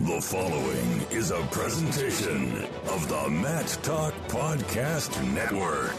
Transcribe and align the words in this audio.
The 0.00 0.20
following 0.20 1.06
is 1.10 1.30
a 1.30 1.40
presentation 1.50 2.66
of 2.90 3.08
the 3.08 3.30
Mat 3.30 3.78
Talk 3.82 4.12
Podcast 4.28 5.26
Network. 5.32 5.96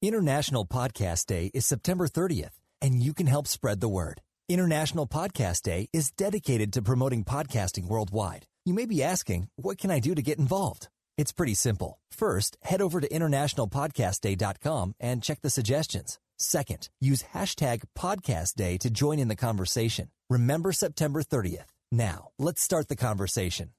International 0.00 0.64
Podcast 0.64 1.26
Day 1.26 1.50
is 1.52 1.66
September 1.66 2.08
30th, 2.08 2.54
and 2.80 3.02
you 3.02 3.12
can 3.12 3.26
help 3.26 3.46
spread 3.46 3.82
the 3.82 3.90
word. 3.90 4.22
International 4.48 5.06
Podcast 5.06 5.64
Day 5.64 5.86
is 5.92 6.10
dedicated 6.12 6.72
to 6.72 6.80
promoting 6.80 7.24
podcasting 7.24 7.88
worldwide. 7.88 8.46
You 8.64 8.72
may 8.72 8.86
be 8.86 9.02
asking, 9.02 9.48
what 9.56 9.76
can 9.76 9.90
I 9.90 10.00
do 10.00 10.14
to 10.14 10.22
get 10.22 10.38
involved? 10.38 10.88
It's 11.18 11.32
pretty 11.32 11.54
simple. 11.54 11.98
First, 12.10 12.56
head 12.62 12.80
over 12.80 13.02
to 13.02 13.08
internationalpodcastday.com 13.08 14.94
and 14.98 15.22
check 15.22 15.42
the 15.42 15.50
suggestions. 15.50 16.18
Second, 16.38 16.88
use 17.02 17.22
hashtag 17.34 17.82
podcast 17.94 18.54
day 18.54 18.78
to 18.78 18.88
join 18.88 19.18
in 19.18 19.28
the 19.28 19.36
conversation. 19.36 20.08
Remember 20.30 20.72
September 20.72 21.22
30th. 21.22 21.66
Now, 21.94 22.30
let's 22.38 22.62
start 22.62 22.88
the 22.88 22.96
conversation. 22.96 23.72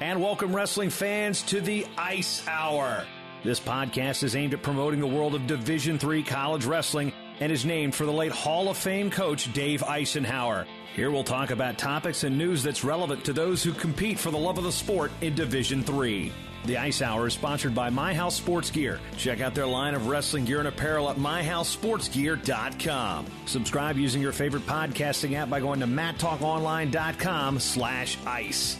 And 0.00 0.20
welcome, 0.20 0.54
wrestling 0.54 0.90
fans, 0.90 1.42
to 1.42 1.60
the 1.60 1.86
Ice 1.96 2.44
Hour. 2.48 3.06
This 3.44 3.60
podcast 3.60 4.24
is 4.24 4.34
aimed 4.34 4.52
at 4.52 4.64
promoting 4.64 4.98
the 4.98 5.06
world 5.06 5.36
of 5.36 5.46
Division 5.46 6.00
Three 6.00 6.24
college 6.24 6.64
wrestling 6.64 7.12
and 7.40 7.52
is 7.52 7.64
named 7.64 7.94
for 7.94 8.06
the 8.06 8.12
late 8.12 8.32
Hall 8.32 8.68
of 8.68 8.76
Fame 8.76 9.10
coach 9.10 9.52
Dave 9.52 9.82
Icenhower. 9.82 10.66
Here 10.94 11.10
we'll 11.10 11.24
talk 11.24 11.50
about 11.50 11.78
topics 11.78 12.24
and 12.24 12.36
news 12.36 12.62
that's 12.62 12.84
relevant 12.84 13.24
to 13.24 13.32
those 13.32 13.62
who 13.62 13.72
compete 13.72 14.18
for 14.18 14.30
the 14.30 14.38
love 14.38 14.58
of 14.58 14.64
the 14.64 14.72
sport 14.72 15.10
in 15.20 15.34
Division 15.34 15.82
3. 15.82 16.32
The 16.64 16.76
Ice 16.76 17.02
Hour 17.02 17.26
is 17.26 17.34
sponsored 17.34 17.74
by 17.74 17.90
My 17.90 18.14
House 18.14 18.36
Sports 18.36 18.70
Gear. 18.70 19.00
Check 19.16 19.40
out 19.40 19.52
their 19.54 19.66
line 19.66 19.94
of 19.94 20.06
wrestling 20.06 20.44
gear 20.44 20.60
and 20.60 20.68
apparel 20.68 21.10
at 21.10 21.16
myhousesportsgear.com. 21.16 23.26
Subscribe 23.46 23.96
using 23.96 24.22
your 24.22 24.30
favorite 24.32 24.64
podcasting 24.66 25.34
app 25.34 25.50
by 25.50 25.58
going 25.58 25.80
to 25.80 25.86
mattalkonline.com 25.86 27.58
slash 27.58 28.16
ice. 28.24 28.76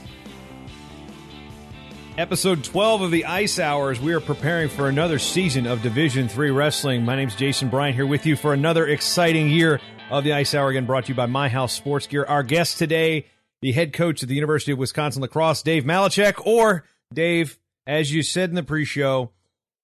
Episode 2.18 2.62
12 2.62 3.00
of 3.00 3.10
the 3.10 3.24
Ice 3.24 3.58
Hours. 3.58 3.98
We 3.98 4.12
are 4.12 4.20
preparing 4.20 4.68
for 4.68 4.91
another 4.91 5.18
season 5.18 5.66
of 5.66 5.80
Division 5.80 6.28
3 6.28 6.50
wrestling. 6.50 7.06
My 7.06 7.16
name 7.16 7.28
is 7.28 7.34
Jason 7.34 7.70
Bryant 7.70 7.94
here 7.94 8.06
with 8.06 8.27
you 8.27 8.36
for 8.36 8.52
another 8.52 8.86
exciting 8.86 9.48
year 9.48 9.80
of 10.10 10.22
the 10.22 10.34
Ice 10.34 10.54
Hour. 10.54 10.69
Again, 10.69 10.84
brought 10.84 11.06
to 11.06 11.08
you 11.08 11.14
by 11.14 11.24
My 11.24 11.48
House 11.48 11.72
Sports 11.72 12.06
Gear. 12.06 12.27
Our 12.27 12.42
guest 12.42 12.77
today, 12.77 13.28
the 13.62 13.72
head 13.72 13.94
coach 13.94 14.22
at 14.22 14.28
the 14.28 14.34
University 14.34 14.72
of 14.72 14.78
Wisconsin 14.78 15.22
La 15.22 15.28
Crosse, 15.28 15.62
Dave 15.62 15.84
Malecek, 15.84 16.46
or 16.46 16.84
Dave, 17.14 17.58
as 17.86 18.12
you 18.12 18.22
said 18.22 18.50
in 18.50 18.56
the 18.56 18.62
pre-show, 18.62 19.30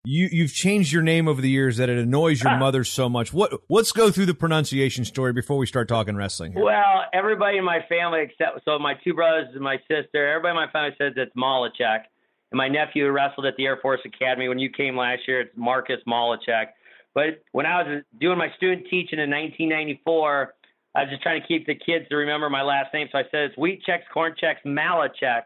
you 0.04 0.28
you've 0.30 0.52
changed 0.52 0.92
your 0.92 1.02
name 1.02 1.28
over 1.28 1.40
the 1.40 1.50
years 1.50 1.78
that 1.78 1.88
it 1.88 1.98
annoys 1.98 2.42
your 2.42 2.52
ah. 2.52 2.58
mother 2.58 2.84
so 2.84 3.08
much. 3.08 3.32
What 3.32 3.52
let's 3.70 3.92
go 3.92 4.10
through 4.10 4.26
the 4.26 4.34
pronunciation 4.34 5.06
story 5.06 5.32
before 5.32 5.56
we 5.56 5.64
start 5.64 5.88
talking 5.88 6.14
wrestling. 6.14 6.52
Here. 6.52 6.62
Well, 6.62 7.04
everybody 7.14 7.56
in 7.56 7.64
my 7.64 7.80
family 7.88 8.20
except 8.20 8.66
so 8.66 8.78
my 8.78 8.94
two 9.02 9.14
brothers 9.14 9.48
and 9.54 9.62
my 9.62 9.78
sister, 9.88 10.28
everybody 10.28 10.50
in 10.50 10.56
my 10.56 10.70
family 10.70 10.94
says 10.98 11.14
it's 11.16 11.34
Malecek. 11.34 12.04
And 12.50 12.58
my 12.58 12.68
nephew 12.68 13.08
wrestled 13.10 13.46
at 13.46 13.56
the 13.56 13.66
Air 13.66 13.78
Force 13.80 14.00
Academy 14.04 14.48
when 14.48 14.58
you 14.58 14.70
came 14.70 14.96
last 14.96 15.22
year, 15.26 15.40
it's 15.42 15.52
Marcus 15.56 16.00
Malecek. 16.06 16.68
But 17.14 17.42
when 17.52 17.66
I 17.66 17.82
was 17.82 18.02
doing 18.20 18.38
my 18.38 18.48
student 18.56 18.86
teaching 18.90 19.18
in 19.18 19.30
1994, 19.30 20.54
I 20.94 21.02
was 21.02 21.10
just 21.10 21.22
trying 21.22 21.40
to 21.40 21.46
keep 21.46 21.66
the 21.66 21.74
kids 21.74 22.08
to 22.08 22.16
remember 22.16 22.48
my 22.48 22.62
last 22.62 22.94
name. 22.94 23.08
So 23.12 23.18
I 23.18 23.22
said 23.30 23.50
it's 23.50 23.58
Wheat 23.58 23.82
Checks, 23.84 24.04
Corn 24.12 24.34
Checks, 24.38 24.60
Malecek 24.64 25.42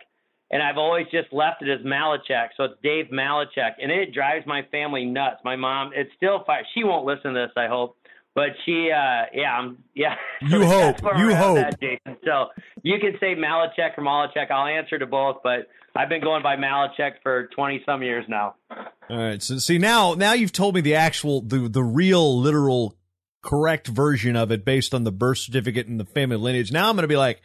and 0.52 0.62
I've 0.62 0.76
always 0.76 1.06
just 1.10 1.32
left 1.32 1.62
it 1.62 1.68
as 1.68 1.84
Malecek. 1.84 2.48
So 2.56 2.64
it's 2.64 2.74
Dave 2.82 3.06
Malecek, 3.06 3.72
and 3.80 3.90
it 3.90 4.12
drives 4.12 4.46
my 4.46 4.62
family 4.70 5.06
nuts. 5.06 5.38
My 5.44 5.56
mom, 5.56 5.92
it's 5.94 6.10
still 6.14 6.44
fine. 6.46 6.62
She 6.74 6.84
won't 6.84 7.06
listen 7.06 7.32
to 7.32 7.40
this, 7.40 7.52
I 7.56 7.66
hope, 7.66 7.96
but 8.34 8.50
she, 8.64 8.90
uh, 8.90 9.26
yeah, 9.34 9.58
I'm, 9.58 9.78
yeah. 9.94 10.14
You 10.42 10.64
hope. 10.64 11.00
You 11.18 11.34
hope. 11.34 11.56
That, 11.56 11.98
So 12.24 12.46
you 12.82 12.98
can 12.98 13.12
say 13.20 13.34
Malecek 13.34 13.98
or 13.98 14.02
Malecek. 14.02 14.50
I'll 14.50 14.66
answer 14.66 14.98
to 14.98 15.06
both, 15.06 15.38
but 15.42 15.68
I've 15.94 16.08
been 16.08 16.22
going 16.22 16.42
by 16.42 16.56
Malecek 16.56 17.14
for 17.22 17.48
twenty 17.48 17.82
some 17.84 18.02
years 18.02 18.24
now. 18.28 18.54
All 19.10 19.16
right. 19.16 19.42
So 19.42 19.58
see 19.58 19.78
now, 19.78 20.14
now 20.14 20.32
you've 20.32 20.52
told 20.52 20.74
me 20.74 20.80
the 20.80 20.94
actual, 20.94 21.42
the 21.42 21.68
the 21.68 21.82
real, 21.82 22.40
literal, 22.40 22.96
correct 23.42 23.88
version 23.88 24.36
of 24.36 24.50
it 24.50 24.64
based 24.64 24.94
on 24.94 25.04
the 25.04 25.12
birth 25.12 25.38
certificate 25.38 25.86
and 25.86 26.00
the 26.00 26.04
family 26.04 26.36
lineage. 26.36 26.72
Now 26.72 26.88
I'm 26.88 26.96
going 26.96 27.02
to 27.02 27.08
be 27.08 27.16
like 27.16 27.42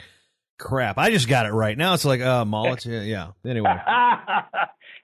crap. 0.58 0.98
I 0.98 1.10
just 1.10 1.28
got 1.28 1.46
it 1.46 1.52
right. 1.52 1.78
Now 1.78 1.94
it's 1.94 2.06
like, 2.06 2.22
uh. 2.22 2.46
Yeah. 2.86 3.02
yeah. 3.02 3.32
Anyway. 3.46 3.70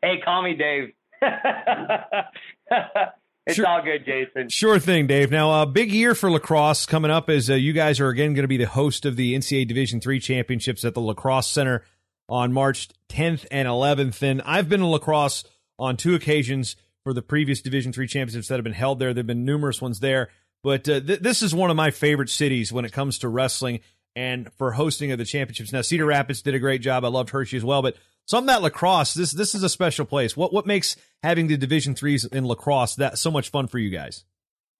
hey, 0.01 0.21
call 0.23 0.41
me 0.41 0.55
Dave. 0.55 0.93
it's 3.45 3.57
sure, 3.57 3.67
all 3.67 3.81
good, 3.81 4.05
Jason. 4.05 4.49
Sure 4.49 4.79
thing, 4.79 5.07
Dave. 5.07 5.29
Now, 5.29 5.51
a 5.51 5.61
uh, 5.63 5.65
big 5.65 5.91
year 5.91 6.15
for 6.15 6.31
La 6.31 6.39
Crosse 6.39 6.85
coming 6.85 7.11
up 7.11 7.29
as 7.29 7.49
uh, 7.49 7.55
you 7.55 7.73
guys 7.73 7.99
are 7.99 8.09
again 8.09 8.33
going 8.33 8.43
to 8.43 8.47
be 8.47 8.57
the 8.57 8.67
host 8.67 9.05
of 9.05 9.15
the 9.15 9.35
NCAA 9.35 9.67
Division 9.67 9.99
Three 9.99 10.19
championships 10.19 10.85
at 10.85 10.93
the 10.93 11.01
La 11.01 11.13
Crosse 11.13 11.47
Center 11.47 11.83
on 12.29 12.53
March 12.53 12.89
10th 13.09 13.45
and 13.51 13.67
11th. 13.67 14.21
And 14.21 14.41
I've 14.43 14.69
been 14.69 14.79
to 14.79 14.85
La 14.85 14.99
Crosse 14.99 15.43
on 15.77 15.97
two 15.97 16.15
occasions 16.15 16.77
for 17.03 17.13
the 17.13 17.21
previous 17.21 17.61
Division 17.61 17.91
Three 17.91 18.07
championships 18.07 18.47
that 18.47 18.55
have 18.55 18.63
been 18.63 18.73
held 18.73 18.99
there. 18.99 19.13
There've 19.13 19.27
been 19.27 19.45
numerous 19.45 19.81
ones 19.81 19.99
there. 19.99 20.29
But 20.63 20.87
uh, 20.87 21.01
th- 21.01 21.19
this 21.19 21.41
is 21.41 21.53
one 21.53 21.69
of 21.69 21.75
my 21.75 21.91
favorite 21.91 22.29
cities 22.29 22.71
when 22.71 22.85
it 22.85 22.93
comes 22.93 23.19
to 23.19 23.27
wrestling 23.27 23.81
and 24.15 24.51
for 24.53 24.71
hosting 24.71 25.11
of 25.11 25.17
the 25.17 25.25
championships. 25.25 25.73
Now, 25.73 25.81
Cedar 25.81 26.05
Rapids 26.05 26.41
did 26.41 26.55
a 26.55 26.59
great 26.59 26.81
job. 26.81 27.03
I 27.03 27.09
loved 27.09 27.31
Hershey 27.31 27.57
as 27.57 27.65
well, 27.65 27.81
but 27.81 27.97
something 28.25 28.47
that 28.47 28.61
La 28.61 28.69
Crosse, 28.69 29.13
this 29.13 29.31
this 29.31 29.55
is 29.55 29.63
a 29.63 29.69
special 29.69 30.05
place. 30.05 30.35
What 30.37 30.53
what 30.53 30.65
makes 30.65 30.95
having 31.21 31.47
the 31.47 31.57
Division 31.57 31.95
threes 31.95 32.25
in 32.25 32.45
La 32.45 32.55
Crosse 32.55 32.95
that 32.95 33.17
so 33.17 33.31
much 33.31 33.49
fun 33.49 33.67
for 33.67 33.79
you 33.79 33.89
guys? 33.89 34.25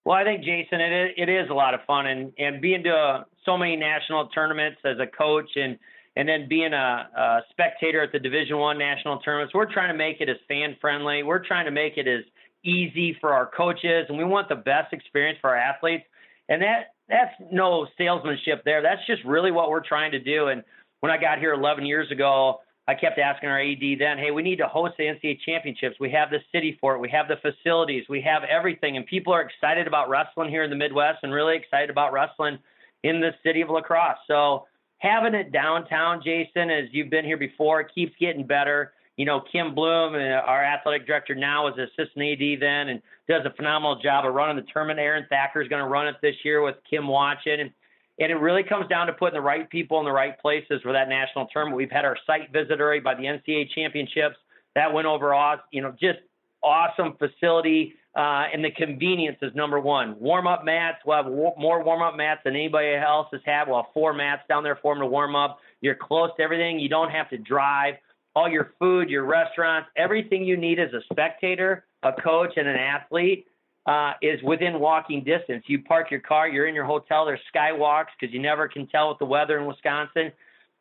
Well, 0.05 0.17
I 0.17 0.23
think 0.23 0.43
Jason, 0.43 0.81
it 0.81 1.13
it 1.17 1.29
is 1.29 1.49
a 1.49 1.53
lot 1.53 1.73
of 1.73 1.81
fun, 1.87 2.07
and 2.07 2.33
and 2.37 2.61
being 2.61 2.83
to 2.83 2.91
uh, 2.91 3.23
so 3.45 3.57
many 3.57 3.75
national 3.75 4.27
tournaments 4.29 4.79
as 4.83 4.97
a 4.99 5.07
coach, 5.07 5.49
and 5.55 5.79
and 6.15 6.27
then 6.27 6.47
being 6.49 6.73
a, 6.73 7.09
a 7.17 7.39
spectator 7.51 8.01
at 8.03 8.11
the 8.11 8.19
Division 8.19 8.57
One 8.57 8.77
national 8.77 9.19
tournaments, 9.19 9.53
we're 9.53 9.71
trying 9.71 9.91
to 9.91 9.97
make 9.97 10.19
it 10.19 10.29
as 10.29 10.37
fan 10.47 10.75
friendly. 10.81 11.23
We're 11.23 11.45
trying 11.45 11.65
to 11.65 11.71
make 11.71 11.97
it 11.97 12.07
as 12.07 12.23
easy 12.65 13.17
for 13.19 13.33
our 13.33 13.45
coaches, 13.45 14.05
and 14.09 14.17
we 14.17 14.23
want 14.23 14.49
the 14.49 14.55
best 14.55 14.93
experience 14.93 15.37
for 15.41 15.49
our 15.51 15.57
athletes. 15.57 16.03
And 16.49 16.61
that 16.61 16.93
that's 17.07 17.33
no 17.51 17.87
salesmanship 17.97 18.63
there. 18.65 18.81
That's 18.81 19.05
just 19.07 19.23
really 19.23 19.51
what 19.51 19.69
we're 19.69 19.85
trying 19.85 20.11
to 20.11 20.19
do. 20.19 20.47
And 20.47 20.63
when 20.99 21.11
I 21.11 21.17
got 21.17 21.39
here 21.39 21.53
11 21.53 21.85
years 21.85 22.11
ago, 22.11 22.59
I 22.87 22.95
kept 22.95 23.17
asking 23.17 23.49
our 23.49 23.61
AD 23.61 23.81
then, 23.99 24.17
hey, 24.17 24.31
we 24.31 24.43
need 24.43 24.57
to 24.57 24.67
host 24.67 24.95
the 24.97 25.05
NCAA 25.05 25.39
championships. 25.45 25.95
We 25.99 26.11
have 26.11 26.29
the 26.29 26.39
city 26.51 26.77
for 26.81 26.95
it. 26.95 26.99
We 26.99 27.09
have 27.09 27.27
the 27.27 27.37
facilities. 27.37 28.05
We 28.09 28.21
have 28.21 28.43
everything. 28.43 28.97
And 28.97 29.05
people 29.05 29.33
are 29.33 29.41
excited 29.41 29.87
about 29.87 30.09
wrestling 30.09 30.49
here 30.49 30.63
in 30.63 30.69
the 30.69 30.75
Midwest 30.75 31.19
and 31.23 31.31
really 31.31 31.55
excited 31.55 31.89
about 31.89 32.11
wrestling 32.11 32.57
in 33.03 33.21
the 33.21 33.31
city 33.43 33.61
of 33.61 33.69
La 33.69 33.81
Crosse. 33.81 34.17
So 34.27 34.65
having 34.97 35.33
it 35.33 35.53
downtown, 35.53 36.21
Jason, 36.23 36.69
as 36.69 36.89
you've 36.91 37.09
been 37.09 37.25
here 37.25 37.37
before, 37.37 37.79
it 37.79 37.87
keeps 37.95 38.13
getting 38.19 38.45
better 38.45 38.91
you 39.17 39.25
know, 39.25 39.41
Kim 39.51 39.75
Blum, 39.75 40.15
uh, 40.15 40.17
our 40.17 40.63
athletic 40.63 41.05
director 41.05 41.35
now, 41.35 41.65
was 41.65 41.77
assistant 41.77 42.41
AD 42.41 42.59
then 42.59 42.89
and 42.89 43.01
does 43.29 43.45
a 43.45 43.53
phenomenal 43.55 44.01
job 44.01 44.25
of 44.25 44.33
running 44.33 44.55
the 44.55 44.69
tournament. 44.71 44.99
Aaron 44.99 45.25
Thacker 45.29 45.61
is 45.61 45.67
going 45.67 45.83
to 45.83 45.87
run 45.87 46.07
it 46.07 46.15
this 46.21 46.35
year 46.43 46.61
with 46.61 46.75
Kim 46.89 47.07
watching. 47.07 47.59
And, 47.59 47.71
and 48.19 48.31
it 48.31 48.35
really 48.35 48.63
comes 48.63 48.87
down 48.87 49.07
to 49.07 49.13
putting 49.13 49.35
the 49.35 49.41
right 49.41 49.69
people 49.69 49.99
in 49.99 50.05
the 50.05 50.11
right 50.11 50.39
places 50.39 50.81
for 50.83 50.93
that 50.93 51.09
national 51.09 51.47
tournament. 51.47 51.77
We've 51.77 51.91
had 51.91 52.05
our 52.05 52.17
site 52.27 52.51
visitor 52.51 52.99
by 53.03 53.15
the 53.15 53.23
NCAA 53.23 53.69
championships. 53.73 54.35
That 54.75 54.93
went 54.93 55.07
over, 55.07 55.33
you 55.71 55.81
know, 55.81 55.91
just 55.99 56.19
awesome 56.61 57.15
facility. 57.17 57.95
Uh, 58.15 58.45
and 58.53 58.63
the 58.63 58.69
convenience 58.69 59.37
is 59.41 59.53
number 59.55 59.79
one. 59.79 60.19
Warm 60.19 60.45
up 60.45 60.63
mats. 60.63 60.99
We'll 61.05 61.23
have 61.23 61.25
more 61.25 61.83
warm 61.83 62.03
up 62.03 62.15
mats 62.15 62.41
than 62.45 62.55
anybody 62.55 62.93
else 62.95 63.27
has 63.31 63.41
had. 63.43 63.67
We'll 63.67 63.77
have 63.77 63.91
four 63.93 64.13
mats 64.13 64.43
down 64.47 64.63
there 64.63 64.77
for 64.81 64.93
them 64.93 65.01
to 65.01 65.07
warm 65.07 65.35
up. 65.35 65.59
You're 65.81 65.95
close 65.95 66.29
to 66.37 66.43
everything. 66.43 66.79
You 66.79 66.89
don't 66.89 67.09
have 67.09 67.29
to 67.31 67.37
drive 67.37 67.95
all 68.35 68.47
your 68.47 68.73
food, 68.79 69.09
your 69.09 69.25
restaurants, 69.25 69.89
everything 69.95 70.43
you 70.43 70.57
need 70.57 70.79
as 70.79 70.93
a 70.93 71.01
spectator, 71.11 71.85
a 72.03 72.13
coach, 72.13 72.53
and 72.55 72.67
an 72.67 72.75
athlete 72.75 73.47
uh, 73.85 74.13
is 74.21 74.41
within 74.43 74.79
walking 74.79 75.23
distance. 75.23 75.63
You 75.67 75.83
park 75.83 76.09
your 76.09 76.21
car, 76.21 76.47
you're 76.47 76.67
in 76.67 76.75
your 76.75 76.85
hotel. 76.85 77.25
There's 77.25 77.39
skywalks 77.53 78.07
because 78.19 78.33
you 78.33 78.41
never 78.41 78.67
can 78.67 78.87
tell 78.87 79.09
with 79.09 79.19
the 79.19 79.25
weather 79.25 79.59
in 79.59 79.65
Wisconsin. 79.65 80.31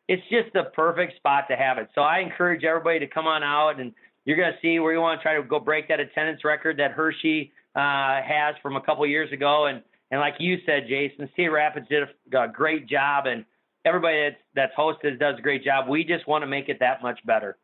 It's 0.07 0.23
just 0.29 0.53
the 0.53 0.65
perfect 0.75 1.15
spot 1.17 1.45
to 1.49 1.55
have 1.55 1.77
it. 1.77 1.89
So 1.95 2.01
I 2.01 2.19
encourage 2.19 2.63
everybody 2.63 2.99
to 2.99 3.07
come 3.07 3.25
on 3.25 3.43
out, 3.43 3.79
and 3.79 3.93
you're 4.25 4.37
going 4.37 4.51
to 4.51 4.59
see 4.61 4.79
where 4.79 4.93
you 4.93 4.99
want 4.99 5.19
to 5.19 5.23
try 5.23 5.35
to 5.35 5.43
go 5.43 5.59
break 5.59 5.87
that 5.89 5.99
attendance 5.99 6.43
record 6.43 6.77
that 6.77 6.91
Hershey 6.91 7.51
uh, 7.75 8.21
has 8.21 8.55
from 8.61 8.75
a 8.75 8.81
couple 8.81 9.05
years 9.05 9.31
ago. 9.31 9.67
And 9.67 9.81
and 10.11 10.19
like 10.19 10.35
you 10.39 10.57
said, 10.65 10.83
Jason, 10.87 11.29
Cedar 11.35 11.51
Rapids 11.51 11.87
did 11.89 12.03
a, 12.03 12.37
a 12.37 12.47
great 12.47 12.87
job, 12.87 13.25
and 13.25 13.45
everybody 13.85 14.21
that's 14.29 14.41
that's 14.55 14.75
hosted 14.77 15.19
does 15.19 15.39
a 15.39 15.41
great 15.41 15.63
job. 15.63 15.87
We 15.89 16.03
just 16.03 16.27
want 16.27 16.43
to 16.43 16.47
make 16.47 16.69
it 16.69 16.77
that 16.79 17.01
much 17.01 17.19
better. 17.25 17.57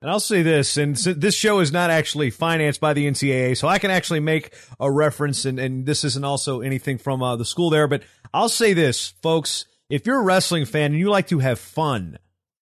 And 0.00 0.10
I'll 0.10 0.20
say 0.20 0.42
this, 0.42 0.76
and 0.76 0.96
this 0.96 1.34
show 1.34 1.58
is 1.58 1.72
not 1.72 1.90
actually 1.90 2.30
financed 2.30 2.80
by 2.80 2.92
the 2.92 3.08
NCAA, 3.08 3.56
so 3.56 3.66
I 3.66 3.80
can 3.80 3.90
actually 3.90 4.20
make 4.20 4.54
a 4.78 4.90
reference, 4.90 5.44
and, 5.44 5.58
and 5.58 5.86
this 5.86 6.04
isn't 6.04 6.24
also 6.24 6.60
anything 6.60 6.98
from 6.98 7.20
uh, 7.20 7.34
the 7.34 7.44
school 7.44 7.68
there, 7.68 7.88
but 7.88 8.04
I'll 8.32 8.48
say 8.48 8.74
this, 8.74 9.08
folks, 9.22 9.64
if 9.90 10.06
you're 10.06 10.20
a 10.20 10.24
wrestling 10.24 10.66
fan 10.66 10.92
and 10.92 11.00
you 11.00 11.10
like 11.10 11.28
to 11.28 11.40
have 11.40 11.58
fun 11.58 12.18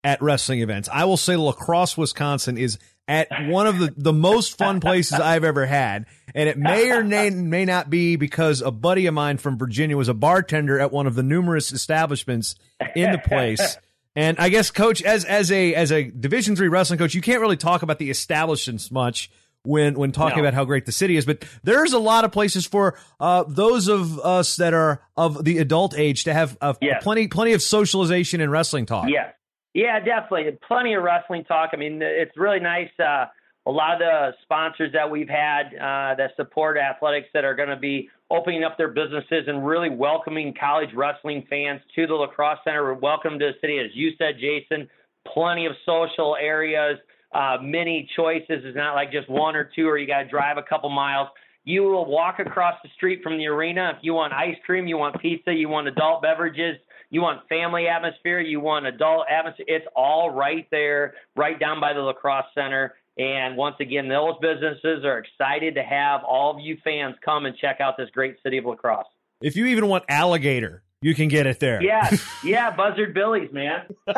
at 0.07 0.23
wrestling 0.23 0.61
events. 0.61 0.89
I 0.91 1.05
will 1.05 1.17
say 1.17 1.35
La 1.35 1.51
Crosse, 1.51 1.99
Wisconsin 1.99 2.57
is 2.57 2.79
at 3.09 3.29
one 3.49 3.67
of 3.67 3.81
the, 3.81 3.93
the 3.97 4.13
most 4.13 4.57
fun 4.57 4.79
places 4.79 5.19
I've 5.19 5.43
ever 5.43 5.67
had. 5.67 6.07
And 6.33 6.49
it 6.49 6.57
may 6.57 6.93
or 6.93 7.03
may, 7.03 7.31
may 7.31 7.65
not 7.65 7.91
be 7.91 8.15
because 8.15 8.63
a 8.63 8.71
buddy 8.71 9.07
of 9.07 9.15
mine 9.15 9.39
from 9.39 9.59
Virginia 9.59 9.97
was 9.97 10.09
a 10.09 10.15
bartender 10.15 10.79
at 10.79 10.93
one 10.93 11.09
of 11.09 11.17
the 11.17 11.25
numerous 11.25 11.73
establishments 11.73 12.55
in 12.95 13.11
the 13.11 13.19
place. 13.19 13.79
And 14.17 14.39
I 14.39 14.49
guess, 14.49 14.71
coach, 14.71 15.03
as 15.03 15.25
as 15.27 15.53
a 15.53 15.75
as 15.75 15.93
a 15.93 16.05
Division 16.05 16.57
three 16.57 16.69
wrestling 16.69 16.99
coach, 16.99 17.15
you 17.15 17.21
can't 17.21 17.41
really 17.41 17.59
talk 17.59 17.83
about 17.83 17.99
the 17.99 18.09
establishments 18.11 18.91
much 18.91 19.31
when 19.63 19.95
when 19.99 20.11
talking 20.11 20.39
no. 20.39 20.45
about 20.45 20.55
how 20.55 20.65
great 20.65 20.87
the 20.87 20.93
city 20.93 21.19
is. 21.19 21.27
But 21.27 21.45
there's 21.63 21.93
a 21.93 21.99
lot 21.99 22.25
of 22.25 22.33
places 22.33 22.67
for 22.67 22.99
uh, 23.21 23.45
those 23.47 23.89
of 23.89 24.19
us 24.21 24.57
that 24.57 24.73
are 24.73 25.03
of 25.17 25.45
the 25.45 25.59
adult 25.59 25.95
age 25.99 26.25
to 26.25 26.33
have 26.33 26.57
uh, 26.63 26.73
yes. 26.81 27.03
plenty 27.03 27.29
plenty 27.29 27.53
of 27.53 27.61
socialization 27.61 28.41
and 28.41 28.51
wrestling 28.51 28.87
talk. 28.87 29.09
Yeah, 29.11 29.33
yeah, 29.75 30.01
definitely, 30.01 30.59
plenty 30.67 30.95
of 30.95 31.03
wrestling 31.03 31.45
talk. 31.45 31.71
I 31.75 31.77
mean, 31.77 32.01
it's 32.01 32.37
really 32.39 32.61
nice. 32.61 32.91
Uh, 32.99 33.27
a 33.67 33.71
lot 33.71 33.95
of 33.95 33.99
the 33.99 34.31
sponsors 34.43 34.93
that 34.93 35.11
we've 35.11 35.29
had 35.29 35.75
uh, 35.75 36.15
that 36.15 36.31
support 36.37 36.79
athletics 36.79 37.29
that 37.35 37.45
are 37.45 37.55
going 37.55 37.69
to 37.69 37.77
be 37.77 38.09
opening 38.31 38.63
up 38.63 38.79
their 38.79 38.89
businesses 38.89 39.45
and 39.49 39.67
really 39.67 39.91
welcoming 39.91 40.55
college 40.59 40.91
wrestling 40.95 41.45
fans 41.51 41.81
to 41.95 42.07
the 42.07 42.15
La 42.15 42.29
Crosse 42.29 42.59
Center. 42.65 42.95
Welcome 42.95 43.39
to 43.41 43.47
the 43.47 43.53
city, 43.61 43.79
as 43.79 43.91
you 43.95 44.13
said, 44.19 44.37
Jason. 44.41 44.89
Plenty 45.33 45.67
of 45.67 45.73
social 45.85 46.37
areas, 46.41 46.99
uh, 47.35 47.57
many 47.61 48.09
choices. 48.15 48.63
It's 48.65 48.77
not 48.77 48.95
like 48.95 49.11
just 49.11 49.29
one 49.29 49.57
or 49.57 49.69
two, 49.75 49.89
or 49.89 49.99
you 49.99 50.07
got 50.07 50.23
to 50.23 50.29
drive 50.29 50.59
a 50.59 50.63
couple 50.63 50.89
miles. 50.89 51.29
You 51.65 51.83
will 51.83 52.07
walk 52.07 52.39
across 52.39 52.75
the 52.85 52.89
street 52.95 53.21
from 53.25 53.37
the 53.37 53.47
arena. 53.49 53.95
If 53.97 54.05
you 54.05 54.15
want 54.15 54.33
ice 54.33 54.55
cream, 54.65 54.87
you 54.87 54.97
want 54.97 55.21
pizza, 55.21 55.53
you 55.53 55.69
want 55.69 55.89
adult 55.89 56.23
beverages, 56.23 56.77
you 57.11 57.21
want 57.21 57.49
family 57.49 57.89
atmosphere, 57.89 58.39
you 58.39 58.61
want 58.61 58.87
adult 58.87 59.27
atmosphere. 59.29 59.67
It's 59.69 59.87
all 59.97 60.31
right 60.31 60.69
there, 60.71 61.15
right 61.35 61.59
down 61.59 61.81
by 61.81 61.93
the 61.93 62.01
La 62.01 62.13
Crosse 62.13 62.45
Center. 62.55 62.95
And 63.19 63.57
once 63.57 63.77
again, 63.81 64.09
those 64.09 64.35
businesses 64.43 65.05
are 65.05 65.19
excited 65.19 65.77
to 65.77 65.83
have 65.83 66.23
all 66.23 66.55
of 66.55 66.61
you 66.61 66.77
fans 66.85 67.17
come 67.25 67.47
and 67.47 67.57
check 67.57 67.81
out 67.81 67.97
this 67.97 68.11
great 68.11 68.37
city 68.43 68.59
of 68.59 68.67
La 68.67 68.75
Crosse. 68.75 69.07
If 69.41 69.57
you 69.57 69.67
even 69.67 69.89
want 69.89 70.05
alligator, 70.09 70.83
you 71.01 71.15
can 71.15 71.29
get 71.29 71.47
it 71.47 71.61
there. 71.61 71.83
Yeah, 71.83 72.11
yeah, 72.45 72.77
Buzzard 72.77 73.15
Billy's, 73.15 73.53
man. 73.53 73.87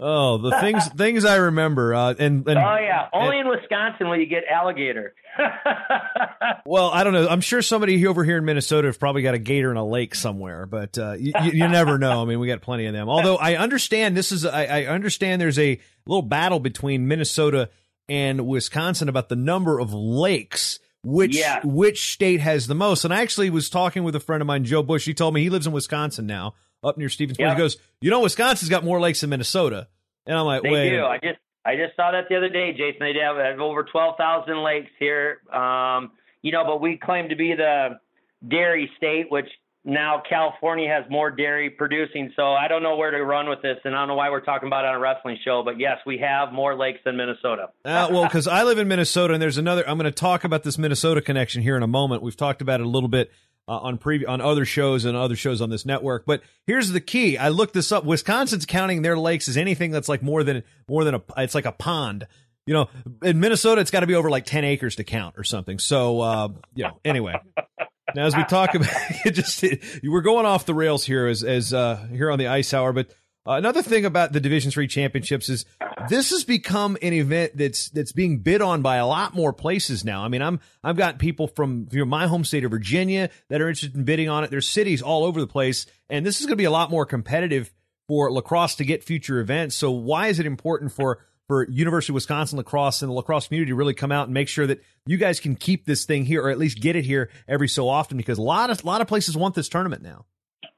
oh, 0.00 0.38
the 0.38 0.58
things 0.60 0.86
things 0.88 1.24
I 1.24 1.36
remember, 1.36 1.94
uh, 1.94 2.14
and, 2.18 2.46
and 2.46 2.58
oh 2.58 2.76
yeah, 2.76 3.08
only 3.12 3.38
and, 3.38 3.48
in 3.48 3.58
Wisconsin 3.58 4.08
will 4.08 4.18
you 4.18 4.26
get 4.26 4.44
alligator. 4.50 5.14
well, 6.66 6.90
I 6.90 7.04
don't 7.04 7.14
know. 7.14 7.26
I'm 7.28 7.40
sure 7.40 7.62
somebody 7.62 8.06
over 8.06 8.22
here 8.22 8.36
in 8.36 8.44
Minnesota 8.44 8.88
have 8.88 8.98
probably 8.98 9.22
got 9.22 9.34
a 9.34 9.38
gator 9.38 9.70
in 9.70 9.76
a 9.78 9.86
lake 9.86 10.14
somewhere, 10.14 10.66
but 10.66 10.98
uh, 10.98 11.12
you, 11.18 11.32
you, 11.42 11.68
never 11.68 11.96
know. 11.96 12.22
I 12.22 12.24
mean, 12.26 12.38
we 12.38 12.48
got 12.48 12.60
plenty 12.60 12.86
of 12.86 12.92
them. 12.92 13.08
Although 13.08 13.36
I 13.36 13.56
understand 13.56 14.16
this 14.16 14.32
is, 14.32 14.44
I, 14.44 14.64
I 14.64 14.84
understand 14.86 15.40
there's 15.40 15.58
a 15.58 15.80
little 16.06 16.22
battle 16.22 16.60
between 16.60 17.08
Minnesota 17.08 17.70
and 18.08 18.46
Wisconsin 18.46 19.08
about 19.08 19.28
the 19.28 19.36
number 19.36 19.78
of 19.78 19.92
lakes 19.92 20.78
which 21.04 21.36
yeah. 21.36 21.60
which 21.64 22.12
state 22.12 22.40
has 22.40 22.66
the 22.66 22.74
most. 22.74 23.04
And 23.04 23.12
I 23.12 23.22
actually 23.22 23.50
was 23.50 23.68
talking 23.68 24.04
with 24.04 24.14
a 24.14 24.20
friend 24.20 24.40
of 24.40 24.46
mine, 24.46 24.64
Joe 24.64 24.82
Bush. 24.82 25.04
He 25.04 25.14
told 25.14 25.34
me 25.34 25.42
he 25.42 25.50
lives 25.50 25.66
in 25.66 25.72
Wisconsin 25.72 26.26
now, 26.26 26.54
up 26.82 26.96
near 26.96 27.08
Stevens 27.08 27.38
Point. 27.38 27.50
He 27.50 27.56
goes, 27.56 27.76
you 28.00 28.10
know, 28.10 28.20
Wisconsin's 28.20 28.68
got 28.68 28.84
more 28.84 29.00
lakes 29.00 29.20
than 29.20 29.30
Minnesota. 29.30 29.88
And 30.26 30.38
I'm 30.38 30.46
like, 30.46 30.62
they 30.62 30.70
wait. 30.70 30.90
do. 30.90 31.04
I 31.04 31.18
just 31.18 31.38
I 31.64 31.76
just 31.76 31.96
saw 31.96 32.12
that 32.12 32.28
the 32.28 32.36
other 32.36 32.48
day, 32.48 32.72
Jason. 32.72 33.00
They 33.00 33.14
have, 33.20 33.36
have 33.36 33.60
over 33.60 33.84
12,000 33.84 34.62
lakes 34.62 34.90
here. 34.98 35.40
Um, 35.52 36.12
you 36.42 36.52
know, 36.52 36.64
but 36.64 36.80
we 36.80 36.96
claim 36.96 37.28
to 37.28 37.36
be 37.36 37.54
the 37.54 38.00
dairy 38.46 38.90
state, 38.96 39.26
which 39.30 39.48
now 39.84 40.22
California 40.28 40.88
has 40.88 41.10
more 41.10 41.30
dairy 41.30 41.68
producing. 41.70 42.32
So 42.36 42.52
I 42.52 42.68
don't 42.68 42.82
know 42.82 42.96
where 42.96 43.10
to 43.10 43.24
run 43.24 43.48
with 43.48 43.62
this, 43.62 43.78
and 43.84 43.94
I 43.94 43.98
don't 43.98 44.08
know 44.08 44.14
why 44.14 44.30
we're 44.30 44.40
talking 44.40 44.68
about 44.68 44.84
it 44.84 44.88
on 44.88 44.94
a 44.94 45.00
wrestling 45.00 45.38
show. 45.44 45.62
But 45.64 45.80
yes, 45.80 45.98
we 46.06 46.18
have 46.18 46.52
more 46.52 46.76
lakes 46.76 47.00
than 47.04 47.16
Minnesota. 47.16 47.70
uh, 47.84 48.08
well, 48.10 48.24
because 48.24 48.46
I 48.46 48.62
live 48.62 48.78
in 48.78 48.88
Minnesota, 48.88 49.34
and 49.34 49.42
there's 49.42 49.58
another. 49.58 49.88
I'm 49.88 49.98
going 49.98 50.04
to 50.04 50.12
talk 50.12 50.44
about 50.44 50.62
this 50.62 50.78
Minnesota 50.78 51.20
connection 51.20 51.62
here 51.62 51.76
in 51.76 51.82
a 51.82 51.88
moment. 51.88 52.22
We've 52.22 52.36
talked 52.36 52.62
about 52.62 52.80
it 52.80 52.86
a 52.86 52.88
little 52.88 53.08
bit 53.08 53.32
uh, 53.66 53.78
on 53.78 53.98
previous 53.98 54.28
on 54.28 54.40
other 54.40 54.64
shows 54.64 55.04
and 55.04 55.16
other 55.16 55.36
shows 55.36 55.60
on 55.60 55.70
this 55.70 55.84
network. 55.84 56.26
But 56.26 56.42
here's 56.66 56.90
the 56.90 57.00
key: 57.00 57.36
I 57.36 57.48
looked 57.48 57.74
this 57.74 57.90
up. 57.90 58.04
Wisconsin's 58.04 58.66
counting 58.66 59.02
their 59.02 59.18
lakes 59.18 59.48
as 59.48 59.56
anything 59.56 59.90
that's 59.90 60.08
like 60.08 60.22
more 60.22 60.44
than 60.44 60.62
more 60.88 61.02
than 61.04 61.16
a. 61.16 61.22
It's 61.38 61.54
like 61.54 61.66
a 61.66 61.72
pond. 61.72 62.26
You 62.66 62.74
know, 62.74 62.90
in 63.22 63.40
Minnesota, 63.40 63.80
it's 63.80 63.90
got 63.90 64.00
to 64.00 64.06
be 64.06 64.14
over 64.14 64.30
like 64.30 64.44
ten 64.44 64.64
acres 64.64 64.94
to 64.96 65.04
count 65.04 65.34
or 65.36 65.42
something. 65.42 65.80
So, 65.80 66.20
uh, 66.20 66.48
you 66.74 66.84
know, 66.84 67.00
anyway. 67.04 67.34
Now, 68.14 68.26
as 68.26 68.36
we 68.36 68.44
talk 68.44 68.74
about, 68.74 68.90
it 69.24 69.32
just 69.32 69.64
we're 70.02 70.20
going 70.20 70.46
off 70.46 70.66
the 70.66 70.74
rails 70.74 71.04
here 71.04 71.26
as 71.26 71.42
as 71.42 71.72
uh, 71.72 72.06
here 72.10 72.30
on 72.30 72.38
the 72.38 72.48
Ice 72.48 72.74
Hour, 72.74 72.92
but 72.92 73.10
uh, 73.44 73.52
another 73.52 73.82
thing 73.82 74.04
about 74.04 74.32
the 74.32 74.40
Division 74.40 74.70
Three 74.70 74.86
championships 74.86 75.48
is 75.48 75.64
this 76.08 76.30
has 76.30 76.44
become 76.44 76.96
an 77.02 77.12
event 77.12 77.56
that's 77.56 77.88
that's 77.90 78.12
being 78.12 78.38
bid 78.38 78.62
on 78.62 78.82
by 78.82 78.96
a 78.96 79.06
lot 79.06 79.34
more 79.34 79.52
places 79.52 80.04
now. 80.04 80.24
I 80.24 80.28
mean, 80.28 80.42
I'm 80.42 80.60
I've 80.84 80.96
got 80.96 81.18
people 81.18 81.48
from 81.48 81.88
you 81.90 82.00
know, 82.00 82.04
my 82.04 82.28
home 82.28 82.44
state 82.44 82.64
of 82.64 82.70
Virginia 82.70 83.30
that 83.48 83.60
are 83.60 83.68
interested 83.68 83.96
in 83.96 84.04
bidding 84.04 84.28
on 84.28 84.44
it. 84.44 84.50
There's 84.50 84.68
cities 84.68 85.02
all 85.02 85.24
over 85.24 85.40
the 85.40 85.46
place, 85.46 85.86
and 86.08 86.24
this 86.24 86.40
is 86.40 86.46
going 86.46 86.52
to 86.52 86.56
be 86.56 86.64
a 86.64 86.70
lot 86.70 86.90
more 86.90 87.04
competitive 87.04 87.72
for 88.06 88.30
La 88.30 88.42
Crosse 88.42 88.76
to 88.76 88.84
get 88.84 89.02
future 89.02 89.40
events. 89.40 89.74
So, 89.74 89.90
why 89.90 90.28
is 90.28 90.38
it 90.38 90.46
important 90.46 90.92
for 90.92 91.24
for 91.52 91.68
University 91.70 92.12
of 92.12 92.14
Wisconsin 92.14 92.56
La 92.56 92.62
Crosse 92.62 93.02
and 93.02 93.10
the 93.10 93.14
La 93.14 93.20
Crosse 93.20 93.48
community 93.48 93.70
to 93.70 93.74
really 93.76 93.92
come 93.92 94.10
out 94.10 94.24
and 94.24 94.32
make 94.32 94.48
sure 94.48 94.66
that 94.66 94.82
you 95.04 95.18
guys 95.18 95.38
can 95.38 95.54
keep 95.54 95.84
this 95.84 96.06
thing 96.06 96.24
here, 96.24 96.42
or 96.42 96.48
at 96.48 96.56
least 96.56 96.80
get 96.80 96.96
it 96.96 97.04
here 97.04 97.28
every 97.46 97.68
so 97.68 97.90
often? 97.90 98.16
Because 98.16 98.38
a 98.38 98.42
lot 98.42 98.70
of 98.70 98.82
a 98.82 98.86
lot 98.86 99.02
of 99.02 99.06
places 99.06 99.36
want 99.36 99.54
this 99.54 99.68
tournament 99.68 100.00
now. 100.02 100.24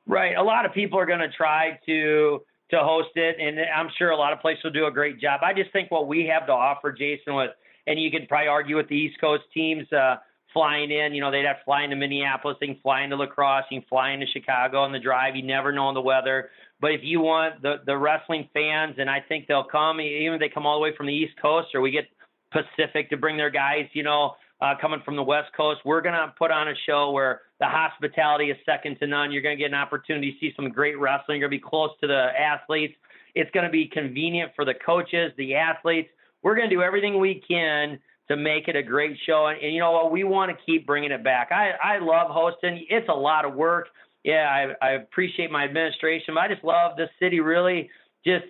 Right, 0.05 0.37
a 0.37 0.43
lot 0.43 0.67
of 0.67 0.75
people 0.75 0.99
are 0.99 1.07
going 1.07 1.21
to 1.21 1.31
try 1.31 1.79
to 1.87 2.41
to 2.73 2.79
host 2.81 3.11
it, 3.15 3.37
and 3.39 3.57
I'm 3.61 3.89
sure 3.97 4.11
a 4.11 4.17
lot 4.17 4.33
of 4.33 4.41
places 4.41 4.65
will 4.65 4.73
do 4.73 4.87
a 4.87 4.91
great 4.91 5.21
job. 5.21 5.43
I 5.45 5.55
just 5.55 5.71
think 5.73 5.93
what 5.93 6.09
we 6.09 6.27
have 6.27 6.49
to 6.49 6.53
offer, 6.53 6.91
Jason, 6.91 7.37
with 7.37 7.51
and 7.87 8.01
you 8.01 8.11
can 8.11 8.27
probably 8.27 8.49
argue 8.49 8.77
with 8.77 8.89
the 8.89 8.97
East 8.97 9.21
Coast 9.21 9.45
teams 9.55 9.87
uh, 9.93 10.17
flying 10.53 10.91
in. 10.91 11.15
You 11.15 11.21
know, 11.21 11.31
they'd 11.31 11.45
have 11.45 11.59
to 11.59 11.65
fly 11.65 11.85
into 11.85 11.95
Minneapolis, 11.95 12.57
they 12.61 12.67
can 12.67 12.81
fly 12.83 13.03
into 13.03 13.15
La 13.15 13.27
Crosse, 13.27 13.65
you 13.71 13.81
can 13.81 13.89
fly 13.89 14.11
into 14.11 14.27
Chicago 14.27 14.79
on 14.79 14.91
the 14.91 14.99
drive. 14.99 15.37
You 15.37 15.45
never 15.45 15.71
know 15.71 15.85
on 15.85 15.95
the 15.95 16.01
weather. 16.01 16.51
But 16.85 16.93
if 16.93 17.01
you 17.03 17.21
want 17.21 17.63
the 17.63 17.77
the 17.87 17.97
wrestling 17.97 18.47
fans, 18.53 18.97
and 18.99 19.09
I 19.09 19.25
think 19.27 19.47
they'll 19.47 19.65
come, 19.65 20.03
even 20.03 20.35
if 20.35 20.41
they 20.41 20.51
come 20.51 20.67
all 20.67 20.77
the 20.77 20.83
way 20.83 20.95
from 20.95 21.07
the 21.07 21.15
East 21.15 21.33
Coast, 21.41 21.69
or 21.75 21.81
we 21.81 21.91
get 21.91 22.05
Pacific 22.53 23.09
to 23.09 23.17
bring 23.17 23.39
their 23.39 23.49
guys, 23.49 23.87
you 23.95 24.03
know, 24.03 24.33
uh, 24.61 24.75
coming 24.79 25.01
from 25.03 25.17
the 25.17 25.23
West 25.23 25.49
Coast. 25.57 25.81
We're 25.87 26.03
going 26.03 26.13
to 26.13 26.35
put 26.39 26.51
on 26.51 26.69
a 26.69 26.75
show 26.85 27.11
where 27.11 27.41
the 27.59 27.65
hospitality 27.65 28.51
is 28.51 28.59
second 28.67 28.99
to 28.99 29.07
none. 29.07 29.33
You're 29.33 29.41
going 29.41 29.57
to 29.57 29.59
get 29.59 29.71
an 29.71 29.79
opportunity 29.79 30.33
to 30.33 30.39
see 30.39 30.53
some 30.57 30.69
great 30.69 31.01
wrestling. 31.01 31.41
You're 31.41 31.49
to 31.49 31.57
be 31.57 31.59
close 31.59 31.89
to 32.03 32.07
the 32.07 32.29
athletes. 32.39 32.93
It's 33.35 33.51
going 33.53 33.65
to 33.65 33.73
be 33.73 33.87
convenient 33.87 34.53
for 34.55 34.67
the 34.67 34.75
coaches, 34.75 35.33
the 35.39 35.55
athletes. 35.55 36.11
We're 36.43 36.55
going 36.55 36.69
to 36.69 36.77
do 36.77 36.83
everything 36.83 37.19
we 37.19 37.43
can 37.49 37.99
to 38.29 38.37
make 38.37 38.69
it 38.69 38.77
a 38.77 38.83
great 38.83 39.17
show. 39.27 39.47
And, 39.47 39.59
and 39.59 39.73
you 39.73 39.81
know 39.81 39.93
what? 39.93 40.13
We 40.13 40.25
want 40.25 40.51
to 40.51 40.65
keep 40.67 40.87
bringing 40.87 41.13
it 41.13 41.25
back. 41.25 41.49
I, 41.51 41.71
I 41.83 41.99
love 41.99 42.31
hosting. 42.31 42.85
It's 42.91 43.09
a 43.09 43.15
lot 43.15 43.47
of 43.47 43.55
work. 43.55 43.89
Yeah, 44.25 44.75
I, 44.83 44.87
I 44.87 44.91
appreciate 44.93 45.51
my 45.51 45.65
administration, 45.65 46.37
I 46.39 46.49
just 46.49 46.65
love 46.65 46.97
the 46.97 47.09
city 47.21 47.41
really 47.41 47.91
just 48.25 48.47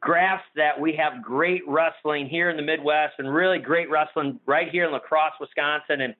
grasp 0.00 0.44
that 0.56 0.80
we 0.80 0.94
have 0.94 1.22
great 1.22 1.62
wrestling 1.66 2.28
here 2.28 2.50
in 2.50 2.56
the 2.56 2.62
Midwest 2.62 3.14
and 3.18 3.32
really 3.32 3.58
great 3.58 3.90
wrestling 3.90 4.40
right 4.46 4.68
here 4.70 4.86
in 4.86 4.92
La 4.92 4.98
Crosse, 5.00 5.34
Wisconsin. 5.40 6.00
And 6.00 6.14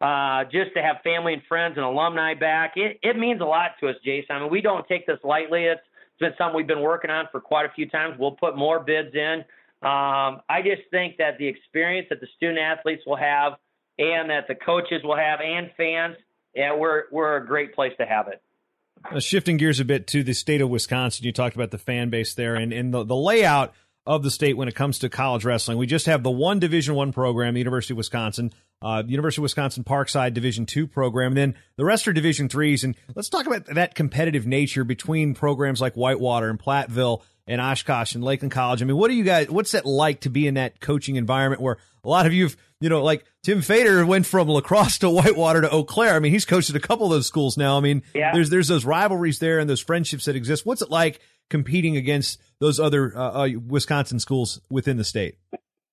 uh, 0.00 0.48
just 0.50 0.72
to 0.76 0.82
have 0.82 0.96
family 1.02 1.34
and 1.34 1.42
friends 1.48 1.74
and 1.76 1.84
alumni 1.84 2.34
back, 2.34 2.74
it, 2.76 2.98
it 3.02 3.18
means 3.18 3.40
a 3.40 3.44
lot 3.44 3.72
to 3.80 3.88
us, 3.88 3.96
Jason. 4.04 4.36
I 4.36 4.40
mean, 4.40 4.50
we 4.50 4.60
don't 4.60 4.86
take 4.86 5.06
this 5.06 5.18
lightly. 5.24 5.64
It's, 5.64 5.80
it's 6.12 6.20
been 6.20 6.32
something 6.38 6.56
we've 6.56 6.66
been 6.66 6.80
working 6.80 7.10
on 7.10 7.26
for 7.32 7.40
quite 7.40 7.66
a 7.66 7.72
few 7.74 7.88
times. 7.88 8.14
We'll 8.18 8.32
put 8.32 8.56
more 8.56 8.80
bids 8.80 9.14
in. 9.14 9.44
Um, 9.82 10.40
I 10.48 10.62
just 10.64 10.82
think 10.90 11.16
that 11.18 11.36
the 11.38 11.46
experience 11.46 12.06
that 12.10 12.20
the 12.20 12.28
student 12.36 12.58
athletes 12.58 13.02
will 13.04 13.16
have 13.16 13.54
and 13.98 14.30
that 14.30 14.46
the 14.48 14.54
coaches 14.54 15.02
will 15.02 15.16
have 15.16 15.40
and 15.40 15.70
fans, 15.76 16.16
yeah, 16.54 16.74
we're, 16.74 17.04
we're 17.10 17.36
a 17.36 17.46
great 17.46 17.74
place 17.74 17.92
to 17.98 18.06
have 18.06 18.28
it. 18.28 18.40
Uh, 19.10 19.20
shifting 19.20 19.56
gears 19.56 19.80
a 19.80 19.84
bit 19.84 20.06
to 20.08 20.22
the 20.22 20.32
state 20.32 20.60
of 20.60 20.70
Wisconsin, 20.70 21.24
you 21.24 21.32
talked 21.32 21.54
about 21.54 21.70
the 21.70 21.78
fan 21.78 22.10
base 22.10 22.34
there 22.34 22.54
and, 22.54 22.72
and 22.72 22.92
the, 22.92 23.04
the 23.04 23.16
layout 23.16 23.74
of 24.06 24.22
the 24.22 24.30
state 24.30 24.56
when 24.56 24.68
it 24.68 24.74
comes 24.74 24.98
to 24.98 25.08
college 25.08 25.44
wrestling. 25.44 25.78
We 25.78 25.86
just 25.86 26.06
have 26.06 26.22
the 26.22 26.30
one 26.30 26.58
Division 26.58 26.94
One 26.94 27.12
program, 27.12 27.56
University 27.56 27.94
of 27.94 27.98
Wisconsin, 27.98 28.52
uh, 28.82 29.02
University 29.06 29.40
of 29.40 29.44
Wisconsin 29.44 29.84
Parkside 29.84 30.34
Division 30.34 30.66
Two 30.66 30.86
program, 30.86 31.32
and 31.32 31.36
then 31.36 31.54
the 31.76 31.84
rest 31.84 32.06
are 32.08 32.12
Division 32.12 32.48
Threes. 32.48 32.84
And 32.84 32.96
let's 33.14 33.28
talk 33.28 33.46
about 33.46 33.66
that 33.74 33.94
competitive 33.94 34.46
nature 34.46 34.84
between 34.84 35.34
programs 35.34 35.80
like 35.80 35.94
Whitewater 35.94 36.50
and 36.50 36.58
Platteville 36.58 37.22
and 37.46 37.60
Oshkosh 37.60 38.14
and 38.14 38.24
Lakeland 38.24 38.52
College. 38.52 38.82
I 38.82 38.84
mean, 38.84 38.96
what 38.96 39.08
do 39.08 39.14
you 39.14 39.24
guys? 39.24 39.48
What's 39.48 39.72
that 39.72 39.86
like 39.86 40.20
to 40.20 40.30
be 40.30 40.46
in 40.46 40.54
that 40.54 40.80
coaching 40.80 41.16
environment 41.16 41.62
where 41.62 41.78
a 42.04 42.08
lot 42.08 42.26
of 42.26 42.32
you've 42.32 42.56
you 42.84 42.90
know, 42.90 43.02
like 43.02 43.24
Tim 43.42 43.62
Fader 43.62 44.04
went 44.04 44.26
from 44.26 44.46
La 44.46 44.60
Crosse 44.60 44.98
to 44.98 45.08
Whitewater 45.08 45.62
to 45.62 45.70
Eau 45.70 45.84
Claire. 45.84 46.16
I 46.16 46.18
mean, 46.18 46.32
he's 46.32 46.44
coached 46.44 46.68
at 46.68 46.76
a 46.76 46.80
couple 46.80 47.06
of 47.06 47.12
those 47.12 47.26
schools 47.26 47.56
now. 47.56 47.78
I 47.78 47.80
mean, 47.80 48.02
yeah. 48.14 48.32
there's 48.34 48.50
there's 48.50 48.68
those 48.68 48.84
rivalries 48.84 49.38
there 49.38 49.58
and 49.58 49.70
those 49.70 49.80
friendships 49.80 50.26
that 50.26 50.36
exist. 50.36 50.66
What's 50.66 50.82
it 50.82 50.90
like 50.90 51.20
competing 51.48 51.96
against 51.96 52.42
those 52.60 52.78
other 52.78 53.16
uh, 53.16 53.46
uh, 53.46 53.48
Wisconsin 53.66 54.20
schools 54.20 54.60
within 54.68 54.98
the 54.98 55.04
state? 55.04 55.38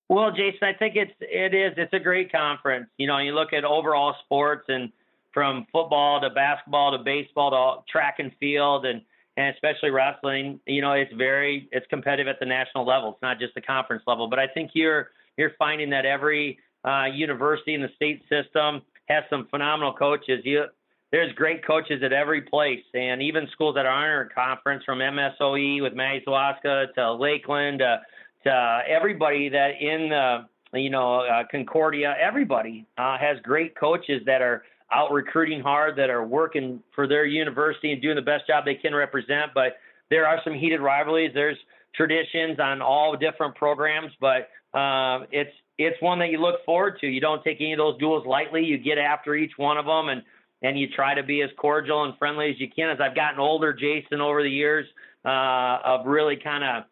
Well, 0.10 0.32
Jason, 0.32 0.64
I 0.64 0.74
think 0.74 0.98
it's 0.98 1.14
it 1.22 1.54
is 1.54 1.76
it's 1.78 1.94
a 1.94 2.00
great 2.00 2.30
conference. 2.30 2.90
You 2.98 3.08
know, 3.08 3.20
you 3.20 3.34
look 3.34 3.54
at 3.54 3.64
overall 3.64 4.14
sports 4.26 4.66
and 4.68 4.92
from 5.34 5.68
football 5.72 6.20
to 6.20 6.30
basketball 6.30 6.92
to 6.98 7.02
baseball 7.06 7.52
to 7.86 7.90
track 7.90 8.16
and 8.20 8.34
field 8.38 8.86
and 8.86 9.02
and 9.38 9.56
especially 9.56 9.92
wrestling, 9.92 10.60
you 10.68 10.82
know, 10.82 10.92
it's 10.92 11.14
very 11.14 11.70
it's 11.72 11.88
competitive 11.88 12.28
at 12.28 12.42
the 12.42 12.46
national 12.46 12.86
level. 12.86 13.14
It's 13.14 13.22
not 13.22 13.40
just 13.40 13.56
the 13.56 13.62
conference 13.62 14.04
level. 14.06 14.28
But 14.28 14.40
I 14.40 14.48
think 14.48 14.72
you're 14.74 15.12
you're 15.38 15.52
finding 15.58 15.90
that 15.92 16.06
every 16.06 16.60
uh, 16.86 17.06
university 17.06 17.74
in 17.74 17.82
the 17.82 17.90
state 17.96 18.22
system 18.30 18.82
has 19.06 19.24
some 19.30 19.48
phenomenal 19.50 19.94
coaches. 19.94 20.42
You 20.44 20.66
there's 21.12 21.34
great 21.34 21.66
coaches 21.66 22.02
at 22.04 22.14
every 22.14 22.42
place, 22.42 22.84
and 22.94 23.22
even 23.22 23.48
schools 23.52 23.76
that 23.76 23.86
aren't 23.86 24.32
in 24.32 24.36
conference, 24.36 24.84
from 24.86 25.00
MSOE 25.00 25.82
with 25.82 25.94
Maddie 25.94 26.24
Zawaska 26.26 26.94
to 26.94 27.14
Lakeland 27.14 27.80
to, 27.80 28.02
to 28.46 28.80
everybody 28.88 29.50
that 29.50 29.72
in 29.82 30.10
the 30.10 30.46
you 30.80 30.90
know 30.90 31.20
uh, 31.20 31.44
Concordia, 31.52 32.16
everybody 32.20 32.86
uh, 32.98 33.18
has 33.18 33.38
great 33.44 33.76
coaches 33.78 34.22
that 34.26 34.42
are 34.42 34.64
out 34.94 35.12
recruiting 35.12 35.62
hard, 35.62 35.98
that 35.98 36.10
are 36.10 36.26
working 36.26 36.82
for 36.96 37.08
their 37.08 37.26
university 37.26 37.92
and 37.92 38.02
doing 38.02 38.16
the 38.16 38.22
best 38.22 38.48
job 38.48 38.66
they 38.66 38.76
can 38.76 38.96
represent. 38.96 39.52
But 39.54 39.78
there 40.10 40.26
are 40.26 40.40
some 40.44 40.54
heated 40.54 40.82
rivalries. 40.82 41.32
There's 41.34 41.58
traditions 41.96 42.60
on 42.60 42.82
all 42.82 43.16
different 43.18 43.56
programs, 43.56 44.12
but 44.20 44.50
uh, 44.78 45.26
it's 45.32 45.52
it's 45.78 46.02
one 46.02 46.20
that 46.20 46.30
you 46.30 46.40
look 46.40 46.64
forward 46.66 47.00
to. 47.02 47.08
You 47.08 47.22
don't 47.22 47.44
take 47.44 47.58
any 47.60 47.74
of 47.74 47.78
those 47.78 47.98
duels 47.98 48.26
lightly. 48.26 48.64
You 48.64 48.78
get 48.78 48.98
after 48.98 49.36
each 49.36 49.54
one 49.58 49.78
of 49.78 49.86
them, 49.86 50.10
and 50.10 50.22
and 50.64 50.78
you 50.80 50.88
try 50.88 51.16
to 51.16 51.24
be 51.24 51.42
as 51.42 51.50
cordial 51.58 52.04
and 52.04 52.18
friendly 52.18 52.50
as 52.50 52.60
you 52.60 52.70
can. 52.70 52.90
As 52.90 53.00
I've 53.02 53.16
gotten 53.16 53.40
older, 53.40 53.74
Jason, 53.74 54.22
over 54.22 54.44
the 54.44 54.50
years, 54.50 54.86
uh, 55.26 55.80
of 55.84 56.06
really 56.06 56.36
kind 56.36 56.64
of 56.64 56.84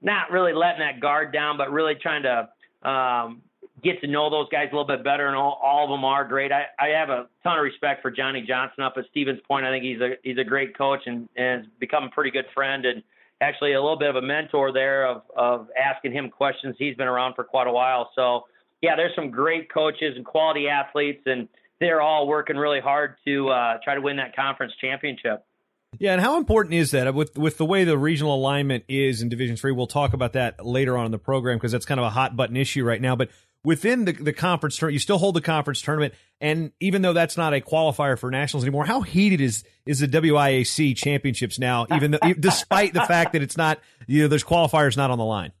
not 0.00 0.30
really 0.30 0.52
letting 0.52 0.80
that 0.80 1.00
guard 1.00 1.32
down, 1.32 1.56
but 1.56 1.72
really 1.72 1.94
trying 1.94 2.22
to 2.22 2.88
um, 2.88 3.42
get 3.82 4.00
to 4.00 4.06
know 4.06 4.30
those 4.30 4.48
guys 4.50 4.68
a 4.72 4.74
little 4.74 4.86
bit 4.86 5.04
better, 5.04 5.26
and 5.26 5.36
all, 5.36 5.60
all 5.62 5.84
of 5.84 5.90
them 5.90 6.04
are 6.04 6.24
great. 6.24 6.52
I, 6.52 6.66
I 6.78 6.88
have 6.88 7.10
a 7.10 7.26
ton 7.42 7.58
of 7.58 7.64
respect 7.64 8.02
for 8.02 8.10
Johnny 8.10 8.44
Johnson 8.46 8.84
up 8.84 8.94
at 8.96 9.04
Stevens 9.10 9.40
Point. 9.46 9.66
I 9.66 9.70
think 9.70 9.84
he's 9.84 10.00
a 10.00 10.10
he's 10.22 10.38
a 10.38 10.44
great 10.44 10.76
coach 10.76 11.00
and, 11.06 11.28
and 11.36 11.62
has 11.62 11.70
become 11.78 12.04
a 12.04 12.10
pretty 12.10 12.30
good 12.30 12.46
friend 12.54 12.86
and 12.86 13.02
actually 13.40 13.72
a 13.72 13.80
little 13.80 13.98
bit 13.98 14.10
of 14.10 14.16
a 14.16 14.22
mentor 14.22 14.72
there 14.72 15.06
of 15.06 15.22
of 15.36 15.68
asking 15.78 16.12
him 16.12 16.30
questions. 16.30 16.76
He's 16.78 16.96
been 16.96 17.08
around 17.08 17.34
for 17.34 17.44
quite 17.44 17.66
a 17.66 17.72
while, 17.72 18.10
so 18.14 18.44
yeah, 18.82 18.96
there's 18.96 19.14
some 19.14 19.30
great 19.30 19.72
coaches 19.72 20.14
and 20.16 20.24
quality 20.24 20.68
athletes, 20.68 21.22
and 21.26 21.48
they're 21.80 22.00
all 22.00 22.26
working 22.26 22.56
really 22.56 22.80
hard 22.80 23.16
to 23.26 23.48
uh, 23.48 23.78
try 23.82 23.94
to 23.94 24.00
win 24.00 24.16
that 24.16 24.34
conference 24.34 24.72
championship. 24.80 25.44
Yeah, 25.98 26.12
and 26.12 26.20
how 26.20 26.36
important 26.36 26.74
is 26.74 26.90
that 26.90 27.12
with 27.14 27.38
with 27.38 27.56
the 27.56 27.64
way 27.64 27.84
the 27.84 27.96
regional 27.96 28.34
alignment 28.34 28.84
is 28.88 29.22
in 29.22 29.28
Division 29.28 29.56
Three? 29.56 29.72
We'll 29.72 29.86
talk 29.86 30.12
about 30.12 30.34
that 30.34 30.64
later 30.64 30.98
on 30.98 31.06
in 31.06 31.12
the 31.12 31.18
program 31.18 31.56
because 31.56 31.72
that's 31.72 31.86
kind 31.86 31.98
of 31.98 32.06
a 32.06 32.10
hot 32.10 32.36
button 32.36 32.56
issue 32.56 32.84
right 32.84 33.00
now. 33.00 33.16
But 33.16 33.30
within 33.64 34.04
the, 34.04 34.12
the 34.12 34.32
conference 34.32 34.76
tournament, 34.76 34.94
you 34.94 34.98
still 34.98 35.18
hold 35.18 35.34
the 35.34 35.40
conference 35.40 35.82
tournament. 35.82 36.14
And 36.40 36.72
even 36.80 37.02
though 37.02 37.12
that's 37.12 37.36
not 37.36 37.52
a 37.54 37.60
qualifier 37.60 38.18
for 38.18 38.30
nationals 38.30 38.64
anymore, 38.64 38.84
how 38.84 39.02
heated 39.02 39.40
is, 39.40 39.64
is 39.86 40.00
the 40.00 40.08
WIAC 40.08 40.96
championships 40.96 41.58
now, 41.58 41.86
even 41.94 42.12
though, 42.12 42.18
despite 42.40 42.94
the 42.94 43.02
fact 43.02 43.32
that 43.32 43.42
it's 43.42 43.56
not, 43.56 43.78
you 44.06 44.22
know, 44.22 44.28
there's 44.28 44.44
qualifiers 44.44 44.96
not 44.96 45.10
on 45.10 45.18
the 45.18 45.24
line? 45.24 45.52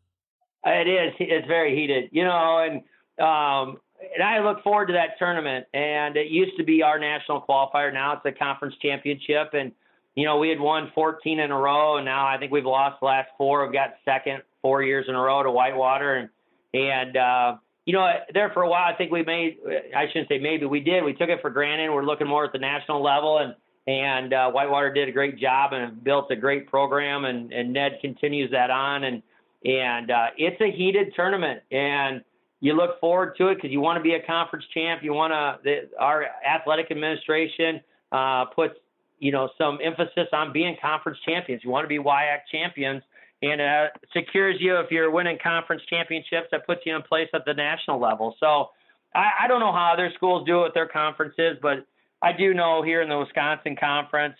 It 0.64 0.88
is. 0.88 1.14
It's 1.18 1.46
very 1.46 1.74
heated, 1.74 2.10
you 2.12 2.24
know, 2.24 2.58
and, 2.58 2.82
um, 3.24 3.78
and 4.14 4.22
I 4.22 4.40
look 4.40 4.62
forward 4.62 4.86
to 4.86 4.92
that 4.92 5.18
tournament. 5.18 5.66
And 5.74 6.16
it 6.16 6.28
used 6.28 6.56
to 6.58 6.64
be 6.64 6.82
our 6.82 6.98
national 6.98 7.42
qualifier. 7.42 7.92
Now 7.92 8.14
it's 8.14 8.24
a 8.24 8.32
conference 8.32 8.74
championship. 8.80 9.54
And, 9.54 9.72
you 10.14 10.24
know, 10.24 10.38
we 10.38 10.48
had 10.48 10.60
won 10.60 10.92
14 10.94 11.40
in 11.40 11.50
a 11.50 11.56
row. 11.56 11.96
And 11.96 12.04
now 12.04 12.26
I 12.26 12.38
think 12.38 12.52
we've 12.52 12.64
lost 12.64 13.00
the 13.00 13.06
last 13.06 13.28
four. 13.36 13.64
We've 13.64 13.72
got 13.72 13.94
second 14.04 14.42
four 14.62 14.82
years 14.82 15.06
in 15.08 15.14
a 15.14 15.20
row 15.20 15.42
to 15.42 15.50
Whitewater. 15.50 16.14
And, 16.14 16.28
and, 16.74 17.16
uh, 17.16 17.56
you 17.88 17.94
know, 17.94 18.06
there 18.34 18.50
for 18.52 18.64
a 18.64 18.68
while, 18.68 18.84
I 18.84 18.94
think 18.94 19.10
we 19.10 19.22
made, 19.22 19.56
I 19.96 20.08
shouldn't 20.08 20.28
say 20.28 20.36
maybe, 20.36 20.66
we 20.66 20.80
did. 20.80 21.02
We 21.02 21.14
took 21.14 21.30
it 21.30 21.40
for 21.40 21.48
granted. 21.48 21.90
We're 21.90 22.04
looking 22.04 22.26
more 22.26 22.44
at 22.44 22.52
the 22.52 22.58
national 22.58 23.02
level, 23.02 23.38
and 23.38 23.54
and 23.86 24.34
uh, 24.34 24.50
Whitewater 24.50 24.92
did 24.92 25.08
a 25.08 25.12
great 25.12 25.38
job 25.38 25.72
and 25.72 26.04
built 26.04 26.30
a 26.30 26.36
great 26.36 26.68
program, 26.68 27.24
and, 27.24 27.50
and 27.50 27.72
Ned 27.72 27.92
continues 28.02 28.50
that 28.50 28.68
on, 28.68 29.04
and 29.04 29.22
and 29.64 30.10
uh, 30.10 30.26
it's 30.36 30.60
a 30.60 30.70
heated 30.70 31.14
tournament, 31.16 31.62
and 31.72 32.22
you 32.60 32.74
look 32.74 33.00
forward 33.00 33.36
to 33.38 33.48
it 33.48 33.54
because 33.54 33.70
you 33.70 33.80
want 33.80 33.96
to 33.96 34.02
be 34.02 34.12
a 34.12 34.22
conference 34.26 34.66
champ. 34.74 35.02
You 35.02 35.14
want 35.14 35.32
to, 35.32 35.88
our 35.98 36.26
athletic 36.46 36.90
administration 36.90 37.80
uh, 38.12 38.44
puts, 38.54 38.74
you 39.18 39.32
know, 39.32 39.48
some 39.56 39.78
emphasis 39.82 40.28
on 40.34 40.52
being 40.52 40.76
conference 40.78 41.16
champions. 41.24 41.62
You 41.64 41.70
want 41.70 41.84
to 41.84 41.88
be 41.88 41.98
WIAC 41.98 42.40
champions 42.52 43.02
and 43.42 43.60
uh, 43.60 43.86
secures 44.12 44.56
you 44.60 44.76
if 44.76 44.90
you're 44.90 45.10
winning 45.10 45.38
conference 45.42 45.82
championships. 45.88 46.48
That 46.50 46.66
puts 46.66 46.80
you 46.84 46.96
in 46.96 47.02
place 47.02 47.28
at 47.34 47.44
the 47.44 47.54
national 47.54 48.00
level. 48.00 48.34
So 48.40 48.70
I, 49.14 49.44
I 49.44 49.48
don't 49.48 49.60
know 49.60 49.72
how 49.72 49.92
other 49.94 50.10
schools 50.14 50.46
do 50.46 50.60
it 50.60 50.64
with 50.64 50.74
their 50.74 50.88
conferences, 50.88 51.56
but 51.62 51.86
I 52.22 52.32
do 52.32 52.54
know 52.54 52.82
here 52.82 53.02
in 53.02 53.08
the 53.08 53.18
Wisconsin 53.18 53.76
conference 53.78 54.34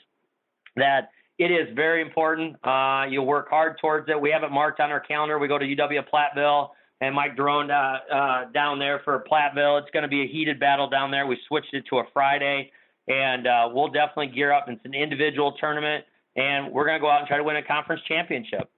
that 0.77 1.11
it 1.39 1.53
is 1.53 1.69
very 1.75 2.03
important. 2.03 2.57
Uh, 2.65 3.05
you 3.09 3.23
work 3.23 3.49
hard 3.49 3.79
towards 3.81 4.09
it. 4.09 4.21
We 4.21 4.31
have 4.31 4.43
it 4.43 4.51
marked 4.51 4.81
on 4.81 4.91
our 4.91 5.01
calendar. 5.01 5.39
We 5.39 5.47
go 5.47 5.59
to 5.59 5.65
UW 5.65 6.03
Platteville 6.13 6.71
and 7.01 7.15
Mike 7.15 7.37
Duroe 7.37 7.71
uh, 7.71 8.15
uh, 8.15 8.51
down 8.51 8.81
there 8.81 9.01
for 9.05 9.25
Platteville. 9.31 9.81
It's 9.81 9.91
going 9.93 10.03
to 10.03 10.09
be 10.09 10.23
a 10.23 10.27
heated 10.27 10.59
battle 10.59 10.89
down 10.89 11.13
there. 11.13 11.27
We 11.27 11.39
switched 11.47 11.73
it 11.73 11.85
to 11.91 11.99
a 11.99 12.05
Friday, 12.13 12.73
and 13.07 13.47
uh, 13.47 13.69
we'll 13.73 13.89
definitely 13.89 14.29
gear 14.29 14.53
up. 14.53 14.65
It's 14.69 14.85
an 14.85 14.95
individual 14.95 15.53
tournament, 15.61 16.05
and 16.35 16.73
we're 16.73 16.85
going 16.85 16.97
to 16.97 17.01
go 17.01 17.09
out 17.09 17.21
and 17.21 17.29
try 17.29 17.37
to 17.37 17.45
win 17.45 17.57
a 17.57 17.63
conference 17.63 18.03
championship. 18.09 18.69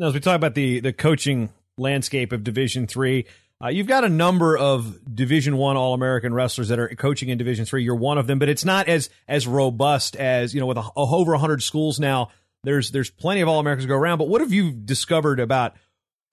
Now, 0.00 0.06
as 0.06 0.14
we 0.14 0.20
talk 0.20 0.36
about 0.36 0.54
the 0.54 0.78
the 0.78 0.92
coaching 0.92 1.50
landscape 1.76 2.30
of 2.30 2.44
Division 2.44 2.86
Three, 2.86 3.26
uh, 3.62 3.68
you've 3.68 3.88
got 3.88 4.04
a 4.04 4.08
number 4.08 4.56
of 4.56 4.96
Division 5.12 5.56
One 5.56 5.76
All 5.76 5.92
American 5.92 6.32
wrestlers 6.32 6.68
that 6.68 6.78
are 6.78 6.88
coaching 6.90 7.30
in 7.30 7.38
Division 7.38 7.64
Three. 7.64 7.82
You're 7.82 7.96
one 7.96 8.16
of 8.16 8.28
them, 8.28 8.38
but 8.38 8.48
it's 8.48 8.64
not 8.64 8.86
as 8.86 9.10
as 9.26 9.48
robust 9.48 10.14
as 10.14 10.54
you 10.54 10.60
know 10.60 10.66
with 10.66 10.78
a, 10.78 10.82
a, 10.82 10.90
over 10.96 11.32
100 11.32 11.64
schools 11.64 11.98
now. 11.98 12.30
There's 12.62 12.92
there's 12.92 13.10
plenty 13.10 13.40
of 13.40 13.48
All 13.48 13.58
Americans 13.58 13.86
go 13.86 13.96
around. 13.96 14.18
But 14.18 14.28
what 14.28 14.40
have 14.40 14.52
you 14.52 14.70
discovered 14.70 15.40
about 15.40 15.74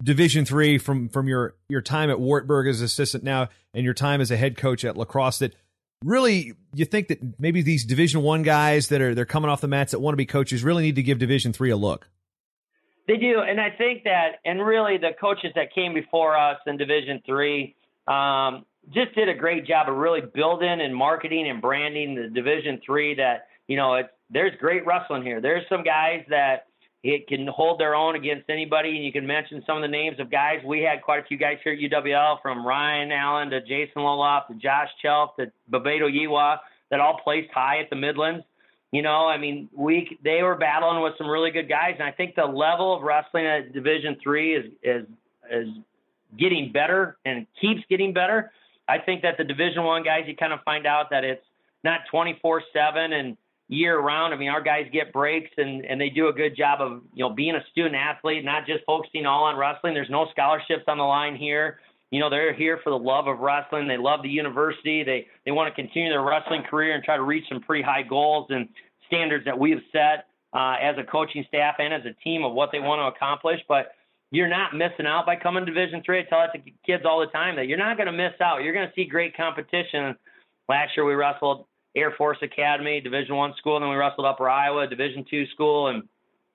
Division 0.03 0.45
Three 0.45 0.77
from 0.77 1.09
from 1.09 1.27
your 1.27 1.55
your 1.67 1.81
time 1.81 2.11
at 2.11 2.19
Wartburg 2.19 2.67
as 2.67 2.81
assistant 2.81 3.23
now 3.23 3.49
and 3.73 3.83
your 3.83 3.95
time 3.95 4.21
as 4.21 4.29
a 4.29 4.37
head 4.37 4.57
coach 4.57 4.85
at 4.85 4.95
La 4.95 5.05
Crosse 5.05 5.39
that 5.39 5.55
really 6.03 6.53
you 6.75 6.85
think 6.85 7.07
that 7.07 7.39
maybe 7.39 7.63
these 7.63 7.83
Division 7.83 8.21
One 8.21 8.43
guys 8.43 8.89
that 8.89 9.01
are 9.01 9.15
they're 9.15 9.25
coming 9.25 9.49
off 9.49 9.59
the 9.59 9.67
mats 9.67 9.91
that 9.93 9.99
want 10.01 10.13
to 10.13 10.17
be 10.17 10.27
coaches 10.27 10.63
really 10.63 10.83
need 10.83 10.97
to 10.97 11.03
give 11.03 11.17
Division 11.17 11.51
Three 11.51 11.71
a 11.71 11.77
look? 11.77 12.07
They 13.07 13.17
do, 13.17 13.41
and 13.41 13.61
I 13.61 13.69
think 13.69 14.03
that, 14.05 14.39
and 14.45 14.65
really 14.65 14.97
the 14.97 15.11
coaches 15.19 15.51
that 15.55 15.73
came 15.73 15.93
before 15.93 16.37
us 16.37 16.57
in 16.65 16.77
Division 16.77 17.21
Three 17.25 17.75
um, 18.07 18.65
just 18.93 19.13
did 19.15 19.29
a 19.29 19.33
great 19.33 19.65
job 19.65 19.89
of 19.89 19.95
really 19.95 20.21
building 20.21 20.81
and 20.81 20.95
marketing 20.95 21.47
and 21.49 21.61
branding 21.61 22.15
the 22.15 22.27
Division 22.29 22.81
Three. 22.83 23.13
That 23.15 23.47
you 23.67 23.77
know, 23.77 23.93
it's 23.95 24.09
there's 24.31 24.53
great 24.59 24.85
wrestling 24.87 25.23
here. 25.23 25.39
There's 25.39 25.63
some 25.69 25.83
guys 25.83 26.25
that 26.29 26.67
it 27.03 27.27
can 27.27 27.45
hold 27.45 27.79
their 27.79 27.93
own 27.93 28.15
against 28.15 28.49
anybody, 28.49 28.95
and 28.95 29.05
you 29.05 29.11
can 29.11 29.27
mention 29.27 29.63
some 29.67 29.77
of 29.77 29.83
the 29.83 29.87
names 29.87 30.19
of 30.19 30.31
guys. 30.31 30.61
We 30.65 30.81
had 30.81 31.03
quite 31.03 31.23
a 31.23 31.27
few 31.27 31.37
guys 31.37 31.57
here 31.63 31.73
at 31.73 31.79
UWL, 31.79 32.41
from 32.41 32.65
Ryan 32.65 33.11
Allen 33.11 33.51
to 33.51 33.61
Jason 33.61 34.01
Loloff 34.01 34.47
to 34.47 34.55
Josh 34.55 34.89
Chelf 35.03 35.35
to 35.35 35.51
Bebeto 35.71 36.09
Yiwa, 36.09 36.57
that 36.89 36.99
all 36.99 37.19
placed 37.23 37.51
high 37.53 37.79
at 37.79 37.91
the 37.91 37.95
Midlands. 37.95 38.43
You 38.95 39.01
know, 39.01 39.27
I 39.27 39.37
mean, 39.37 39.67
we 39.75 40.17
they 40.23 40.41
were 40.41 40.55
battling 40.55 41.03
with 41.03 41.15
some 41.17 41.27
really 41.27 41.51
good 41.51 41.67
guys, 41.67 41.95
and 41.99 42.07
I 42.07 42.13
think 42.13 42.33
the 42.33 42.45
level 42.45 42.95
of 42.95 43.03
wrestling 43.03 43.45
at 43.45 43.73
Division 43.73 44.15
Three 44.23 44.55
is 44.55 44.71
is 44.83 45.05
is 45.51 45.67
getting 46.39 46.71
better 46.71 47.17
and 47.25 47.45
keeps 47.59 47.81
getting 47.89 48.13
better. 48.13 48.53
I 48.87 48.99
think 48.99 49.21
that 49.23 49.37
the 49.37 49.43
Division 49.43 49.83
One 49.83 50.01
guys, 50.01 50.21
you 50.27 50.35
kind 50.37 50.53
of 50.53 50.61
find 50.63 50.87
out 50.87 51.09
that 51.09 51.25
it's 51.25 51.43
not 51.83 52.01
24 52.09 52.63
seven 52.71 53.11
and 53.11 53.35
year 53.67 53.99
round. 53.99 54.33
I 54.33 54.37
mean, 54.37 54.47
our 54.47 54.61
guys 54.61 54.85
get 54.93 55.11
breaks 55.11 55.51
and 55.57 55.83
and 55.83 55.99
they 55.99 56.09
do 56.09 56.29
a 56.29 56.33
good 56.33 56.55
job 56.55 56.79
of 56.79 57.01
you 57.13 57.25
know 57.25 57.35
being 57.35 57.55
a 57.55 57.63
student 57.73 57.95
athlete, 57.95 58.45
not 58.45 58.65
just 58.65 58.85
focusing 58.85 59.25
all 59.25 59.43
on 59.43 59.57
wrestling. 59.57 59.93
There's 59.93 60.09
no 60.09 60.29
scholarships 60.31 60.85
on 60.87 60.97
the 60.97 61.03
line 61.03 61.35
here. 61.35 61.81
You 62.11 62.19
know, 62.19 62.29
they're 62.29 62.53
here 62.53 62.79
for 62.83 62.91
the 62.91 62.99
love 62.99 63.27
of 63.27 63.39
wrestling. 63.39 63.87
They 63.87 63.97
love 63.97 64.21
the 64.21 64.29
university. 64.29 65.03
They 65.03 65.27
they 65.45 65.51
want 65.51 65.73
to 65.73 65.81
continue 65.81 66.09
their 66.09 66.23
wrestling 66.23 66.63
career 66.69 66.93
and 66.95 67.03
try 67.03 67.17
to 67.17 67.23
reach 67.23 67.45
some 67.49 67.61
pretty 67.61 67.83
high 67.83 68.03
goals 68.03 68.47
and 68.49 68.69
standards 69.07 69.45
that 69.45 69.57
we 69.57 69.71
have 69.71 69.81
set 69.91 70.27
uh, 70.53 70.75
as 70.81 70.95
a 70.97 71.03
coaching 71.03 71.43
staff 71.47 71.75
and 71.79 71.93
as 71.93 72.01
a 72.05 72.13
team 72.23 72.43
of 72.43 72.53
what 72.53 72.69
they 72.71 72.79
want 72.79 72.99
to 72.99 73.15
accomplish. 73.15 73.59
But 73.67 73.91
you're 74.31 74.47
not 74.47 74.73
missing 74.75 75.05
out 75.05 75.25
by 75.25 75.35
coming 75.35 75.65
to 75.65 75.71
Division 75.71 76.01
Three. 76.05 76.19
I 76.19 76.23
tell 76.23 76.39
that 76.39 76.53
to 76.53 76.71
kids 76.85 77.03
all 77.05 77.19
the 77.19 77.27
time 77.27 77.55
that 77.57 77.67
you're 77.67 77.77
not 77.77 77.97
going 77.97 78.07
to 78.07 78.13
miss 78.13 78.33
out. 78.41 78.63
You're 78.63 78.73
going 78.73 78.87
to 78.87 78.93
see 78.95 79.05
great 79.05 79.35
competition. 79.35 80.15
Last 80.69 80.91
year 80.95 81.05
we 81.05 81.13
wrestled 81.13 81.65
Air 81.95 82.13
Force 82.17 82.37
Academy, 82.41 83.01
Division 83.01 83.35
One 83.35 83.53
school, 83.57 83.77
and 83.77 83.83
then 83.83 83.89
we 83.89 83.95
wrestled 83.95 84.27
Upper 84.27 84.49
Iowa, 84.49 84.87
Division 84.87 85.25
Two 85.29 85.45
school, 85.47 85.87
and 85.87 86.03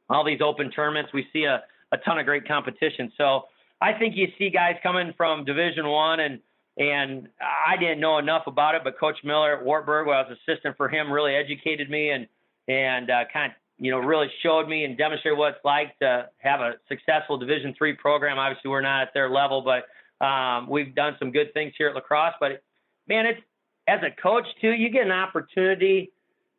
all 0.08 0.24
these 0.24 0.40
open 0.40 0.70
tournaments. 0.70 1.12
We 1.12 1.26
see 1.32 1.44
a, 1.44 1.62
a 1.92 1.98
ton 1.98 2.18
of 2.18 2.26
great 2.26 2.46
competition. 2.46 3.12
So 3.16 3.44
I 3.80 3.92
think 3.94 4.14
you 4.16 4.28
see 4.38 4.50
guys 4.50 4.76
coming 4.82 5.12
from 5.16 5.44
Division 5.44 5.86
One 5.88 6.20
and 6.20 6.40
and 6.76 7.28
I 7.40 7.76
didn't 7.76 8.00
know 8.00 8.18
enough 8.18 8.44
about 8.46 8.74
it, 8.74 8.82
but 8.84 8.98
Coach 8.98 9.18
Miller 9.24 9.58
at 9.58 9.64
Wartburg, 9.64 10.06
where 10.06 10.16
I 10.16 10.22
was 10.22 10.38
assistant 10.46 10.76
for 10.76 10.88
him, 10.88 11.12
really 11.12 11.34
educated 11.34 11.90
me 11.90 12.10
and 12.10 12.26
and 12.68 13.10
uh, 13.10 13.24
kind 13.32 13.52
of 13.52 13.56
you 13.78 13.90
know 13.90 13.98
really 13.98 14.28
showed 14.42 14.68
me 14.68 14.84
and 14.84 14.96
demonstrated 14.96 15.38
what 15.38 15.54
it's 15.54 15.64
like 15.64 15.98
to 15.98 16.28
have 16.38 16.60
a 16.60 16.74
successful 16.88 17.38
Division 17.38 17.74
three 17.76 17.94
program. 17.94 18.38
Obviously, 18.38 18.70
we're 18.70 18.80
not 18.80 19.02
at 19.02 19.14
their 19.14 19.30
level, 19.30 19.62
but 19.62 20.24
um, 20.24 20.68
we've 20.68 20.94
done 20.94 21.16
some 21.18 21.32
good 21.32 21.52
things 21.54 21.72
here 21.76 21.88
at 21.88 21.94
La 21.94 22.00
Crosse. 22.00 22.34
But 22.38 22.62
man, 23.08 23.26
it's 23.26 23.40
as 23.88 24.00
a 24.02 24.22
coach 24.22 24.46
too, 24.60 24.70
you 24.70 24.90
get 24.90 25.04
an 25.04 25.12
opportunity 25.12 26.12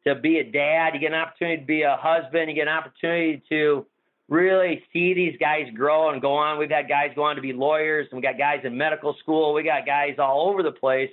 to 0.05 0.15
be 0.15 0.39
a 0.39 0.43
dad. 0.43 0.93
You 0.93 0.99
get 0.99 1.13
an 1.13 1.19
opportunity 1.19 1.61
to 1.61 1.65
be 1.65 1.83
a 1.83 1.95
husband. 1.99 2.49
You 2.49 2.55
get 2.55 2.67
an 2.67 2.73
opportunity 2.73 3.41
to 3.49 3.85
really 4.31 4.81
see 4.91 5.13
these 5.13 5.37
guys 5.39 5.67
grow 5.75 6.09
and 6.09 6.21
go 6.21 6.33
on. 6.33 6.57
We've 6.57 6.71
had 6.71 6.87
guys 6.87 7.11
go 7.15 7.23
on 7.23 7.35
to 7.35 7.41
be 7.41 7.53
lawyers, 7.53 8.07
and 8.09 8.17
we 8.17 8.23
got 8.23 8.37
guys 8.39 8.61
in 8.63 8.77
medical 8.77 9.15
school. 9.19 9.53
We 9.53 9.61
got 9.61 9.85
guys 9.85 10.15
all 10.17 10.49
over 10.49 10.63
the 10.63 10.71
place. 10.71 11.11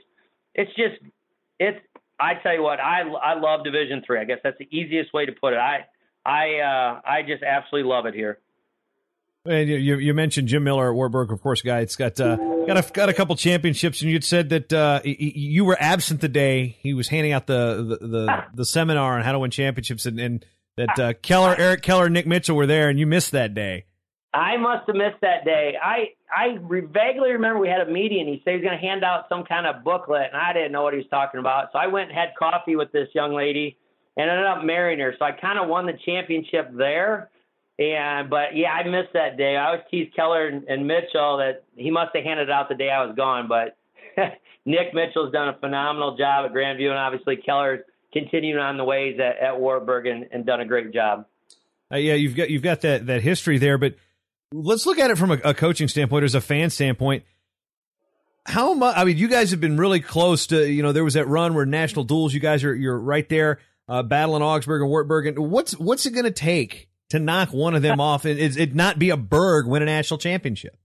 It's 0.55 0.71
just, 0.75 1.03
it's. 1.59 1.79
I 2.21 2.35
tell 2.43 2.53
you 2.53 2.63
what, 2.63 2.81
I 2.81 3.03
I 3.03 3.39
love 3.39 3.63
Division 3.63 4.03
three. 4.05 4.19
I 4.19 4.25
guess 4.25 4.39
that's 4.43 4.59
the 4.59 4.67
easiest 4.77 5.13
way 5.13 5.27
to 5.27 5.33
put 5.33 5.53
it. 5.53 5.59
I 5.59 5.87
I 6.27 6.59
uh, 6.59 7.01
I 7.05 7.23
just 7.23 7.45
absolutely 7.45 7.89
love 7.89 8.07
it 8.07 8.15
here. 8.15 8.39
And 9.45 9.69
you, 9.69 9.97
you 9.97 10.13
mentioned 10.15 10.49
Jim 10.49 10.65
Miller 10.65 10.91
at 10.91 10.95
Wartburg, 10.95 11.31
of 11.31 11.41
course, 11.41 11.63
guy. 11.63 11.79
It's 11.79 11.95
got 11.95 12.21
uh, 12.21 12.37
got 12.67 12.77
a 12.77 12.93
got 12.93 13.09
a 13.09 13.13
couple 13.13 13.37
championships, 13.37 14.03
and 14.03 14.11
you'd 14.11 14.25
said 14.25 14.49
that 14.49 14.73
uh, 14.73 15.01
you 15.05 15.65
were 15.65 15.77
absent 15.79 16.21
the 16.21 16.29
day 16.29 16.77
he 16.81 16.93
was 16.93 17.07
handing 17.07 17.33
out 17.33 17.47
the 17.47 17.99
the 18.01 18.07
the, 18.07 18.45
the 18.53 18.65
seminar 18.65 19.17
on 19.17 19.25
how 19.25 19.31
to 19.31 19.39
win 19.39 19.53
championships, 19.53 20.05
and, 20.05 20.19
and 20.19 20.45
that 20.79 20.99
uh, 20.99 21.13
Keller, 21.23 21.55
Eric 21.59 21.83
Keller, 21.83 22.09
Nick 22.09 22.27
Mitchell 22.27 22.57
were 22.57 22.67
there, 22.67 22.89
and 22.89 22.99
you 22.99 23.07
missed 23.07 23.33
that 23.33 23.55
day. 23.55 23.85
I 24.33 24.57
must 24.57 24.87
have 24.87 24.97
missed 24.97 25.21
that 25.23 25.45
day. 25.45 25.75
I 25.83 26.11
I 26.31 26.59
vaguely 26.59 27.33
remember 27.33 27.59
we 27.59 27.69
had 27.69 27.81
a 27.81 27.91
meeting. 27.91 28.27
He 28.27 28.43
said 28.45 28.51
he 28.51 28.57
was 28.57 28.65
going 28.65 28.79
to 28.79 28.87
hand 28.87 29.05
out 29.05 29.27
some 29.29 29.45
kind 29.45 29.67
of 29.67 29.85
booklet, 29.85 30.29
and 30.33 30.41
I 30.41 30.53
didn't 30.53 30.73
know 30.73 30.83
what 30.83 30.93
he 30.93 30.99
was 30.99 31.09
talking 31.09 31.41
about. 31.41 31.71
So 31.73 31.79
I 31.79 31.87
went 31.87 32.11
and 32.11 32.19
had 32.19 32.31
coffee 32.39 32.77
with 32.77 32.93
this 32.93 33.09
young 33.15 33.35
lady, 33.35 33.77
and 34.17 34.29
ended 34.29 34.47
up 34.47 34.65
marrying 34.65 34.99
her. 35.01 35.15
So 35.19 35.25
I 35.25 35.33
kind 35.33 35.59
of 35.59 35.69
won 35.69 35.87
the 35.87 35.99
championship 36.05 36.71
there. 36.77 37.31
And 37.79 38.29
but 38.29 38.55
yeah, 38.55 38.73
I 38.73 38.83
missed 38.83 39.13
that 39.15 39.39
day. 39.39 39.57
I 39.57 39.67
always 39.67 39.83
tease 39.91 40.11
Keller 40.15 40.49
and, 40.49 40.65
and 40.69 40.87
Mitchell 40.87 41.39
that 41.39 41.63
he 41.77 41.91
must 41.91 42.15
have 42.15 42.25
handed 42.25 42.49
it 42.49 42.51
out 42.51 42.69
the 42.69 42.75
day 42.75 42.91
I 42.91 43.05
was 43.05 43.15
gone. 43.17 43.49
But 43.49 43.77
Nick 44.67 44.93
Mitchell's 44.93 45.33
done 45.33 45.49
a 45.49 45.59
phenomenal 45.59 46.17
job 46.17 46.45
at 46.45 46.53
Grandview, 46.53 46.91
and 46.91 46.99
obviously 46.99 47.37
Keller's 47.37 47.81
continuing 48.13 48.59
on 48.59 48.77
the 48.77 48.85
ways 48.85 49.19
at, 49.19 49.39
at 49.39 49.61
Wartburg 49.61 50.07
and, 50.07 50.29
and 50.33 50.47
done 50.47 50.61
a 50.61 50.65
great 50.65 50.93
job. 50.93 51.27
Uh, 51.93 51.97
yeah, 51.97 52.15
you've 52.15 52.37
got 52.37 52.51
you've 52.51 52.63
got 52.63 52.83
that 52.83 53.07
that 53.07 53.23
history 53.23 53.59
there, 53.59 53.79
but 53.79 53.95
let's 54.53 54.87
look 54.87 54.99
at 54.99 55.11
it 55.11 55.19
from 55.19 55.31
a, 55.31 55.39
a 55.45 55.55
coaching 55.55 55.89
standpoint, 55.89 56.25
as 56.25 56.35
a 56.35 56.41
fan 56.41 56.71
standpoint. 56.71 57.25
How 58.45 58.75
much? 58.75 58.97
I 58.97 59.05
mean, 59.05 59.19
you 59.19 59.29
guys 59.29 59.51
have 59.51 59.61
been 59.61 59.77
really 59.77 60.01
close 60.01 60.47
to. 60.49 60.71
You 60.71 60.83
know, 60.83 60.93
there 60.93 61.05
was 61.05 61.15
that 61.15 61.27
run 61.27 61.55
where 61.55 61.67
national 61.67 62.05
duels. 62.05 62.33
You 62.35 62.41
guys 62.41 62.65
are 62.65 62.75
you're 62.75 62.99
right 62.99 63.29
there, 63.29 63.61
uh, 63.89 64.03
battling 64.03 64.43
Augsburg 64.43 64.81
and 64.83 64.91
Wartburg. 64.91 65.27
And 65.27 65.51
what's 65.51 65.73
what's 65.79 66.07
it 66.07 66.13
going 66.13 66.25
to 66.25 66.31
take 66.31 66.89
to 67.11 67.19
knock 67.19 67.53
one 67.53 67.75
of 67.75 67.83
them 67.83 68.01
off? 68.01 68.25
and 68.25 68.39
Is 68.39 68.57
it 68.57 68.75
not 68.75 68.99
be 68.99 69.11
a 69.11 69.17
Berg 69.17 69.67
win 69.67 69.83
a 69.83 69.87
national 69.87 70.19
championship? 70.19 70.77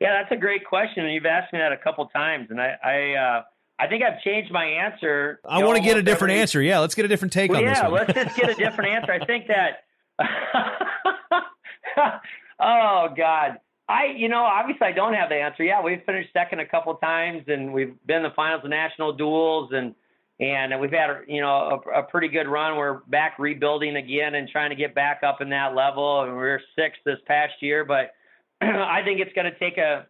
Yeah, 0.00 0.20
that's 0.20 0.32
a 0.32 0.40
great 0.40 0.64
question, 0.66 1.04
and 1.04 1.14
you've 1.14 1.26
asked 1.26 1.52
me 1.52 1.60
that 1.60 1.72
a 1.72 1.76
couple 1.76 2.04
times, 2.06 2.48
and 2.50 2.60
I 2.60 2.76
I, 2.82 3.14
uh, 3.14 3.42
I 3.78 3.86
think 3.88 4.02
I've 4.02 4.20
changed 4.22 4.52
my 4.52 4.64
answer. 4.64 5.40
I 5.44 5.62
want 5.64 5.78
to 5.78 5.82
get 5.82 5.96
a 5.96 6.02
different 6.02 6.32
every... 6.32 6.42
answer. 6.42 6.62
Yeah, 6.62 6.80
let's 6.80 6.94
get 6.94 7.04
a 7.04 7.08
different 7.08 7.32
take 7.32 7.50
well, 7.50 7.58
on 7.58 7.64
yeah, 7.64 7.74
this. 7.74 7.82
Yeah, 7.82 7.88
let's 7.88 8.12
just 8.12 8.36
get 8.36 8.50
a 8.50 8.54
different 8.54 8.90
answer. 8.90 9.12
I 9.12 9.24
think 9.24 9.48
that. 9.48 9.84
oh 12.60 13.08
God. 13.16 13.58
I, 13.88 14.06
you 14.16 14.28
know, 14.28 14.44
obviously 14.44 14.86
I 14.86 14.92
don't 14.92 15.14
have 15.14 15.28
the 15.28 15.34
answer. 15.34 15.64
Yeah, 15.64 15.82
we've 15.82 16.02
finished 16.06 16.32
second 16.32 16.60
a 16.60 16.66
couple 16.66 16.94
times, 16.94 17.42
and 17.48 17.72
we've 17.72 17.94
been 18.06 18.18
in 18.18 18.22
the 18.22 18.30
finals 18.34 18.62
of 18.64 18.70
national 18.70 19.14
duels, 19.14 19.70
and 19.72 19.94
and 20.40 20.80
we've 20.80 20.90
had 20.90 21.08
you 21.28 21.40
know 21.40 21.82
a, 21.86 22.00
a, 22.00 22.02
pretty 22.02 22.28
good 22.28 22.48
run. 22.48 22.76
We're 22.76 23.00
back 23.08 23.38
rebuilding 23.38 23.96
again 23.96 24.34
and 24.34 24.48
trying 24.48 24.70
to 24.70 24.76
get 24.76 24.94
back 24.94 25.22
up 25.22 25.40
in 25.40 25.50
that 25.50 25.74
level. 25.74 26.22
And 26.22 26.36
we 26.36 26.44
are 26.44 26.60
sixth 26.76 27.00
this 27.04 27.18
past 27.26 27.54
year, 27.60 27.84
but 27.84 28.12
I 28.60 29.02
think 29.04 29.20
it's 29.20 29.32
going 29.34 29.52
to 29.52 29.58
take 29.58 29.78
a 29.78 30.06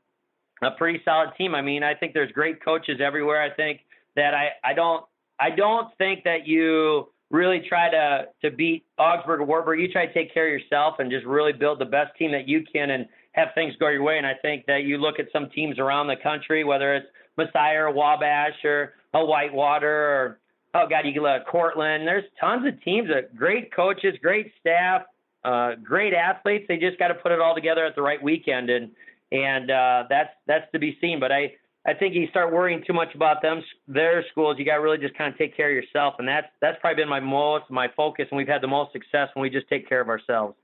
a 0.62 0.70
pretty 0.72 1.00
solid 1.04 1.30
team. 1.36 1.54
I 1.54 1.62
mean, 1.62 1.82
I 1.82 1.94
think 1.94 2.14
there's 2.14 2.32
great 2.32 2.64
coaches 2.64 3.00
everywhere. 3.04 3.42
I 3.42 3.54
think 3.54 3.80
that 4.16 4.34
I 4.34 4.50
I 4.64 4.74
don't 4.74 5.04
I 5.40 5.50
don't 5.50 5.88
think 5.98 6.24
that 6.24 6.46
you 6.46 7.08
really 7.30 7.62
try 7.68 7.90
to 7.90 8.26
to 8.42 8.50
beat 8.50 8.84
Augsburg 8.98 9.40
or 9.40 9.44
Wartburg. 9.44 9.80
You 9.80 9.90
try 9.90 10.06
to 10.06 10.14
take 10.14 10.32
care 10.32 10.46
of 10.46 10.52
yourself 10.52 10.96
and 10.98 11.10
just 11.10 11.26
really 11.26 11.52
build 11.52 11.78
the 11.80 11.86
best 11.86 12.16
team 12.16 12.32
that 12.32 12.48
you 12.48 12.64
can 12.72 12.90
and 12.90 13.06
have 13.32 13.48
things 13.54 13.74
go 13.80 13.88
your 13.88 14.02
way. 14.02 14.18
And 14.18 14.26
I 14.26 14.34
think 14.40 14.66
that 14.66 14.84
you 14.84 14.98
look 14.98 15.18
at 15.18 15.26
some 15.32 15.48
teams 15.50 15.78
around 15.78 16.06
the 16.06 16.16
country, 16.22 16.64
whether 16.64 16.94
it's 16.94 17.06
Messiah 17.36 17.84
or 17.84 17.90
Wabash 17.90 18.64
or 18.64 18.94
a 19.14 19.24
Whitewater 19.24 19.88
or 19.88 20.38
oh 20.74 20.86
god, 20.88 21.06
you 21.06 21.12
can 21.12 21.22
look 21.22 21.46
Cortland. 21.46 22.06
There's 22.06 22.24
tons 22.40 22.66
of 22.66 22.82
teams, 22.82 23.08
that 23.08 23.34
great 23.36 23.74
coaches, 23.74 24.14
great 24.22 24.52
staff, 24.60 25.02
uh, 25.44 25.72
great 25.82 26.14
athletes. 26.14 26.66
They 26.68 26.76
just 26.76 26.98
got 26.98 27.08
to 27.08 27.14
put 27.14 27.32
it 27.32 27.40
all 27.40 27.54
together 27.54 27.84
at 27.84 27.94
the 27.94 28.02
right 28.02 28.22
weekend, 28.22 28.70
and 28.70 28.90
and 29.32 29.70
uh, 29.70 30.04
that's 30.08 30.30
that's 30.46 30.70
to 30.72 30.78
be 30.78 30.96
seen. 31.00 31.18
But 31.18 31.32
I 31.32 31.54
I 31.84 31.94
think 31.94 32.14
you 32.14 32.28
start 32.28 32.52
worrying 32.52 32.84
too 32.86 32.92
much 32.92 33.14
about 33.14 33.42
them 33.42 33.62
their 33.88 34.24
schools. 34.30 34.56
You 34.58 34.64
got 34.64 34.76
to 34.76 34.82
really 34.82 34.98
just 34.98 35.16
kind 35.16 35.32
of 35.32 35.38
take 35.38 35.56
care 35.56 35.68
of 35.68 35.74
yourself, 35.74 36.14
and 36.18 36.28
that's 36.28 36.46
that's 36.60 36.78
probably 36.80 37.02
been 37.02 37.08
my 37.08 37.20
most 37.20 37.64
my 37.70 37.88
focus, 37.96 38.26
and 38.30 38.36
we've 38.36 38.46
had 38.46 38.62
the 38.62 38.68
most 38.68 38.92
success 38.92 39.28
when 39.34 39.42
we 39.42 39.50
just 39.50 39.68
take 39.68 39.88
care 39.88 40.00
of 40.00 40.08
ourselves. 40.08 40.54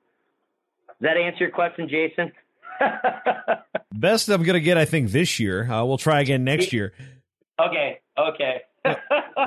Does 1.01 1.11
that 1.13 1.17
answer 1.17 1.45
your 1.45 1.51
question, 1.51 1.89
Jason? 1.89 2.33
Best 3.93 4.29
I'm 4.29 4.43
going 4.43 4.55
to 4.55 4.61
get, 4.61 4.77
I 4.77 4.85
think, 4.85 5.11
this 5.11 5.41
year. 5.41 5.71
Uh, 5.71 5.85
we'll 5.85 5.99
try 5.99 6.21
again 6.21 6.45
next 6.45 6.73
year. 6.73 6.93
Okay. 7.61 8.01
Okay. 8.17 8.63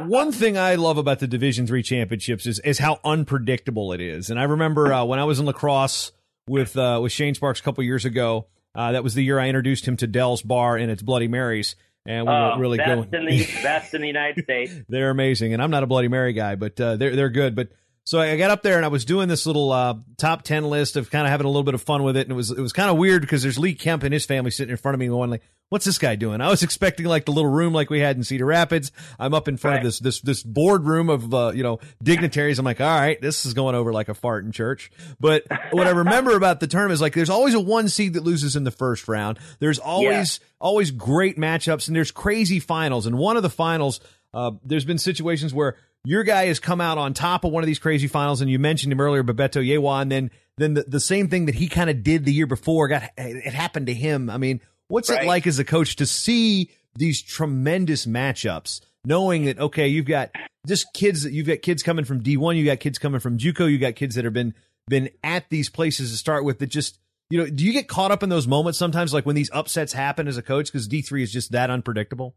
One 0.05 0.31
thing 0.31 0.57
I 0.57 0.75
love 0.75 0.97
about 0.97 1.19
the 1.19 1.27
Division 1.27 1.67
Three 1.67 1.83
championships 1.83 2.45
is 2.45 2.59
is 2.59 2.79
how 2.79 2.99
unpredictable 3.03 3.93
it 3.93 4.01
is. 4.01 4.29
And 4.29 4.39
I 4.39 4.43
remember 4.43 4.93
uh, 4.93 5.05
when 5.05 5.19
I 5.19 5.23
was 5.23 5.39
in 5.39 5.45
La 5.45 5.53
Crosse 5.53 6.11
with 6.47 6.77
uh, 6.77 6.99
with 7.01 7.11
Shane 7.11 7.33
Sparks 7.33 7.59
a 7.59 7.63
couple 7.63 7.83
years 7.83 8.05
ago. 8.05 8.47
Uh, 8.73 8.93
that 8.93 9.03
was 9.03 9.13
the 9.13 9.23
year 9.23 9.39
I 9.39 9.47
introduced 9.47 9.87
him 9.87 9.97
to 9.97 10.07
Del's 10.07 10.41
Bar 10.41 10.77
and 10.77 10.89
its 10.89 11.01
Bloody 11.01 11.27
Marys. 11.27 11.75
And 12.05 12.25
we 12.25 12.33
oh, 12.33 12.57
really 12.57 12.77
best 12.77 13.11
going. 13.11 13.13
In 13.13 13.25
the, 13.25 13.45
best 13.63 13.93
in 13.93 14.01
the 14.01 14.07
United 14.07 14.43
States. 14.43 14.73
they're 14.89 15.11
amazing, 15.11 15.53
and 15.53 15.61
I'm 15.61 15.69
not 15.69 15.83
a 15.83 15.87
Bloody 15.87 16.07
Mary 16.07 16.33
guy, 16.33 16.55
but 16.55 16.79
uh, 16.81 16.95
they're 16.95 17.15
they're 17.15 17.29
good. 17.29 17.55
But 17.55 17.69
so 18.03 18.19
I 18.19 18.35
got 18.35 18.49
up 18.49 18.63
there 18.63 18.77
and 18.77 18.85
I 18.85 18.87
was 18.87 19.05
doing 19.05 19.27
this 19.27 19.45
little 19.45 19.71
uh, 19.71 19.95
top 20.17 20.41
ten 20.41 20.65
list 20.65 20.95
of 20.95 21.11
kind 21.11 21.27
of 21.27 21.31
having 21.31 21.45
a 21.45 21.49
little 21.49 21.63
bit 21.63 21.75
of 21.75 21.83
fun 21.83 22.01
with 22.01 22.17
it, 22.17 22.21
and 22.21 22.31
it 22.31 22.35
was 22.35 22.49
it 22.49 22.59
was 22.59 22.73
kind 22.73 22.89
of 22.89 22.97
weird 22.97 23.21
because 23.21 23.43
there's 23.43 23.59
Lee 23.59 23.75
Kemp 23.75 24.03
and 24.03 24.11
his 24.11 24.25
family 24.25 24.49
sitting 24.49 24.71
in 24.71 24.77
front 24.77 24.95
of 24.95 24.99
me 24.99 25.07
going 25.07 25.29
like, 25.29 25.43
"What's 25.69 25.85
this 25.85 25.99
guy 25.99 26.15
doing?" 26.15 26.41
I 26.41 26.49
was 26.49 26.63
expecting 26.63 27.05
like 27.05 27.25
the 27.25 27.31
little 27.31 27.51
room 27.51 27.73
like 27.73 27.91
we 27.91 27.99
had 27.99 28.17
in 28.17 28.23
Cedar 28.23 28.45
Rapids. 28.45 28.91
I'm 29.19 29.35
up 29.35 29.47
in 29.47 29.55
front 29.55 29.75
right. 29.75 29.79
of 29.79 29.83
this 29.83 29.99
this 29.99 30.21
this 30.21 30.41
boardroom 30.41 31.11
of 31.11 31.31
uh, 31.31 31.51
you 31.53 31.61
know 31.61 31.79
dignitaries. 32.01 32.57
I'm 32.57 32.65
like, 32.65 32.81
"All 32.81 32.87
right, 32.87 33.21
this 33.21 33.45
is 33.45 33.53
going 33.53 33.75
over 33.75 33.93
like 33.93 34.09
a 34.09 34.15
fart 34.15 34.45
in 34.45 34.51
church." 34.51 34.89
But 35.19 35.43
what 35.69 35.85
I 35.85 35.91
remember 35.91 36.35
about 36.35 36.59
the 36.59 36.67
tournament 36.67 36.95
is 36.95 37.01
like 37.01 37.13
there's 37.13 37.29
always 37.29 37.53
a 37.53 37.59
one 37.59 37.87
seed 37.87 38.15
that 38.15 38.23
loses 38.23 38.55
in 38.55 38.63
the 38.63 38.71
first 38.71 39.07
round. 39.07 39.37
There's 39.59 39.77
always 39.77 40.39
yeah. 40.41 40.47
always 40.59 40.89
great 40.89 41.37
matchups, 41.37 41.87
and 41.87 41.95
there's 41.95 42.11
crazy 42.11 42.59
finals. 42.59 43.05
And 43.05 43.15
one 43.15 43.37
of 43.37 43.43
the 43.43 43.49
finals, 43.49 43.99
uh, 44.33 44.51
there's 44.65 44.85
been 44.85 44.97
situations 44.97 45.53
where 45.53 45.77
your 46.03 46.23
guy 46.23 46.45
has 46.45 46.59
come 46.59 46.81
out 46.81 46.97
on 46.97 47.13
top 47.13 47.43
of 47.43 47.51
one 47.51 47.63
of 47.63 47.67
these 47.67 47.79
crazy 47.79 48.07
finals, 48.07 48.41
and 48.41 48.49
you 48.49 48.59
mentioned 48.59 48.91
him 48.91 48.99
earlier, 48.99 49.23
Bebeto 49.23 49.65
Yewa, 49.65 50.01
and 50.01 50.11
then 50.11 50.31
then 50.57 50.73
the, 50.73 50.83
the 50.83 50.99
same 50.99 51.29
thing 51.29 51.45
that 51.45 51.55
he 51.55 51.67
kind 51.67 51.89
of 51.89 52.03
did 52.03 52.25
the 52.25 52.33
year 52.33 52.47
before 52.47 52.87
got 52.87 53.03
it 53.17 53.53
happened 53.53 53.87
to 53.87 53.93
him. 53.93 54.29
I 54.29 54.37
mean, 54.37 54.61
what's 54.87 55.09
right. 55.09 55.23
it 55.23 55.27
like 55.27 55.47
as 55.47 55.59
a 55.59 55.63
coach 55.63 55.95
to 55.97 56.05
see 56.05 56.71
these 56.95 57.21
tremendous 57.21 58.05
matchups, 58.05 58.81
knowing 59.05 59.45
that 59.45 59.59
okay, 59.59 59.87
you've 59.87 60.05
got 60.05 60.31
just 60.67 60.93
kids 60.93 61.23
that 61.23 61.33
you've 61.33 61.47
got 61.47 61.61
kids 61.61 61.83
coming 61.83 62.05
from 62.05 62.21
D 62.21 62.37
one, 62.37 62.57
you 62.57 62.65
got 62.65 62.79
kids 62.79 62.97
coming 62.97 63.19
from 63.19 63.37
JUCO, 63.37 63.71
you 63.71 63.77
got 63.77 63.95
kids 63.95 64.15
that 64.15 64.25
have 64.25 64.33
been 64.33 64.53
been 64.87 65.09
at 65.23 65.49
these 65.49 65.69
places 65.69 66.11
to 66.11 66.17
start 66.17 66.43
with 66.43 66.59
that 66.59 66.67
just 66.67 66.99
you 67.29 67.37
know, 67.37 67.49
do 67.49 67.63
you 67.63 67.71
get 67.71 67.87
caught 67.87 68.11
up 68.11 68.23
in 68.23 68.29
those 68.29 68.45
moments 68.45 68.77
sometimes, 68.77 69.13
like 69.13 69.25
when 69.25 69.37
these 69.37 69.49
upsets 69.53 69.93
happen 69.93 70.27
as 70.27 70.37
a 70.37 70.41
coach 70.41 70.65
because 70.65 70.87
D 70.87 71.01
three 71.01 71.23
is 71.23 71.31
just 71.31 71.53
that 71.53 71.69
unpredictable? 71.69 72.35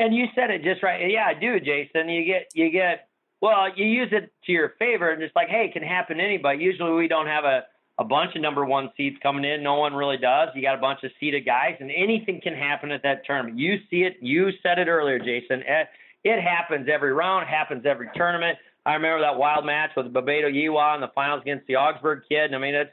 And 0.00 0.14
you 0.14 0.24
said 0.34 0.50
it 0.50 0.64
just 0.64 0.82
right. 0.82 1.10
Yeah, 1.10 1.26
I 1.26 1.34
do, 1.34 1.60
Jason. 1.60 2.08
You 2.08 2.24
get 2.24 2.48
you 2.54 2.70
get 2.70 3.06
well, 3.42 3.66
you 3.76 3.84
use 3.86 4.08
it 4.12 4.32
to 4.46 4.52
your 4.52 4.70
favor 4.78 5.10
and 5.10 5.22
it's 5.22 5.36
like, 5.36 5.48
hey, 5.48 5.66
it 5.66 5.72
can 5.72 5.82
happen 5.82 6.16
to 6.16 6.24
anybody. 6.24 6.62
Usually 6.62 6.92
we 6.92 7.06
don't 7.06 7.26
have 7.26 7.44
a, 7.44 7.64
a 7.98 8.04
bunch 8.04 8.34
of 8.34 8.42
number 8.42 8.64
one 8.64 8.90
seeds 8.96 9.16
coming 9.22 9.44
in. 9.44 9.62
No 9.62 9.74
one 9.74 9.94
really 9.94 10.16
does. 10.16 10.48
You 10.54 10.62
got 10.62 10.74
a 10.74 10.80
bunch 10.80 11.04
of 11.04 11.10
seeded 11.20 11.44
guys 11.46 11.76
and 11.80 11.90
anything 11.90 12.40
can 12.42 12.54
happen 12.54 12.90
at 12.90 13.02
that 13.02 13.24
tournament. 13.26 13.58
You 13.58 13.78
see 13.90 14.02
it, 14.02 14.16
you 14.20 14.50
said 14.62 14.78
it 14.78 14.88
earlier, 14.88 15.18
Jason. 15.18 15.62
It, 15.66 15.88
it 16.24 16.42
happens 16.42 16.88
every 16.90 17.12
round, 17.12 17.46
happens 17.46 17.84
every 17.86 18.08
tournament. 18.14 18.58
I 18.84 18.94
remember 18.94 19.20
that 19.20 19.36
wild 19.36 19.64
match 19.64 19.90
with 19.96 20.12
Bebeto 20.12 20.50
Yewa 20.50 20.94
in 20.94 21.00
the 21.00 21.10
finals 21.14 21.42
against 21.42 21.66
the 21.66 21.76
Augsburg 21.76 22.22
kid. 22.28 22.46
And 22.46 22.54
I 22.54 22.58
mean, 22.58 22.74
it's 22.74 22.90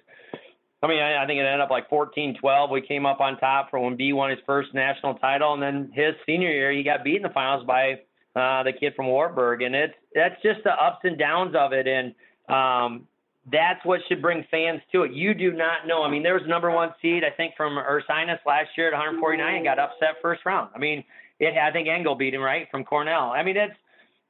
I 0.84 0.88
mean, 0.88 1.00
I, 1.00 1.24
I 1.24 1.26
think 1.26 1.40
it 1.40 1.44
ended 1.44 1.62
up 1.62 1.72
like 1.72 1.90
14-12. 1.90 2.72
We 2.72 2.82
came 2.82 3.06
up 3.06 3.20
on 3.20 3.38
top 3.38 3.70
for 3.70 3.80
when 3.80 3.96
B 3.96 4.13
won 4.13 4.30
his 4.30 4.40
first 4.46 4.74
national 4.74 5.16
title, 5.16 5.54
and 5.54 5.62
then 5.62 5.92
his 5.94 6.13
senior 6.26 6.52
year, 6.52 6.72
he 6.72 6.84
got 6.84 7.04
beat 7.04 7.18
in 7.18 7.24
the 7.24 7.30
finals 7.30 7.66
by 7.66 7.94
uh, 8.36 8.63
the 8.63 8.72
kid 8.72 8.94
from 8.96 9.08
Wartburg, 9.08 9.63
and 9.63 9.76
it's 9.76 9.96
that's 10.13 10.40
just 10.44 10.63
the 10.63 10.72
ups 10.72 11.00
and 11.04 11.18
downs 11.18 11.56
of 11.58 11.74
it, 11.74 11.88
and 11.88 12.13
um, 12.48 13.08
that's 13.52 13.84
what 13.84 14.02
should 14.08 14.22
bring 14.22 14.46
fans 14.52 14.82
to 14.92 15.04
it. 15.04 15.13
You 15.13 15.34
do 15.34 15.54
not 15.54 15.88
know. 15.88 16.04
I 16.04 16.12
mean, 16.12 16.22
there 16.22 16.36
was 16.36 16.44
number 16.48 16.70
one 16.70 16.94
seed, 17.02 17.24
I 17.24 17.36
think, 17.36 17.56
from 17.56 17.78
Ursinus 17.78 18.40
last 18.46 18.70
year 18.78 18.88
at 18.88 18.94
149 18.94 19.56
and 19.56 19.63
got 19.63 19.80
upset 19.80 20.18
first 20.22 20.46
round. 20.46 20.70
I 20.76 20.80
mean, 20.80 21.04
it. 21.40 21.58
I 21.58 21.72
think 21.72 21.88
Engel 21.88 22.13
beat 22.13 22.34
him 22.34 22.42
right 22.42 22.68
from 22.70 22.84
Cornell. 22.84 23.32
I 23.32 23.42
mean, 23.42 23.58
it's 23.58 23.76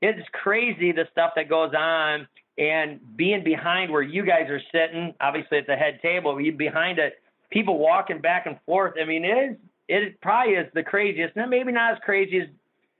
it's 0.01 0.27
crazy 0.31 0.93
the 0.93 1.07
stuff 1.11 1.31
that 1.35 1.49
goes 1.49 1.73
on 1.75 2.27
and 2.57 2.99
being 3.15 3.43
behind 3.43 3.91
where 3.91 4.01
you 4.01 4.25
guys 4.25 4.49
are 4.49 4.61
sitting, 4.71 5.13
obviously 5.21 5.59
at 5.59 5.67
the 5.67 5.75
head 5.75 5.99
table, 6.01 6.39
you 6.41 6.51
behind 6.51 6.99
it, 6.99 7.21
people 7.51 7.77
walking 7.77 8.19
back 8.19 8.45
and 8.45 8.57
forth. 8.65 8.93
I 9.01 9.05
mean, 9.05 9.23
it 9.23 9.51
is 9.51 9.57
it 9.87 10.21
probably 10.21 10.53
is 10.53 10.67
the 10.73 10.83
craziest. 10.83 11.35
Now, 11.35 11.45
maybe 11.45 11.71
not 11.71 11.93
as 11.93 11.99
crazy 12.03 12.41
as 12.41 12.47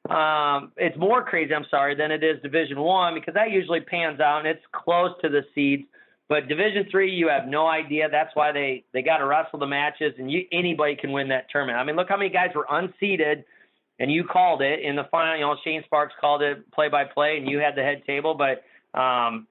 um, 0.10 0.72
it's 0.78 0.98
more 0.98 1.24
crazy. 1.24 1.54
I'm 1.54 1.66
sorry 1.70 1.96
than 1.96 2.12
it 2.12 2.24
is 2.24 2.42
Division 2.42 2.80
One 2.80 3.14
because 3.14 3.34
that 3.34 3.52
usually 3.52 3.82
pans 3.82 4.22
out 4.22 4.40
and 4.40 4.48
it's 4.48 4.64
close 4.72 5.12
to 5.22 5.30
the 5.30 5.42
seeds. 5.54 5.84
But 6.30 6.48
Division 6.48 6.88
Three, 6.90 7.12
you 7.12 7.28
have 7.30 7.48
no 7.48 7.68
idea. 7.68 8.08
That's 8.10 8.34
why 8.34 8.52
they 8.52 8.84
they 8.94 9.02
got 9.02 9.18
to 9.18 9.26
wrestle 9.26 9.60
the 9.60 9.68
matches, 9.68 10.14
and 10.18 10.32
you 10.32 10.46
anybody 10.52 10.96
can 10.96 11.12
win 11.12 11.30
that 11.30 11.50
tournament. 11.50 11.78
I 11.78 11.84
mean, 11.84 11.96
look 11.96 12.10
how 12.10 12.18
many 12.18 12.30
guys 12.30 12.50
were 12.56 12.68
unseeded, 12.70 13.44
and 14.00 14.12
you 14.12 14.24
called 14.24 14.62
it 14.62 14.82
in 14.82 14.96
the 14.96 15.06
final. 15.10 15.36
You 15.36 15.42
know, 15.42 15.56
Shane 15.64 15.84
Sparks 15.86 16.14
called 16.20 16.42
it 16.42 16.70
play 16.72 16.90
by 16.90 17.06
play, 17.06 17.38
and 17.38 17.50
you 17.50 17.60
had 17.60 17.76
the 17.76 17.82
head 17.84 18.04
table. 18.06 18.34
But 18.34 18.64
um, 18.94 19.48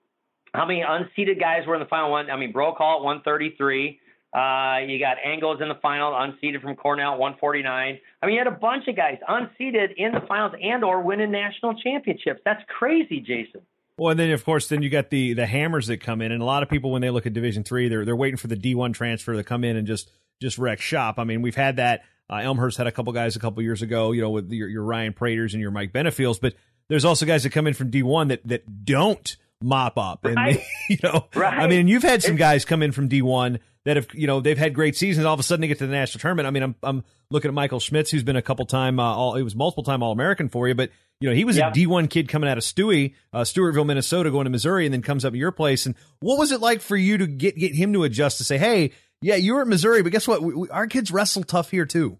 how 0.54 0.66
many 0.66 0.82
unseeded 0.82 1.38
guys 1.38 1.66
were 1.66 1.74
in 1.74 1.80
the 1.80 1.88
final 1.88 2.10
one? 2.10 2.30
I 2.30 2.36
mean, 2.36 2.52
Brokaw 2.52 2.98
at 2.98 3.02
133. 3.02 4.00
Uh, 4.32 4.78
you 4.86 4.98
got 4.98 5.16
Angles 5.24 5.60
in 5.62 5.68
the 5.68 5.78
final, 5.80 6.12
unseeded 6.12 6.60
from 6.60 6.76
Cornell 6.76 7.14
at 7.14 7.18
149. 7.18 7.98
I 8.22 8.26
mean, 8.26 8.34
you 8.34 8.38
had 8.38 8.46
a 8.46 8.58
bunch 8.58 8.86
of 8.88 8.96
guys 8.96 9.18
unseeded 9.28 9.94
in 9.96 10.12
the 10.12 10.20
finals 10.28 10.52
and 10.60 10.84
or 10.84 11.00
winning 11.02 11.30
national 11.30 11.74
championships. 11.80 12.40
That's 12.44 12.62
crazy, 12.68 13.20
Jason. 13.20 13.62
Well, 13.98 14.10
and 14.10 14.20
then 14.20 14.30
of 14.32 14.44
course, 14.44 14.68
then 14.68 14.82
you 14.82 14.90
got 14.90 15.08
the 15.08 15.32
the 15.32 15.46
hammers 15.46 15.86
that 15.86 15.98
come 15.98 16.20
in, 16.20 16.30
and 16.30 16.42
a 16.42 16.44
lot 16.44 16.62
of 16.62 16.68
people 16.68 16.90
when 16.90 17.00
they 17.00 17.08
look 17.08 17.24
at 17.24 17.32
Division 17.32 17.64
three, 17.64 17.88
they're 17.88 18.04
they're 18.04 18.16
waiting 18.16 18.36
for 18.36 18.46
the 18.46 18.56
D 18.56 18.74
one 18.74 18.92
transfer 18.92 19.32
to 19.32 19.42
come 19.42 19.64
in 19.64 19.76
and 19.76 19.86
just 19.86 20.10
just 20.40 20.58
wreck 20.58 20.80
shop. 20.80 21.18
I 21.18 21.24
mean, 21.24 21.40
we've 21.40 21.54
had 21.54 21.76
that. 21.76 22.02
Uh, 22.28 22.40
Elmhurst 22.42 22.76
had 22.76 22.88
a 22.88 22.92
couple 22.92 23.12
guys 23.12 23.36
a 23.36 23.38
couple 23.38 23.62
years 23.62 23.82
ago, 23.82 24.10
you 24.10 24.20
know, 24.20 24.30
with 24.30 24.50
your, 24.50 24.68
your 24.68 24.82
Ryan 24.82 25.12
Praters 25.12 25.54
and 25.54 25.60
your 25.60 25.70
Mike 25.70 25.92
Benefields, 25.92 26.40
but 26.40 26.54
there's 26.88 27.04
also 27.04 27.26
guys 27.26 27.42
that 27.42 27.50
come 27.50 27.66
in 27.66 27.74
from 27.74 27.90
D 27.90 28.02
one 28.02 28.28
that 28.28 28.46
that 28.46 28.84
don't 28.84 29.36
mop 29.62 29.98
up, 29.98 30.24
and 30.24 30.36
right. 30.36 30.56
they, 30.56 30.66
you 30.94 30.98
know, 31.02 31.26
right. 31.34 31.58
I 31.58 31.66
mean, 31.66 31.88
you've 31.88 32.02
had 32.02 32.22
some 32.22 32.36
guys 32.36 32.64
come 32.64 32.82
in 32.82 32.92
from 32.92 33.08
D 33.08 33.22
one 33.22 33.60
that 33.86 33.96
have 33.96 34.08
you 34.12 34.26
know 34.26 34.40
they've 34.40 34.58
had 34.58 34.74
great 34.74 34.96
seasons. 34.96 35.24
All 35.24 35.34
of 35.34 35.40
a 35.40 35.42
sudden 35.42 35.62
they 35.62 35.68
get 35.68 35.78
to 35.78 35.86
the 35.86 35.92
national 35.92 36.20
tournament. 36.20 36.46
I 36.46 36.50
mean, 36.50 36.62
I'm 36.62 36.74
I'm 36.82 37.04
looking 37.30 37.48
at 37.48 37.54
Michael 37.54 37.80
Schmitz, 37.80 38.10
who's 38.10 38.24
been 38.24 38.36
a 38.36 38.42
couple 38.42 38.66
time 38.66 39.00
uh, 39.00 39.04
all 39.04 39.36
he 39.36 39.42
was 39.42 39.54
multiple 39.54 39.84
time 39.84 40.02
All 40.02 40.12
American 40.12 40.48
for 40.48 40.68
you, 40.68 40.74
but 40.74 40.90
you 41.20 41.28
know 41.28 41.34
he 41.34 41.44
was 41.44 41.56
a 41.56 41.62
D1 41.62 42.10
kid 42.10 42.28
coming 42.28 42.50
out 42.50 42.58
of 42.58 42.64
Stewie, 42.64 43.14
uh, 43.32 43.40
Stewartville, 43.42 43.86
Minnesota, 43.86 44.30
going 44.30 44.44
to 44.44 44.50
Missouri, 44.50 44.86
and 44.86 44.92
then 44.92 45.02
comes 45.02 45.24
up 45.24 45.32
at 45.32 45.38
your 45.38 45.52
place. 45.52 45.86
And 45.86 45.94
what 46.20 46.38
was 46.38 46.52
it 46.52 46.60
like 46.60 46.80
for 46.80 46.96
you 46.96 47.18
to 47.18 47.26
get 47.26 47.56
get 47.56 47.74
him 47.74 47.92
to 47.92 48.04
adjust 48.04 48.38
to 48.38 48.44
say, 48.44 48.58
hey, 48.58 48.92
yeah, 49.22 49.36
you 49.36 49.54
were 49.54 49.62
at 49.62 49.68
Missouri, 49.68 50.02
but 50.02 50.12
guess 50.12 50.28
what? 50.28 50.42
We, 50.42 50.54
we, 50.54 50.68
our 50.68 50.86
kids 50.86 51.10
wrestle 51.10 51.44
tough 51.44 51.70
here 51.70 51.86
too. 51.86 52.18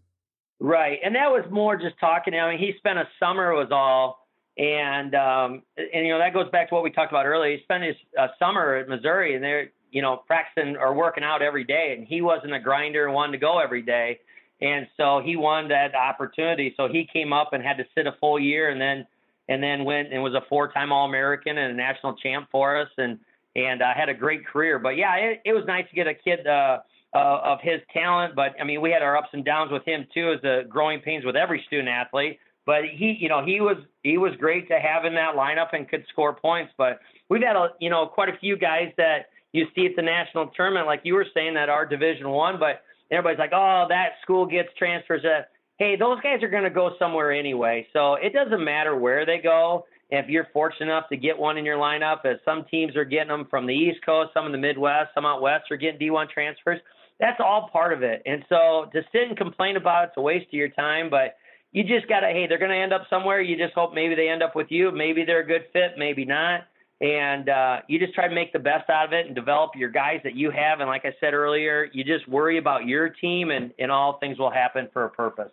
Right, 0.59 0.99
and 1.05 1.15
that 1.17 1.31
was 1.31 1.45
more 1.51 1.77
just 1.77 1.99
talking. 2.01 2.33
I 2.35 2.51
mean, 2.51 2.59
he 2.59 2.73
spent 2.79 2.99
a 2.99 3.09
summer 3.21 3.53
was 3.55 3.69
all. 3.71 4.26
And 4.59 5.15
um, 5.15 5.63
and 5.77 6.07
you 6.07 6.13
know 6.13 6.19
that 6.19 6.33
goes 6.33 6.51
back 6.51 6.71
to 6.71 6.75
what 6.75 6.85
we 6.85 6.91
talked 6.91 7.13
about 7.13 7.27
earlier. 7.27 7.57
He 7.57 7.63
spent 7.63 7.85
his 7.85 7.97
uh, 8.19 8.29
summer 8.39 8.77
at 8.77 8.89
Missouri, 8.89 9.35
and 9.35 9.45
they're 9.45 9.71
you 9.91 10.03
know, 10.03 10.23
practicing 10.27 10.77
or 10.77 10.95
working 10.95 11.25
out 11.25 11.43
every 11.43 11.65
day, 11.65 11.95
and 11.97 12.07
he 12.07 12.21
wasn't 12.21 12.53
a 12.53 12.61
grinder 12.61 13.07
and 13.07 13.15
wanted 13.15 13.33
to 13.33 13.39
go 13.39 13.59
every 13.59 13.83
day. 13.83 14.19
And 14.61 14.87
so 14.97 15.23
he 15.25 15.37
wanted 15.37 15.71
that 15.71 15.95
opportunity. 15.95 16.75
So 16.77 16.89
he 16.89 17.09
came 17.11 17.33
up 17.33 17.53
and 17.53 17.63
had 17.63 17.79
to 17.79 17.85
sit 17.95 18.07
a 18.07 18.13
full 18.21 18.39
year, 18.39 18.71
and 18.71 18.81
then 18.81 19.07
and 19.49 19.63
then 19.63 19.85
went 19.85 20.13
and 20.13 20.23
was 20.23 20.35
a 20.35 20.43
four-time 20.49 20.93
All-American 20.93 21.57
and 21.57 21.73
a 21.73 21.75
national 21.75 22.15
champ 22.17 22.49
for 22.51 22.79
us, 22.79 22.89
and 22.99 23.19
and 23.55 23.81
uh, 23.81 23.95
had 23.95 24.09
a 24.09 24.15
great 24.15 24.47
career. 24.47 24.79
But 24.79 24.97
yeah, 24.97 25.15
it, 25.15 25.41
it 25.47 25.53
was 25.53 25.65
nice 25.67 25.89
to 25.89 25.95
get 25.95 26.07
a 26.07 26.15
kid 26.15 26.47
uh, 26.47 26.81
uh, 27.15 27.41
of 27.45 27.61
his 27.63 27.81
talent. 27.93 28.35
But 28.35 28.55
I 28.61 28.65
mean, 28.65 28.81
we 28.81 28.91
had 28.91 29.03
our 29.03 29.17
ups 29.17 29.29
and 29.33 29.45
downs 29.45 29.71
with 29.73 29.85
him 29.85 30.07
too, 30.13 30.33
as 30.33 30.43
the 30.43 30.65
growing 30.69 31.01
pains 31.01 31.25
with 31.25 31.37
every 31.37 31.63
student 31.67 31.89
athlete. 31.89 32.39
But 32.67 32.83
he, 32.93 33.17
you 33.19 33.29
know, 33.29 33.45
he 33.45 33.61
was 33.61 33.77
he 34.03 34.19
was 34.19 34.33
great 34.39 34.69
to 34.69 34.79
have 34.79 35.05
in 35.05 35.15
that 35.15 35.37
lineup 35.37 35.69
and 35.73 35.89
could 35.89 36.05
score 36.11 36.35
points. 36.35 36.73
But 36.77 36.99
we've 37.31 37.43
had 37.43 37.57
a 37.57 37.69
you 37.81 37.89
know 37.89 38.07
quite 38.07 38.29
a 38.29 38.37
few 38.39 38.59
guys 38.59 38.93
that 38.97 39.27
you 39.53 39.67
see 39.75 39.87
at 39.87 39.97
the 39.97 40.03
national 40.03 40.49
tournament, 40.49 40.87
like 40.87 41.01
you 41.05 41.15
were 41.15 41.27
saying, 41.33 41.55
that 41.55 41.69
are 41.69 41.87
Division 41.87 42.29
One, 42.29 42.59
but 42.59 42.83
everybody's 43.11 43.39
like, 43.39 43.53
oh, 43.55 43.87
that 43.89 44.11
school 44.23 44.45
gets 44.45 44.69
transfers. 44.77 45.25
Uh, 45.25 45.43
hey, 45.79 45.97
those 45.97 46.21
guys 46.21 46.43
are 46.43 46.49
going 46.49 46.65
to 46.65 46.71
go 46.71 46.91
somewhere 46.99 47.33
anyway, 47.33 47.87
so 47.93 48.15
it 48.15 48.33
doesn't 48.33 48.63
matter 48.63 48.97
where 48.97 49.25
they 49.25 49.39
go. 49.39 49.87
If 50.11 50.29
you're 50.29 50.47
fortunate 50.53 50.87
enough 50.87 51.09
to 51.09 51.17
get 51.17 51.37
one 51.37 51.59
in 51.59 51.65
your 51.65 51.79
lineup, 51.79 52.25
as 52.25 52.37
some 52.45 52.65
teams 52.71 52.95
are 52.97 53.05
getting 53.05 53.29
them 53.29 53.47
from 53.51 53.67
the 53.67 53.75
East 53.75 54.05
Coast, 54.05 54.31
some 54.35 54.47
in 54.47 54.53
the 54.53 54.59
Midwest, 54.59 55.11
some 55.15 55.27
out 55.27 55.43
West 55.43 55.65
are 55.71 55.77
getting 55.77 55.99
D1 55.99 56.31
transfers. 56.31 56.81
That's 57.19 57.41
all 57.41 57.71
part 57.73 57.93
of 57.93 58.03
it. 58.03 58.23
And 58.25 58.45
so 58.49 58.89
to 58.93 59.03
sit 59.11 59.23
and 59.29 59.37
complain 59.37 59.77
about 59.77 60.09
it's 60.09 60.17
a 60.17 60.21
waste 60.21 60.47
of 60.47 60.53
your 60.53 60.69
time, 60.69 61.11
but 61.11 61.37
you 61.73 61.85
just 61.85 62.09
got 62.09 62.21
to, 62.21 62.29
hey, 62.29 62.47
they're 62.49 62.59
to 62.59 62.75
end 62.75 62.93
up 62.93 63.07
somewhere. 63.11 63.41
You 63.41 63.57
just 63.57 63.75
hope 63.75 63.95
maybe 63.95 64.15
they 64.15 64.29
end 64.29 64.43
up 64.43 64.57
with 64.57 64.69
you. 64.71 64.91
Maybe 64.93 65.25
they're 65.25 65.43
a 65.43 65.47
good 65.47 65.67
fit, 65.73 65.93
maybe 65.99 66.25
not 66.25 66.63
and 67.01 67.49
uh, 67.49 67.77
you 67.89 67.99
just 67.99 68.15
try 68.15 68.27
to 68.27 68.35
make 68.35 68.53
the 68.53 68.59
best 68.59 68.89
out 68.89 69.07
of 69.07 69.13
it 69.13 69.27
and 69.27 69.35
develop 69.35 69.73
your 69.77 69.91
guys 69.91 70.21
that 70.25 70.35
you 70.35 70.51
have. 70.51 70.81
And 70.81 70.89
like 70.89 71.05
I 71.05 71.15
said 71.21 71.35
earlier, 71.35 71.89
you 71.93 72.05
just 72.05 72.27
worry 72.29 72.59
about 72.59 72.87
your 72.87 73.11
team, 73.11 73.51
and, 73.51 73.73
and 73.79 73.91
all 73.91 74.19
things 74.19 74.39
will 74.39 74.51
happen 74.51 74.89
for 74.93 75.05
a 75.05 75.11
purpose. 75.11 75.53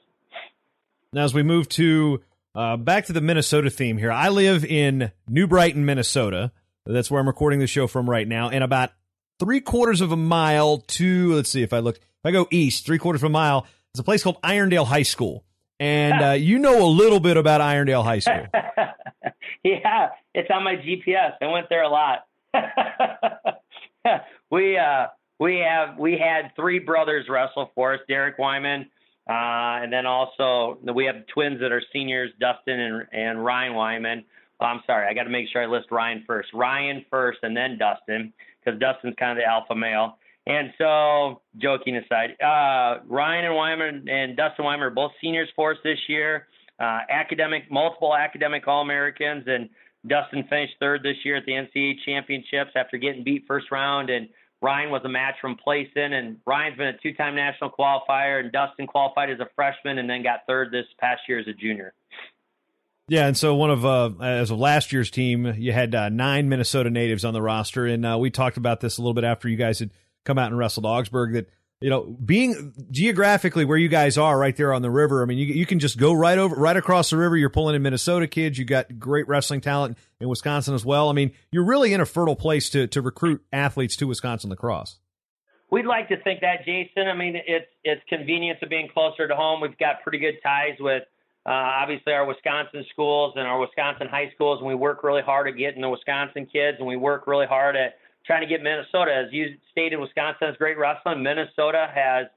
Now, 1.12 1.26
as 1.26 1.34
we 1.34 1.43
move 1.43 1.67
to 1.69 2.23
uh, 2.56 2.78
back 2.78 3.06
to 3.08 3.13
the 3.13 3.21
Minnesota 3.21 3.69
theme 3.69 3.97
here, 3.97 4.12
I 4.12 4.30
live 4.30 4.63
in 4.63 5.12
New 5.28 5.47
Brighton, 5.47 5.86
Minnesota. 5.86 6.52
That's 6.86 7.12
where 7.12 7.19
I'm 7.19 7.28
recording 7.28 7.60
the 7.60 7.67
show 7.67 7.88
from 7.88 8.10
right 8.10 8.28
now. 8.28 8.49
And 8.49 8.63
about 8.63 8.91
three 9.39 9.60
quarters 9.60 10.02
of 10.02 10.12
a 10.12 10.17
mile 10.17 10.80
to, 10.80 11.34
let's 11.36 11.49
see 11.49 11.62
if 11.62 11.73
I 11.73 11.80
look, 11.80 11.97
if 11.97 12.26
I 12.26 12.32
go 12.32 12.47
east, 12.52 12.86
three 12.86 12.97
quarters 12.97 13.21
of 13.21 13.28
a 13.28 13.30
mile, 13.30 13.67
there's 13.93 13.99
a 13.99 14.04
place 14.04 14.23
called 14.23 14.41
Irondale 14.41 14.88
High 14.88 15.04
School. 15.04 15.43
And 15.80 16.22
uh, 16.22 16.32
you 16.32 16.60
know 16.60 16.86
a 16.86 16.88
little 16.88 17.20
bit 17.20 17.38
about 17.38 17.62
Irondale 17.62 18.04
High 18.04 18.20
School. 18.20 18.48
yeah, 19.64 20.10
it's 20.34 20.50
on 20.54 20.64
my 20.64 20.76
GPS. 20.76 21.34
I 21.42 21.48
went 21.48 21.68
there 21.70 21.84
a 21.84 21.90
lot. 21.90 22.26
we 24.52 24.78
uh, 24.78 25.08
we 25.40 25.58
have 25.58 25.98
we 25.98 26.14
had 26.18 26.52
three 26.56 26.80
brothers 26.80 27.26
wrestle 27.30 27.72
for 27.76 27.94
us, 27.96 28.00
Derek 28.08 28.38
Wyman, 28.38 28.90
uh, 29.30 29.82
and 29.84 29.92
then 29.92 30.06
also 30.06 30.78
we 30.94 31.06
have 31.06 31.26
twins 31.34 31.60
that 31.62 31.72
are 31.72 31.82
seniors, 31.92 32.32
Dustin 32.40 32.80
and, 32.80 33.08
and 33.12 33.44
Ryan 33.44 33.74
Wyman. 33.74 34.26
Oh, 34.60 34.66
I'm 34.66 34.82
sorry, 34.86 35.08
I 35.10 35.14
got 35.14 35.24
to 35.24 35.30
make 35.30 35.48
sure 35.52 35.64
I 35.64 35.66
list 35.66 35.92
Ryan 35.92 36.24
first. 36.28 36.50
Ryan 36.54 37.04
first, 37.10 37.40
and 37.42 37.58
then 37.58 37.78
Dustin, 37.78 38.32
because 38.64 38.80
Dustin's 38.80 39.16
kind 39.18 39.32
of 39.32 39.38
the 39.38 39.50
alpha 39.50 39.76
male. 39.76 40.18
And 40.45 40.73
so, 40.77 41.41
joking 41.58 41.95
aside, 41.95 42.32
uh, 42.41 43.01
Ryan 43.08 43.45
and 43.45 43.56
Wyman 43.56 44.10
and 44.10 44.36
Dustin 44.36 44.65
Wyman 44.65 44.84
are 44.84 44.89
both 44.89 45.12
seniors 45.21 45.47
for 45.56 45.71
us 45.71 45.77
this 45.84 45.99
year. 46.10 46.47
Uh, 46.79 46.99
academic, 47.10 47.71
multiple 47.71 48.13
academic 48.15 48.67
All 48.67 48.82
Americans, 48.82 49.45
and 49.47 49.69
Dustin 50.06 50.43
finished 50.49 50.73
third 50.79 51.01
this 51.01 51.15
year 51.23 51.38
at 51.38 51.45
the 51.45 51.53
NCAA 51.53 51.93
championships 52.06 52.71
after 52.75 52.97
getting 52.97 53.23
beat 53.23 53.45
first 53.47 53.71
round. 53.71 54.10
And 54.10 54.27
Ryan 54.62 54.91
was 54.91 55.01
a 55.06 55.10
match 55.10 55.36
from 55.39 55.56
Playson, 55.65 56.13
and 56.13 56.38
Ryan's 56.45 56.77
been 56.77 56.88
a 56.88 56.97
two-time 56.97 57.36
national 57.36 57.71
qualifier, 57.71 58.41
and 58.41 58.51
Dustin 58.51 58.88
qualified 58.88 59.29
as 59.29 59.39
a 59.39 59.47
freshman 59.56 59.97
and 59.97 60.10
then 60.10 60.23
got 60.23 60.41
third 60.47 60.71
this 60.71 60.86
past 60.99 61.21
year 61.29 61.39
as 61.39 61.47
a 61.47 61.53
junior. 61.53 61.93
Yeah, 63.08 63.27
and 63.27 63.38
so 63.38 63.56
one 63.56 63.69
of 63.69 63.86
uh, 63.86 64.12
as 64.21 64.51
of 64.51 64.60
last 64.60 64.93
year's 64.93 65.12
team, 65.12 65.53
you 65.58 65.73
had 65.73 65.93
uh, 65.93 66.10
nine 66.10 66.47
Minnesota 66.47 66.89
natives 66.89 67.25
on 67.25 67.34
the 67.34 67.41
roster, 67.41 67.86
and 67.86 68.06
uh, 68.06 68.17
we 68.17 68.29
talked 68.29 68.56
about 68.56 68.79
this 68.79 68.97
a 68.97 69.01
little 69.01 69.13
bit 69.13 69.25
after 69.25 69.49
you 69.49 69.58
guys 69.58 69.79
had 69.79 69.91
come 70.24 70.38
out 70.38 70.48
and 70.48 70.58
wrestled 70.58 70.86
Augsburg. 70.86 71.34
That 71.34 71.50
you 71.84 71.90
know, 71.90 72.04
being 72.04 72.74
geographically 72.92 73.66
where 73.66 73.78
you 73.78 73.90
guys 73.90 74.18
are, 74.18 74.40
right 74.40 74.56
there 74.56 74.74
on 74.74 74.82
the 74.82 74.90
river. 74.90 75.22
I 75.22 75.26
mean, 75.26 75.38
you 75.38 75.48
you 75.48 75.66
can 75.66 75.80
just 75.80 75.98
go 75.98 76.14
right 76.14 76.38
over, 76.38 76.56
right 76.56 76.78
across 76.78 77.10
the 77.10 77.18
river. 77.18 77.36
You're 77.36 77.50
pulling 77.50 77.76
in 77.76 77.82
Minnesota 77.82 78.26
kids. 78.26 78.58
You 78.58 78.64
got 78.64 79.00
great 79.00 79.28
wrestling 79.28 79.60
talent 79.60 79.98
in 80.22 80.30
Wisconsin 80.30 80.76
as 80.76 80.86
well. 80.86 81.10
I 81.10 81.14
mean, 81.14 81.34
you're 81.52 81.66
really 81.66 81.94
in 81.94 82.00
a 82.00 82.06
fertile 82.06 82.38
place 82.38 82.70
to 82.70 82.88
to 82.88 83.02
recruit 83.02 83.44
athletes 83.52 83.98
to 83.98 84.08
Wisconsin 84.08 84.50
La 84.50 84.56
Crosse. 84.56 84.98
We'd 85.72 85.86
like 85.86 86.08
to 86.10 86.22
think 86.22 86.40
that, 86.40 86.66
Jason. 86.66 87.08
I 87.08 87.16
mean, 87.16 87.36
it's 87.36 87.66
it's 87.84 88.02
convenience 88.08 88.60
of 88.62 88.70
being 88.70 88.88
closer 88.88 89.28
to 89.28 89.36
home. 89.36 89.60
We've 89.60 89.78
got 89.78 90.04
pretty 90.04 90.20
good 90.20 90.36
ties 90.42 90.78
with 90.80 91.04
uh, 91.46 91.50
obviously 91.50 92.14
our 92.14 92.26
Wisconsin 92.26 92.86
schools 92.92 93.34
and 93.36 93.46
our 93.46 93.60
Wisconsin 93.60 94.08
high 94.08 94.32
schools, 94.36 94.60
and 94.60 94.68
we 94.68 94.76
work 94.76 95.04
really 95.04 95.22
hard 95.22 95.50
at 95.50 95.58
getting 95.58 95.82
the 95.82 95.90
Wisconsin 95.90 96.46
kids, 96.46 96.78
and 96.80 96.88
we 96.88 96.96
work 96.96 97.28
really 97.28 97.48
hard 97.48 97.76
at 97.76 97.96
trying 98.26 98.42
to 98.42 98.48
get 98.48 98.62
Minnesota. 98.62 99.14
As 99.14 99.32
you 99.32 99.56
stated, 99.72 99.98
Wisconsin 99.98 100.48
has 100.48 100.58
great 100.58 100.78
wrestling. 100.78 101.24
Minnesota 101.24 101.90
has 101.94 102.28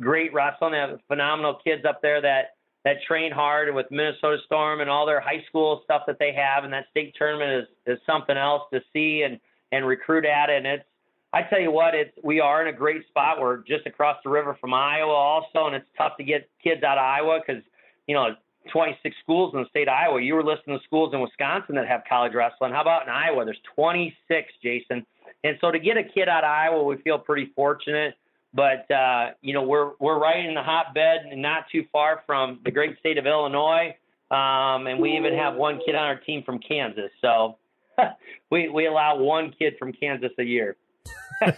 great 0.00 0.32
wrestling. 0.32 0.72
They 0.72 0.78
have 0.78 1.00
phenomenal 1.08 1.58
kids 1.62 1.84
up 1.84 2.02
there 2.02 2.20
that 2.20 2.56
that 2.84 3.02
train 3.02 3.32
hard 3.32 3.74
with 3.74 3.86
Minnesota 3.90 4.38
Storm 4.46 4.80
and 4.80 4.88
all 4.88 5.06
their 5.06 5.20
high 5.20 5.44
school 5.48 5.80
stuff 5.82 6.02
that 6.06 6.20
they 6.20 6.32
have. 6.32 6.62
And 6.62 6.72
that 6.72 6.86
state 6.90 7.14
tournament 7.18 7.68
is 7.86 7.94
is 7.94 7.98
something 8.06 8.36
else 8.36 8.62
to 8.72 8.80
see 8.92 9.22
and 9.22 9.40
and 9.72 9.86
recruit 9.86 10.24
at. 10.24 10.50
And 10.50 10.66
it's 10.66 10.84
I 11.32 11.42
tell 11.42 11.60
you 11.60 11.70
what, 11.70 11.94
it's 11.94 12.12
we 12.22 12.40
are 12.40 12.62
in 12.62 12.72
a 12.72 12.76
great 12.76 13.06
spot. 13.08 13.40
We're 13.40 13.58
just 13.58 13.86
across 13.86 14.16
the 14.24 14.30
river 14.30 14.56
from 14.60 14.72
Iowa 14.72 15.12
also, 15.12 15.66
and 15.66 15.74
it's 15.74 15.88
tough 15.98 16.16
to 16.18 16.24
get 16.24 16.48
kids 16.62 16.82
out 16.82 16.98
of 16.98 17.04
Iowa 17.04 17.40
because 17.44 17.62
you 18.06 18.14
know 18.14 18.34
26 18.72 19.14
schools 19.22 19.52
in 19.54 19.60
the 19.60 19.68
state 19.68 19.88
of 19.88 19.94
Iowa. 19.94 20.20
You 20.20 20.34
were 20.34 20.44
listing 20.44 20.74
the 20.74 20.80
schools 20.84 21.12
in 21.14 21.20
Wisconsin 21.20 21.74
that 21.76 21.86
have 21.86 22.02
college 22.08 22.32
wrestling. 22.34 22.72
How 22.72 22.82
about 22.82 23.02
in 23.02 23.08
Iowa? 23.08 23.44
There's 23.44 23.60
26, 23.74 24.52
Jason. 24.62 25.06
And 25.46 25.58
so 25.60 25.70
to 25.70 25.78
get 25.78 25.96
a 25.96 26.02
kid 26.02 26.28
out 26.28 26.44
of 26.44 26.50
Iowa, 26.50 26.82
we 26.84 26.96
feel 26.96 27.18
pretty 27.18 27.52
fortunate. 27.54 28.14
But 28.52 28.90
uh, 28.90 29.32
you 29.42 29.54
know, 29.54 29.62
we're 29.62 29.92
we're 30.00 30.18
right 30.18 30.44
in 30.44 30.54
the 30.54 30.62
hotbed 30.62 31.26
and 31.30 31.42
not 31.42 31.66
too 31.70 31.84
far 31.92 32.22
from 32.26 32.60
the 32.64 32.70
great 32.70 32.98
state 32.98 33.18
of 33.18 33.26
Illinois. 33.26 33.96
Um, 34.30 34.86
and 34.86 34.98
we 35.00 35.16
even 35.16 35.34
have 35.34 35.54
one 35.54 35.78
kid 35.84 35.94
on 35.94 36.02
our 36.02 36.18
team 36.18 36.42
from 36.42 36.58
Kansas. 36.58 37.10
So 37.20 37.58
we 38.50 38.68
we 38.68 38.86
allow 38.86 39.18
one 39.18 39.54
kid 39.58 39.74
from 39.78 39.92
Kansas 39.92 40.32
a 40.38 40.44
year. 40.44 40.76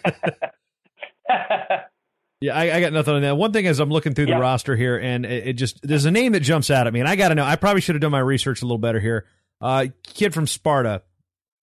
Yeah, 2.41 2.57
I, 2.57 2.77
I, 2.77 2.81
got 2.81 2.93
nothing 2.93 3.15
on 3.15 3.23
that. 3.23 3.37
One 3.37 3.53
thing 3.53 3.65
is 3.65 3.81
I'm 3.81 3.91
looking 3.91 4.15
through 4.15 4.27
the 4.27 4.39
roster 4.39 4.77
here, 4.77 4.97
and 4.97 5.27
it, 5.27 5.49
it, 5.49 5.53
just 5.55 5.83
there's 5.83 6.05
a 6.05 6.11
name 6.13 6.33
that 6.33 6.41
jumps 6.41 6.71
out 6.71 6.87
at 6.87 6.93
me, 6.93 7.01
and 7.01 7.09
I 7.09 7.17
got 7.17 7.31
to 7.31 7.35
know. 7.35 7.45
I 7.45 7.57
probably 7.57 7.81
should 7.81 7.97
have 7.97 8.01
done 8.03 8.13
my 8.13 8.21
research 8.21 8.63
a 8.63 8.65
little 8.65 8.79
better 8.79 9.01
here. 9.01 9.27
Uh, 9.61 9.87
kid 10.05 10.33
from 10.33 10.47
Sparta, 10.47 11.03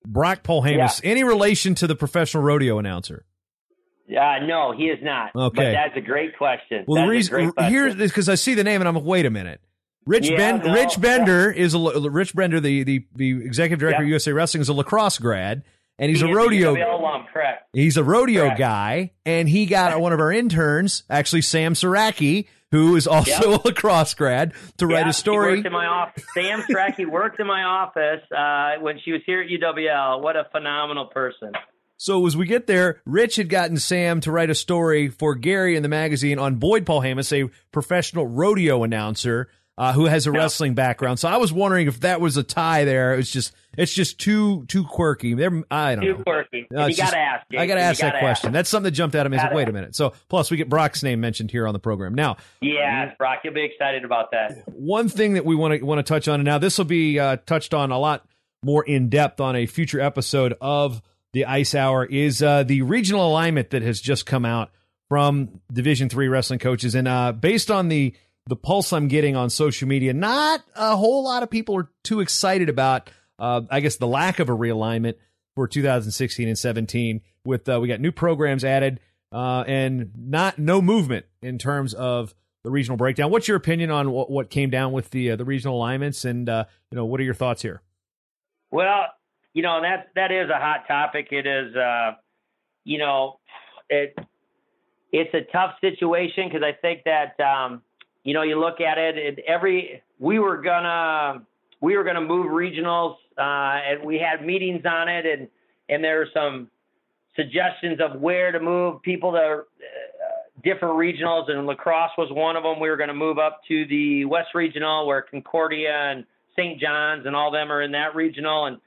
Brock 0.05 0.43
Polhamus. 0.43 1.03
Yeah. 1.03 1.11
Any 1.11 1.23
relation 1.23 1.75
to 1.75 1.87
the 1.87 1.95
professional 1.95 2.43
rodeo 2.43 2.79
announcer? 2.79 3.25
Uh, 4.09 4.39
no, 4.45 4.71
he 4.71 4.83
is 4.85 4.99
not. 5.01 5.35
Okay, 5.35 5.55
but 5.55 5.71
that's 5.71 5.97
a 5.97 6.01
great 6.01 6.37
question. 6.37 6.85
Well, 6.87 7.07
that's 7.07 7.29
the 7.29 7.35
reason 7.35 7.53
here's 7.69 7.95
because 7.95 8.29
I 8.29 8.35
see 8.35 8.53
the 8.53 8.63
name 8.63 8.81
and 8.81 8.87
I'm 8.87 8.95
like, 8.95 9.03
wait 9.03 9.25
a 9.25 9.31
minute. 9.31 9.61
Rich 10.05 10.29
yeah, 10.29 10.37
Ben, 10.37 10.59
no, 10.59 10.73
Rich 10.73 11.01
Bender 11.01 11.51
yeah. 11.51 11.63
is 11.63 11.73
a 11.73 11.79
Rich 11.79 12.35
Bender, 12.35 12.59
the 12.59 12.83
the, 12.83 13.05
the 13.15 13.43
executive 13.43 13.79
director 13.79 14.03
of 14.03 14.09
USA 14.09 14.31
Wrestling, 14.33 14.61
is 14.61 14.69
a 14.69 14.73
La 14.73 14.83
Crosse 14.83 15.17
grad, 15.17 15.63
and 15.97 16.11
he's 16.11 16.21
he 16.21 16.29
a 16.29 16.33
rodeo. 16.33 16.73
alum, 16.73 17.25
correct. 17.33 17.67
He's 17.73 17.97
a 17.97 18.03
rodeo 18.03 18.43
correct. 18.43 18.59
guy, 18.59 19.11
and 19.25 19.49
he 19.49 19.65
got 19.65 19.99
one 19.99 20.13
of 20.13 20.19
our 20.19 20.31
interns, 20.31 21.03
actually 21.09 21.41
Sam 21.41 21.73
Saraki, 21.73 22.47
who 22.75 22.95
is 22.97 23.07
also 23.07 23.31
yep. 23.31 23.43
a 23.65 23.67
La 23.67 23.73
Crosse 23.73 24.13
grad, 24.13 24.53
to 24.77 24.87
yeah, 24.87 24.97
write 24.97 25.07
a 25.07 25.13
story. 25.13 25.51
He 25.51 25.55
worked 25.57 25.67
in 25.67 25.73
my 25.73 25.85
office. 25.85 26.23
Sam 26.33 26.61
Saraki 26.61 27.09
worked 27.09 27.39
in 27.39 27.47
my 27.47 27.63
office 27.63 28.21
uh, 28.31 28.81
when 28.81 28.99
she 29.03 29.13
was 29.13 29.21
here 29.25 29.41
at 29.41 29.49
UWL. 29.49 30.21
What 30.21 30.35
a 30.35 30.45
phenomenal 30.51 31.05
person. 31.05 31.53
So 31.97 32.27
as 32.27 32.35
we 32.35 32.45
get 32.45 32.67
there, 32.67 33.01
Rich 33.05 33.37
had 33.37 33.47
gotten 33.47 33.77
Sam 33.77 34.19
to 34.21 34.31
write 34.31 34.49
a 34.49 34.55
story 34.55 35.07
for 35.07 35.35
Gary 35.35 35.77
in 35.77 35.83
the 35.83 35.89
magazine 35.89 36.37
on 36.37 36.55
Boyd 36.55 36.85
Polhamus, 36.85 37.31
a 37.31 37.49
professional 37.71 38.27
rodeo 38.27 38.83
announcer 38.83 39.47
uh, 39.77 39.93
who 39.93 40.05
has 40.05 40.25
a 40.25 40.31
wrestling 40.31 40.73
background. 40.73 41.19
So 41.19 41.27
I 41.27 41.37
was 41.37 41.51
wondering 41.51 41.87
if 41.87 41.99
that 42.01 42.21
was 42.21 42.37
a 42.37 42.43
tie 42.43 42.85
there. 42.85 43.13
It 43.13 43.17
was 43.17 43.29
just 43.29 43.53
it's 43.77 43.93
just 43.93 44.19
too 44.19 44.65
too 44.67 44.85
quirky. 44.85 45.33
They're, 45.33 45.63
I 45.69 45.95
don't 45.95 46.05
too 46.05 46.17
know. 46.17 46.23
quirky. 46.23 46.67
Uh, 46.75 46.85
you 46.85 46.95
got 46.95 47.11
to 47.11 47.17
ask. 47.17 47.45
I 47.57 47.65
got 47.67 47.75
to 47.75 47.81
ask 47.81 47.99
that 47.99 48.15
ask. 48.15 48.21
question. 48.21 48.53
That's 48.53 48.69
something 48.69 48.85
that 48.85 48.91
jumped 48.91 49.15
out 49.15 49.25
at 49.25 49.31
me. 49.31 49.37
Like, 49.37 49.53
wait 49.53 49.67
a 49.67 49.73
minute. 49.73 49.95
So 49.95 50.13
plus 50.29 50.49
we 50.49 50.57
get 50.57 50.69
Brock's 50.69 51.03
name 51.03 51.19
mentioned 51.19 51.51
here 51.51 51.67
on 51.67 51.73
the 51.73 51.79
program. 51.79 52.15
Now, 52.15 52.37
yeah, 52.61 53.13
Brock, 53.17 53.39
you'll 53.43 53.53
be 53.53 53.65
excited 53.65 54.05
about 54.05 54.31
that. 54.31 54.63
One 54.67 55.09
thing 55.09 55.33
that 55.33 55.45
we 55.45 55.55
want 55.55 55.79
to 55.79 55.85
want 55.85 55.99
to 55.99 56.03
touch 56.03 56.27
on, 56.27 56.35
and 56.35 56.45
now 56.45 56.57
this 56.57 56.77
will 56.77 56.85
be 56.85 57.19
uh, 57.19 57.37
touched 57.45 57.73
on 57.73 57.91
a 57.91 57.99
lot 57.99 58.25
more 58.63 58.83
in 58.83 59.09
depth 59.09 59.41
on 59.41 59.55
a 59.55 59.65
future 59.65 59.99
episode 59.99 60.55
of 60.61 61.01
the 61.33 61.45
Ice 61.45 61.75
Hour 61.75 62.05
is 62.05 62.41
uh, 62.41 62.63
the 62.63 62.81
regional 62.81 63.27
alignment 63.27 63.71
that 63.71 63.81
has 63.81 63.99
just 63.99 64.25
come 64.25 64.45
out 64.45 64.71
from 65.09 65.59
Division 65.71 66.07
Three 66.07 66.29
wrestling 66.29 66.59
coaches, 66.59 66.95
and 66.95 67.09
uh, 67.09 67.33
based 67.33 67.69
on 67.69 67.89
the 67.89 68.15
the 68.47 68.55
pulse 68.55 68.93
I'm 68.93 69.07
getting 69.07 69.35
on 69.35 69.49
social 69.49 69.87
media, 69.87 70.13
not 70.13 70.63
a 70.75 70.95
whole 70.95 71.23
lot 71.23 71.43
of 71.43 71.49
people 71.49 71.75
are 71.77 71.89
too 72.03 72.19
excited 72.19 72.69
about. 72.69 73.09
Uh, 73.39 73.61
I 73.69 73.79
guess 73.79 73.97
the 73.97 74.07
lack 74.07 74.39
of 74.39 74.49
a 74.49 74.53
realignment 74.53 75.15
for 75.55 75.67
2016 75.67 76.47
and 76.47 76.57
17. 76.57 77.21
With 77.43 77.67
uh, 77.69 77.79
we 77.79 77.87
got 77.87 77.99
new 77.99 78.11
programs 78.11 78.63
added 78.63 78.99
uh, 79.31 79.63
and 79.67 80.11
not 80.17 80.57
no 80.57 80.81
movement 80.81 81.25
in 81.41 81.57
terms 81.57 81.93
of 81.93 82.33
the 82.63 82.71
regional 82.71 82.97
breakdown. 82.97 83.29
What's 83.31 83.47
your 83.47 83.57
opinion 83.57 83.91
on 83.91 84.11
what, 84.11 84.31
what 84.31 84.49
came 84.49 84.69
down 84.69 84.91
with 84.91 85.11
the 85.11 85.31
uh, 85.31 85.35
the 85.35 85.45
regional 85.45 85.77
alignments, 85.77 86.25
and 86.25 86.49
uh, 86.49 86.65
you 86.91 86.95
know 86.95 87.05
what 87.05 87.19
are 87.19 87.23
your 87.23 87.33
thoughts 87.33 87.61
here? 87.61 87.81
Well, 88.71 89.05
you 89.53 89.61
know 89.61 89.81
that 89.81 90.09
that 90.15 90.31
is 90.31 90.49
a 90.49 90.59
hot 90.59 90.87
topic. 90.87 91.27
It 91.31 91.45
is, 91.45 91.75
uh, 91.75 92.13
you 92.83 92.97
know, 92.97 93.39
it 93.89 94.17
it's 95.11 95.33
a 95.33 95.51
tough 95.51 95.75
situation 95.79 96.49
because 96.49 96.63
I 96.63 96.73
think 96.73 97.03
that 97.05 97.39
um, 97.39 97.81
you 98.25 98.33
know 98.33 98.41
you 98.41 98.59
look 98.59 98.81
at 98.81 98.97
it. 98.97 99.17
it 99.17 99.39
every 99.47 100.01
we 100.19 100.39
were 100.39 100.57
gonna 100.57 101.45
we 101.79 101.95
were 101.95 102.03
gonna 102.03 102.19
move 102.19 102.47
regionals, 102.47 103.15
uh, 103.37 103.79
and 103.87 104.03
we 104.03 104.17
had 104.19 104.45
meetings 104.45 104.83
on 104.85 105.07
it, 105.07 105.25
and 105.25 105.47
and 105.87 106.03
there 106.03 106.19
were 106.19 106.27
some 106.33 106.69
suggestions 107.35 107.99
of 108.01 108.19
where 108.19 108.51
to 108.51 108.59
move 108.59 109.01
people 109.03 109.31
to 109.31 109.37
uh, 109.37 109.63
different 110.63 110.95
regionals, 110.95 111.49
and 111.49 111.65
La 111.67 111.75
Crosse 111.75 112.11
was 112.17 112.29
one 112.31 112.55
of 112.55 112.63
them. 112.63 112.79
We 112.79 112.89
were 112.89 112.97
going 112.97 113.09
to 113.09 113.13
move 113.13 113.37
up 113.37 113.61
to 113.67 113.85
the 113.85 114.25
West 114.25 114.49
Regional, 114.55 115.05
where 115.05 115.21
Concordia 115.21 115.93
and 115.93 116.25
St. 116.57 116.79
John's 116.81 117.25
and 117.25 117.35
all 117.35 117.51
them 117.51 117.71
are 117.71 117.83
in 117.83 117.91
that 117.91 118.15
regional, 118.15 118.65
and 118.65 118.77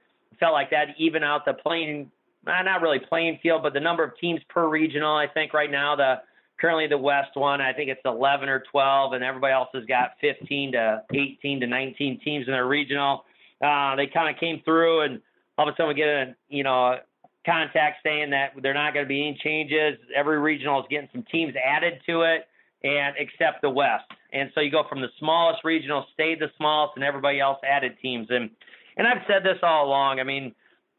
felt 0.41 0.53
like 0.53 0.71
that 0.71 0.89
even 0.99 1.23
out 1.23 1.45
the 1.45 1.55
playing, 1.55 2.11
not 2.45 2.83
really 2.83 2.99
playing 2.99 3.39
field, 3.43 3.63
but 3.63 3.73
the 3.75 3.81
number 3.81 4.03
of 4.03 4.19
teams 4.19 4.41
per 4.49 4.69
regional. 4.69 5.15
I 5.15 5.27
think 5.29 5.53
right 5.53 5.71
now 5.71 5.95
the 5.95 6.23
currently 6.61 6.87
the 6.87 6.99
West 6.99 7.31
one, 7.35 7.61
I 7.61 7.73
think 7.73 7.91
it's 7.91 8.01
11 8.05 8.49
or 8.49 8.63
12, 8.71 9.13
and 9.13 9.25
everybody 9.25 9.53
else 9.53 9.69
has 9.75 9.85
got 9.85 10.13
15 10.21 10.73
to 10.73 11.03
18 11.13 11.61
to 11.61 11.67
19 11.67 12.21
teams 12.25 12.47
in 12.47 12.53
their 12.53 12.67
regional. 12.67 13.25
Uh, 13.65 13.97
they 13.97 14.07
kind 14.07 14.35
of 14.35 14.39
came 14.41 14.63
through, 14.65 15.03
and 15.03 15.21
all 15.57 15.69
of 15.69 15.73
a 15.73 15.77
sudden 15.77 15.89
we 15.89 15.95
get 15.95 16.09
a 16.09 16.37
you 16.49 16.63
know 16.63 16.93
a 16.93 16.99
contact 17.47 17.99
saying 18.05 18.31
that 18.31 18.53
they're 18.63 18.75
not 18.75 18.95
going 18.95 19.05
to 19.05 19.09
be 19.09 19.27
any 19.27 19.39
changes. 19.43 19.99
Every 20.15 20.39
regional 20.39 20.81
is 20.81 20.87
getting 20.91 21.09
some 21.13 21.25
teams 21.31 21.55
added 21.65 22.01
to 22.07 22.23
it, 22.23 22.47
and 22.85 23.15
except 23.19 23.63
the 23.63 23.71
West. 23.71 24.05
And 24.33 24.51
so 24.55 24.61
you 24.61 24.71
go 24.71 24.85
from 24.89 25.01
the 25.01 25.09
smallest 25.19 25.65
regional, 25.65 26.07
stayed 26.13 26.41
the 26.41 26.49
smallest, 26.57 26.93
and 26.97 27.05
everybody 27.05 27.41
else 27.41 27.59
added 27.69 27.97
teams. 28.03 28.29
And 28.31 28.51
and 28.97 29.07
I've 29.07 29.23
said 29.27 29.43
this 29.45 29.59
all 29.63 29.87
along. 29.87 30.21
I 30.21 30.25
mean, 30.25 30.55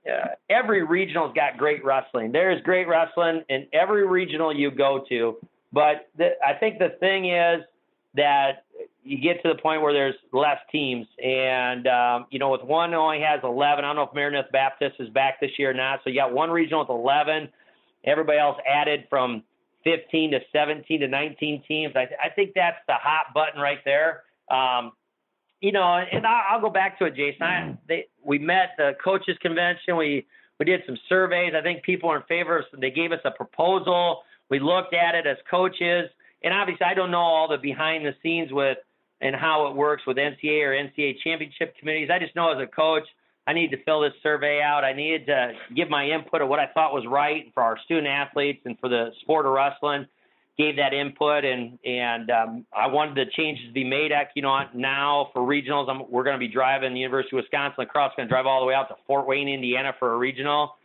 uh, 0.10 0.28
every 0.50 0.84
regional's 0.84 1.34
got 1.34 1.58
great 1.58 1.84
wrestling. 1.84 2.32
There 2.32 2.52
is 2.52 2.62
great 2.64 2.88
wrestling 2.88 3.44
in 3.50 3.68
every 3.74 4.08
regional 4.08 4.56
you 4.56 4.72
go 4.72 5.04
to. 5.10 5.38
But 5.72 6.10
the, 6.18 6.32
I 6.46 6.54
think 6.54 6.80
the 6.80 6.96
thing 7.00 7.32
is 7.32 7.62
that 8.16 8.66
you 9.04 9.22
get 9.22 9.42
to 9.44 9.54
the 9.54 9.62
point 9.62 9.82
where 9.82 9.94
there's 9.94 10.16
less 10.34 10.58
teams, 10.72 11.08
and 11.24 11.88
um, 11.88 12.26
you 12.32 12.40
know, 12.40 12.50
with 12.50 12.64
one 12.64 12.94
only 12.94 13.22
has 13.22 13.40
11. 13.44 13.84
I 13.84 13.88
don't 13.88 13.96
know 13.96 14.04
if 14.04 14.14
Maranatha 14.14 14.50
Baptist 14.52 14.96
is 15.00 15.10
back 15.10 15.40
this 15.40 15.52
year 15.58 15.72
or 15.72 15.74
not. 15.74 16.00
So 16.04 16.10
you 16.10 16.20
got 16.20 16.34
one 16.34 16.50
regional 16.50 16.82
with 16.82 16.90
11. 16.90 17.50
Everybody 18.06 18.40
else 18.40 18.58
added 18.68 19.06
from 19.10 19.44
15 19.84 20.32
to 20.32 20.40
17 20.52 21.02
to 21.02 21.08
19 21.08 21.64
teams. 21.68 21.94
I, 21.96 22.08
I 22.24 22.30
think 22.36 22.52
that's 22.56 22.78
the 22.88 22.96
hot 22.96 23.34
button 23.34 23.62
right 23.62 23.80
there. 23.86 24.24
Um, 24.52 24.92
you 25.62 25.72
know, 25.72 25.84
and 25.84 26.26
I'll 26.26 26.62
go 26.62 26.70
back 26.70 26.98
to 27.00 27.06
it, 27.06 27.16
Jason. 27.16 27.42
I, 27.42 27.62
mm-hmm. 27.62 27.74
they, 27.88 28.08
we 28.24 28.40
met 28.40 28.72
the 28.78 28.92
coaches 29.04 29.38
convention. 29.42 29.98
We 29.98 30.26
we 30.60 30.66
did 30.66 30.82
some 30.86 30.98
surveys. 31.08 31.54
I 31.58 31.62
think 31.62 31.84
people 31.84 32.10
are 32.10 32.18
in 32.18 32.24
favor 32.24 32.60
of. 32.60 32.66
They 32.80 32.92
gave 32.92 33.12
us 33.12 33.20
a 33.26 33.32
proposal. 33.32 34.24
We 34.50 34.60
looked 34.60 34.94
at 34.94 35.16
it 35.16 35.28
as 35.28 35.38
coaches, 35.50 36.10
and 36.44 36.54
obviously, 36.54 36.86
I 36.86 36.94
don't 36.94 37.12
know 37.12 37.20
all 37.20 37.48
the 37.48 37.58
behind 37.58 38.06
the 38.06 38.14
scenes 38.24 38.52
with 38.52 38.78
and 39.22 39.36
how 39.36 39.68
it 39.68 39.76
works 39.76 40.04
with 40.08 40.18
NCAA 40.18 40.64
or 40.64 40.72
NCAA 40.72 41.16
championship 41.24 41.76
committees. 41.78 42.10
I 42.14 42.20
just 42.20 42.36
know 42.36 42.52
as 42.52 42.62
a 42.62 42.68
coach, 42.68 43.04
I 43.48 43.54
needed 43.54 43.76
to 43.78 43.84
fill 43.84 44.02
this 44.02 44.14
survey 44.24 44.62
out. 44.62 44.86
I 44.86 44.94
needed 44.94 45.26
to 45.26 45.52
give 45.76 45.90
my 45.90 46.06
input 46.06 46.42
of 46.42 46.48
what 46.48 46.60
I 46.60 46.68
thought 46.68 46.94
was 46.94 47.06
right 47.06 47.52
for 47.54 47.64
our 47.64 47.78
student 47.84 48.08
athletes 48.08 48.62
and 48.64 48.80
for 48.80 48.88
the 48.88 49.10
sport 49.22 49.46
of 49.46 49.52
wrestling 49.52 50.06
gave 50.58 50.76
that 50.76 50.94
input 50.94 51.46
and 51.46 51.80
and 51.86 52.30
um, 52.30 52.66
I 52.76 52.88
wanted 52.88 53.16
the 53.16 53.32
changes 53.32 53.68
to 53.68 53.74
be 53.74 53.84
made. 53.86 54.12
At, 54.12 54.28
you 54.36 54.42
know, 54.42 54.60
now 54.74 55.30
for 55.34 55.42
regionals, 55.42 55.90
I'm, 55.90 56.10
we're 56.10 56.24
going 56.24 56.36
to 56.36 56.40
be 56.40 56.50
driving 56.50 56.94
the 56.94 57.00
University 57.00 57.38
of 57.38 57.44
Wisconsin 57.44 57.76
La 57.78 57.86
Crosse 57.86 58.12
going 58.18 58.28
to 58.28 58.30
drive 58.30 58.46
all 58.46 58.60
the 58.60 58.66
way 58.66 58.74
out 58.74 58.90
to 58.90 58.96
Fort 59.08 59.26
Wayne, 59.26 59.48
Indiana 59.48 59.94
for 59.98 60.14
a 60.14 60.18
regional. 60.18 60.76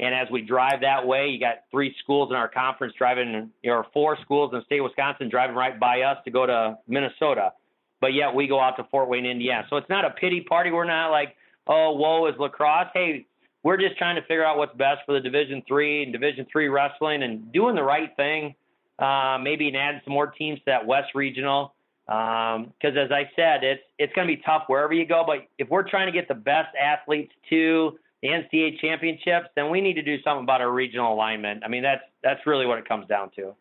And 0.00 0.14
as 0.14 0.28
we 0.30 0.42
drive 0.42 0.80
that 0.80 1.06
way, 1.06 1.28
you 1.28 1.38
got 1.38 1.64
three 1.70 1.94
schools 2.02 2.30
in 2.30 2.36
our 2.36 2.48
conference 2.48 2.92
driving, 2.98 3.50
or 3.64 3.86
four 3.92 4.18
schools 4.22 4.50
in 4.52 4.58
the 4.58 4.64
state 4.64 4.80
of 4.80 4.84
Wisconsin 4.84 5.28
driving 5.28 5.54
right 5.54 5.78
by 5.78 6.02
us 6.02 6.18
to 6.24 6.30
go 6.30 6.44
to 6.44 6.76
Minnesota. 6.88 7.52
But 8.00 8.12
yet 8.12 8.34
we 8.34 8.48
go 8.48 8.58
out 8.58 8.76
to 8.78 8.84
Fort 8.90 9.08
Wayne, 9.08 9.26
Indiana. 9.26 9.64
So 9.70 9.76
it's 9.76 9.88
not 9.88 10.04
a 10.04 10.10
pity 10.10 10.40
party. 10.40 10.72
We're 10.72 10.84
not 10.84 11.10
like, 11.10 11.36
oh, 11.68 11.92
woe 11.92 12.26
is 12.26 12.34
La 12.38 12.48
Crosse. 12.48 12.88
Hey, 12.92 13.26
we're 13.62 13.76
just 13.76 13.96
trying 13.96 14.16
to 14.16 14.22
figure 14.22 14.44
out 14.44 14.58
what's 14.58 14.74
best 14.76 15.02
for 15.06 15.12
the 15.14 15.20
Division 15.20 15.62
three 15.68 16.02
and 16.02 16.12
Division 16.12 16.46
three 16.50 16.68
wrestling 16.68 17.22
and 17.22 17.52
doing 17.52 17.76
the 17.76 17.82
right 17.84 18.10
thing 18.16 18.56
uh, 18.98 19.38
maybe 19.42 19.68
and 19.68 19.76
add 19.76 20.02
some 20.04 20.14
more 20.14 20.28
teams 20.28 20.58
to 20.60 20.64
that 20.66 20.86
West 20.86 21.14
Regional. 21.14 21.74
Because 22.06 22.56
um, 22.56 22.98
as 22.98 23.10
I 23.12 23.30
said, 23.36 23.62
it's 23.62 23.82
it's 23.98 24.12
going 24.12 24.26
to 24.26 24.36
be 24.36 24.42
tough 24.44 24.64
wherever 24.66 24.92
you 24.92 25.06
go. 25.06 25.22
But 25.26 25.46
if 25.58 25.68
we're 25.68 25.88
trying 25.88 26.06
to 26.06 26.12
get 26.12 26.28
the 26.28 26.34
best 26.34 26.74
athletes 26.76 27.32
to 27.50 27.98
the 28.22 28.28
NCAA 28.28 28.80
championships, 28.80 29.48
then 29.54 29.70
we 29.70 29.80
need 29.80 29.94
to 29.94 30.02
do 30.02 30.20
something 30.22 30.44
about 30.44 30.60
our 30.60 30.70
regional 30.70 31.12
alignment. 31.12 31.62
I 31.64 31.68
mean, 31.68 31.82
that's 31.82 32.02
that's 32.22 32.40
really 32.46 32.66
what 32.66 32.78
it 32.78 32.88
comes 32.88 33.06
down 33.06 33.30
to. 33.36 33.54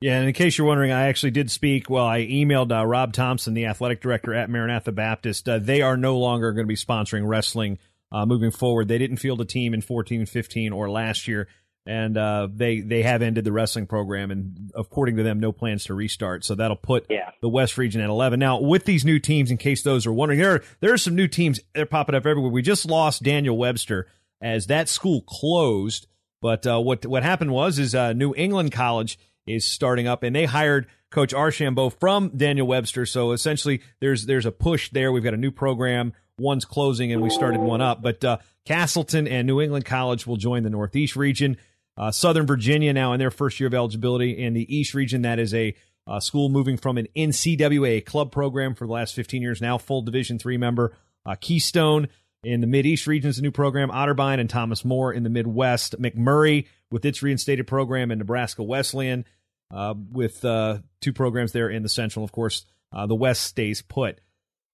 Yeah, 0.00 0.18
and 0.18 0.26
in 0.26 0.34
case 0.34 0.58
you're 0.58 0.66
wondering, 0.66 0.90
I 0.90 1.06
actually 1.06 1.30
did 1.30 1.50
speak. 1.50 1.88
Well, 1.88 2.04
I 2.04 2.26
emailed 2.26 2.76
uh, 2.76 2.84
Rob 2.84 3.12
Thompson, 3.12 3.54
the 3.54 3.66
athletic 3.66 4.00
director 4.00 4.34
at 4.34 4.50
Maranatha 4.50 4.90
Baptist. 4.90 5.48
Uh, 5.48 5.58
they 5.58 5.80
are 5.80 5.96
no 5.96 6.18
longer 6.18 6.52
going 6.52 6.66
to 6.66 6.68
be 6.68 6.74
sponsoring 6.74 7.28
wrestling 7.28 7.78
uh, 8.10 8.26
moving 8.26 8.50
forward. 8.50 8.88
They 8.88 8.98
didn't 8.98 9.18
field 9.18 9.40
a 9.40 9.44
team 9.44 9.74
in 9.74 9.80
14 9.80 10.20
and 10.20 10.28
15 10.28 10.72
or 10.72 10.90
last 10.90 11.28
year 11.28 11.46
and 11.84 12.16
uh, 12.16 12.48
they 12.52 12.80
they 12.80 13.02
have 13.02 13.22
ended 13.22 13.44
the 13.44 13.52
wrestling 13.52 13.86
program, 13.86 14.30
and 14.30 14.70
according 14.74 15.16
to 15.16 15.22
them, 15.22 15.40
no 15.40 15.52
plans 15.52 15.84
to 15.84 15.94
restart. 15.94 16.44
So 16.44 16.54
that'll 16.54 16.76
put 16.76 17.06
yeah. 17.10 17.30
the 17.40 17.48
West 17.48 17.76
region 17.76 18.00
at 18.00 18.08
eleven. 18.08 18.38
Now, 18.38 18.60
with 18.60 18.84
these 18.84 19.04
new 19.04 19.18
teams, 19.18 19.50
in 19.50 19.56
case 19.56 19.82
those 19.82 20.06
are 20.06 20.12
wondering, 20.12 20.38
there 20.38 20.54
are, 20.54 20.64
there 20.80 20.92
are 20.92 20.98
some 20.98 21.16
new 21.16 21.26
teams 21.26 21.60
they're 21.74 21.86
popping 21.86 22.14
up 22.14 22.26
everywhere. 22.26 22.52
We 22.52 22.62
just 22.62 22.86
lost 22.86 23.22
Daniel 23.22 23.56
Webster 23.56 24.06
as 24.40 24.66
that 24.68 24.88
school 24.88 25.22
closed, 25.22 26.06
but 26.40 26.66
uh, 26.66 26.80
what 26.80 27.04
what 27.06 27.22
happened 27.22 27.52
was 27.52 27.78
is 27.78 27.94
uh, 27.94 28.12
New 28.12 28.32
England 28.36 28.72
College 28.72 29.18
is 29.46 29.66
starting 29.66 30.06
up, 30.06 30.22
and 30.22 30.36
they 30.36 30.44
hired 30.44 30.86
Coach 31.10 31.34
Archambault 31.34 31.90
from 31.98 32.28
Daniel 32.36 32.66
Webster. 32.66 33.06
So 33.06 33.32
essentially, 33.32 33.82
there's 34.00 34.26
there's 34.26 34.46
a 34.46 34.52
push 34.52 34.90
there. 34.90 35.10
We've 35.10 35.24
got 35.24 35.34
a 35.34 35.38
new 35.38 35.50
program. 35.50 36.12
One's 36.38 36.64
closing, 36.64 37.12
and 37.12 37.20
we 37.20 37.28
started 37.28 37.60
one 37.60 37.82
up, 37.82 38.02
but 38.02 38.24
uh, 38.24 38.38
Castleton 38.64 39.28
and 39.28 39.46
New 39.46 39.60
England 39.60 39.84
College 39.84 40.26
will 40.26 40.38
join 40.38 40.62
the 40.62 40.70
Northeast 40.70 41.14
region. 41.14 41.58
Uh, 41.96 42.10
Southern 42.10 42.46
Virginia 42.46 42.92
now 42.92 43.12
in 43.12 43.18
their 43.18 43.30
first 43.30 43.60
year 43.60 43.66
of 43.66 43.74
eligibility. 43.74 44.42
In 44.42 44.54
the 44.54 44.74
East 44.74 44.94
region, 44.94 45.22
that 45.22 45.38
is 45.38 45.52
a 45.52 45.74
uh, 46.06 46.20
school 46.20 46.48
moving 46.48 46.76
from 46.76 46.98
an 46.98 47.06
NCWA 47.16 48.04
club 48.04 48.32
program 48.32 48.74
for 48.74 48.86
the 48.86 48.92
last 48.92 49.14
15 49.14 49.42
years, 49.42 49.60
now 49.60 49.78
full 49.78 50.02
Division 50.02 50.38
three 50.38 50.56
member. 50.56 50.96
Uh, 51.24 51.36
Keystone 51.40 52.08
in 52.42 52.60
the 52.60 52.66
Mid 52.66 52.86
East 52.86 53.06
region 53.06 53.30
is 53.30 53.38
a 53.38 53.42
new 53.42 53.52
program. 53.52 53.90
Otterbein 53.90 54.40
and 54.40 54.50
Thomas 54.50 54.84
More 54.84 55.12
in 55.12 55.22
the 55.22 55.30
Midwest. 55.30 56.00
McMurry 56.00 56.66
with 56.90 57.04
its 57.04 57.22
reinstated 57.22 57.66
program, 57.66 58.10
and 58.10 58.18
Nebraska 58.18 58.62
Wesleyan 58.62 59.24
uh, 59.72 59.94
with 60.10 60.44
uh, 60.44 60.78
two 61.00 61.12
programs 61.12 61.52
there 61.52 61.70
in 61.70 61.82
the 61.82 61.88
Central. 61.88 62.24
Of 62.24 62.32
course, 62.32 62.64
uh, 62.92 63.06
the 63.06 63.14
West 63.14 63.44
stays 63.44 63.82
put. 63.82 64.20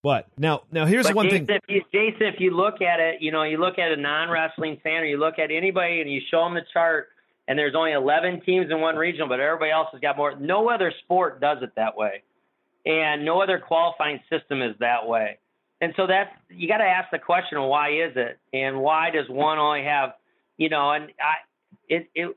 But 0.02 0.28
now, 0.38 0.62
now 0.70 0.87
here's 0.87 1.06
but 1.06 1.16
one 1.16 1.28
Jason, 1.28 1.46
thing. 1.46 1.58
If 1.68 1.68
you, 1.68 1.82
Jason, 1.92 2.26
if 2.26 2.40
you 2.40 2.56
look 2.56 2.80
at 2.80 3.00
it, 3.00 3.20
you 3.20 3.32
know, 3.32 3.42
you 3.42 3.58
look 3.58 3.78
at 3.78 3.90
a 3.90 3.96
non-wrestling 3.96 4.78
fan, 4.82 5.02
or 5.02 5.06
you 5.06 5.18
look 5.18 5.38
at 5.38 5.50
anybody, 5.50 6.00
and 6.00 6.11
you 6.11 6.20
show 6.30 6.44
them 6.44 6.54
the 6.54 6.62
chart, 6.72 7.08
and 7.48 7.58
there's 7.58 7.74
only 7.74 7.92
11 7.92 8.42
teams 8.42 8.70
in 8.70 8.80
one 8.80 8.96
regional, 8.96 9.28
but 9.28 9.40
everybody 9.40 9.72
else 9.72 9.88
has 9.92 10.00
got 10.00 10.16
more. 10.16 10.37
No 10.38 10.68
other 10.70 10.92
sport 11.04 11.40
does 11.40 11.58
it 11.62 11.70
that 11.76 11.96
way, 11.96 12.22
and 12.87 13.24
no 13.24 13.42
other 13.42 13.58
qualifying 13.58 14.20
system 14.30 14.62
is 14.62 14.76
that 14.78 15.06
way. 15.06 15.38
And 15.80 15.92
so 15.96 16.06
that's 16.06 16.30
you 16.48 16.68
got 16.68 16.78
to 16.78 16.84
ask 16.84 17.11
the 17.11 17.18
question, 17.18 17.61
why 17.62 17.90
is 17.90 18.12
it, 18.16 18.38
and 18.52 18.80
why 18.80 19.11
does 19.11 19.28
one 19.28 19.58
only 19.58 19.84
have, 19.84 20.14
you 20.56 20.68
know, 20.68 20.92
and 20.92 21.11
I, 21.20 21.34
it, 21.88 22.08
it 22.14 22.37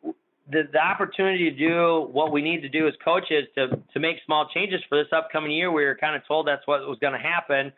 the, 0.52 0.64
the 0.72 0.80
opportunity 0.80 1.50
to 1.50 1.58
do 1.58 2.08
what 2.12 2.32
we 2.32 2.42
need 2.42 2.62
to 2.62 2.70
do 2.70 2.88
as 2.88 2.94
coaches 3.04 3.48
to 3.56 3.80
to 3.94 4.00
make 4.00 4.18
small 4.26 4.48
changes 4.54 4.82
for 4.90 5.02
this 5.02 5.12
upcoming 5.12 5.52
year. 5.52 5.72
We 5.72 5.86
were 5.86 5.96
kind 5.96 6.16
of 6.16 6.26
told 6.28 6.48
that's 6.48 6.66
what 6.66 6.82
was 6.88 6.98
going 7.00 7.14
to 7.14 7.20
happen, 7.20 7.72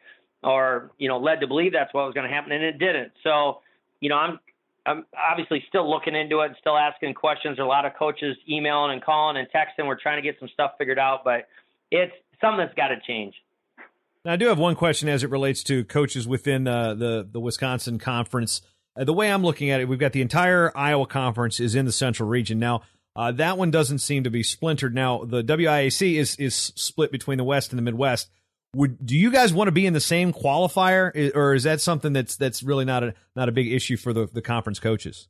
or 0.44 0.92
you 0.98 1.08
know, 1.08 1.20
led 1.20 1.40
to 1.42 1.48
believe 1.48 1.74
that's 1.74 1.94
what 1.94 2.06
was 2.06 2.14
going 2.14 2.28
to 2.28 2.34
happen, 2.34 2.52
and 2.52 2.64
it 2.64 2.80
didn't. 2.80 3.12
So, 3.24 3.62
you 4.00 4.10
know, 4.10 4.16
I'm 4.16 4.40
I'm 4.86 5.06
obviously 5.18 5.64
still 5.70 5.90
looking 5.90 6.16
into 6.16 6.42
it 6.42 6.48
and 6.48 6.56
still 6.60 6.78
asking 6.78 7.14
questions. 7.14 7.58
There 7.58 7.64
are 7.64 7.68
a 7.68 7.70
lot 7.70 7.86
of 7.86 7.94
coaches 7.98 8.36
emailing 8.50 8.92
and 8.92 9.04
calling 9.04 9.38
and 9.38 9.48
texting. 9.48 9.88
We're 9.88 10.00
trying 10.02 10.18
to 10.18 10.24
get 10.24 10.40
some 10.40 10.50
stuff 10.50 10.72
figured 10.78 11.00
out, 11.00 11.24
but 11.24 11.48
it's 11.92 12.14
something 12.42 12.58
that's 12.58 12.76
got 12.76 12.90
to 12.90 13.00
change. 13.08 13.36
Now, 14.26 14.34
I 14.34 14.36
do 14.36 14.48
have 14.48 14.58
one 14.58 14.76
question 14.76 15.10
as 15.10 15.24
it 15.24 15.30
relates 15.30 15.64
to 15.64 15.84
coaches 15.84 16.28
within 16.28 16.68
uh, 16.68 16.94
the 16.94 17.28
the 17.30 17.40
Wisconsin 17.40 18.00
Conference. 18.00 18.62
Uh, 18.96 19.04
the 19.04 19.14
way 19.14 19.32
I'm 19.32 19.44
looking 19.44 19.70
at 19.70 19.82
it, 19.82 19.88
we've 19.88 20.00
got 20.00 20.14
the 20.14 20.22
entire 20.22 20.72
Iowa 20.76 21.08
Conference 21.08 21.60
is 21.60 21.76
in 21.76 21.86
the 21.86 21.92
Central 21.92 22.30
region 22.30 22.60
now. 22.60 22.82
Uh, 23.16 23.32
that 23.32 23.58
one 23.58 23.72
doesn't 23.72 24.00
seem 24.00 24.24
to 24.24 24.30
be 24.30 24.44
splintered. 24.44 24.96
Now, 24.96 25.24
the 25.24 25.44
WIAC 25.44 26.16
is 26.16 26.36
is 26.38 26.56
split 26.56 27.12
between 27.12 27.38
the 27.38 27.44
West 27.44 27.72
and 27.72 27.78
the 27.78 27.84
Midwest. 27.84 28.30
Would 28.76 29.06
do 29.06 29.16
you 29.16 29.32
guys 29.32 29.54
want 29.54 29.68
to 29.68 29.72
be 29.72 29.86
in 29.86 29.94
the 29.94 30.00
same 30.00 30.34
qualifier, 30.34 31.36
or 31.36 31.54
is 31.54 31.64
that 31.64 31.80
something 31.80 32.14
that's 32.14 32.36
that's 32.36 32.64
really 32.64 32.86
not 32.86 33.04
a 33.04 33.14
not 33.36 33.50
a 33.50 33.52
big 33.52 33.72
issue 33.72 33.98
for 33.98 34.14
the 34.14 34.26
the 34.26 34.42
conference 34.42 34.80
coaches? 34.80 35.28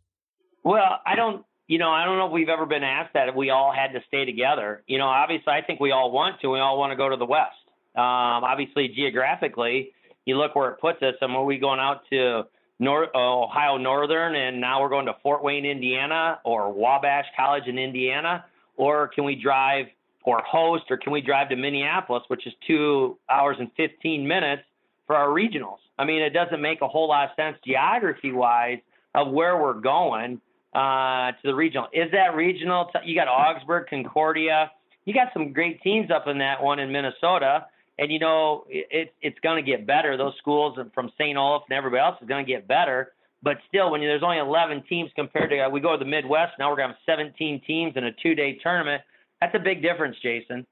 Well, 0.63 0.99
I 1.05 1.15
don't. 1.15 1.45
You 1.67 1.77
know, 1.77 1.89
I 1.89 2.05
don't 2.05 2.17
know 2.17 2.27
if 2.27 2.33
we've 2.33 2.49
ever 2.49 2.65
been 2.65 2.83
asked 2.83 3.13
that 3.13 3.29
if 3.29 3.35
we 3.35 3.49
all 3.49 3.73
had 3.73 3.93
to 3.93 3.99
stay 4.07 4.25
together. 4.25 4.83
You 4.85 4.97
know, 4.97 5.07
obviously, 5.07 5.51
I 5.53 5.61
think 5.61 5.79
we 5.79 5.91
all 5.91 6.11
want 6.11 6.41
to. 6.41 6.49
We 6.49 6.59
all 6.59 6.77
want 6.77 6.91
to 6.91 6.97
go 6.97 7.09
to 7.09 7.15
the 7.15 7.25
West. 7.25 7.55
Um, 7.95 8.43
obviously, 8.43 8.89
geographically, 8.89 9.91
you 10.25 10.37
look 10.37 10.55
where 10.55 10.71
it 10.71 10.79
puts 10.79 11.01
us. 11.01 11.15
And 11.21 11.33
are 11.33 11.43
we 11.43 11.57
going 11.59 11.79
out 11.79 12.01
to 12.11 12.43
North, 12.79 13.09
Ohio 13.15 13.77
Northern, 13.77 14.35
and 14.35 14.59
now 14.59 14.81
we're 14.81 14.89
going 14.89 15.05
to 15.05 15.15
Fort 15.21 15.43
Wayne, 15.43 15.65
Indiana, 15.65 16.39
or 16.43 16.71
Wabash 16.73 17.25
College 17.35 17.67
in 17.67 17.77
Indiana, 17.77 18.45
or 18.75 19.07
can 19.07 19.23
we 19.23 19.35
drive 19.35 19.85
or 20.25 20.41
host, 20.41 20.85
or 20.89 20.97
can 20.97 21.11
we 21.11 21.21
drive 21.21 21.49
to 21.49 21.55
Minneapolis, 21.55 22.23
which 22.27 22.47
is 22.47 22.53
two 22.65 23.17
hours 23.29 23.57
and 23.59 23.69
15 23.75 24.27
minutes 24.27 24.63
for 25.05 25.15
our 25.15 25.27
regionals? 25.27 25.79
I 25.99 26.05
mean, 26.05 26.21
it 26.21 26.31
doesn't 26.31 26.61
make 26.61 26.81
a 26.81 26.87
whole 26.87 27.09
lot 27.09 27.29
of 27.29 27.35
sense 27.35 27.57
geography 27.65 28.31
wise 28.31 28.79
of 29.13 29.31
where 29.31 29.61
we're 29.61 29.79
going 29.79 30.41
uh, 30.73 31.31
to 31.31 31.37
the 31.43 31.53
regional. 31.53 31.87
Is 31.93 32.11
that 32.11 32.35
regional? 32.35 32.85
T- 32.85 33.09
you 33.09 33.15
got 33.15 33.27
Augsburg, 33.27 33.87
Concordia. 33.89 34.71
You 35.05 35.13
got 35.13 35.27
some 35.33 35.53
great 35.53 35.81
teams 35.81 36.09
up 36.09 36.27
in 36.27 36.39
that 36.39 36.63
one 36.63 36.79
in 36.79 36.91
Minnesota. 36.91 37.67
And 37.97 38.11
you 38.11 38.19
know, 38.19 38.65
it, 38.69 39.13
it's 39.21 39.39
going 39.39 39.63
to 39.63 39.71
get 39.71 39.85
better. 39.85 40.17
Those 40.17 40.33
schools 40.39 40.77
from 40.93 41.11
St. 41.17 41.37
Olaf 41.37 41.63
and 41.69 41.77
everybody 41.77 42.01
else 42.01 42.17
is 42.21 42.27
going 42.27 42.45
to 42.45 42.51
get 42.51 42.67
better. 42.67 43.13
But 43.43 43.57
still, 43.67 43.91
when 43.91 44.01
there's 44.01 44.23
only 44.23 44.37
11 44.37 44.83
teams 44.87 45.11
compared 45.15 45.49
to, 45.49 45.69
we 45.69 45.81
go 45.81 45.91
to 45.91 45.97
the 45.97 46.09
Midwest, 46.09 46.53
now 46.57 46.69
we're 46.69 46.77
going 46.77 46.89
to 46.89 46.95
have 46.95 47.17
17 47.17 47.61
teams 47.67 47.93
in 47.97 48.05
a 48.05 48.11
two 48.11 48.35
day 48.35 48.57
tournament. 48.63 49.01
That's 49.41 49.53
a 49.53 49.59
big 49.59 49.81
difference, 49.81 50.15
Jason. 50.23 50.65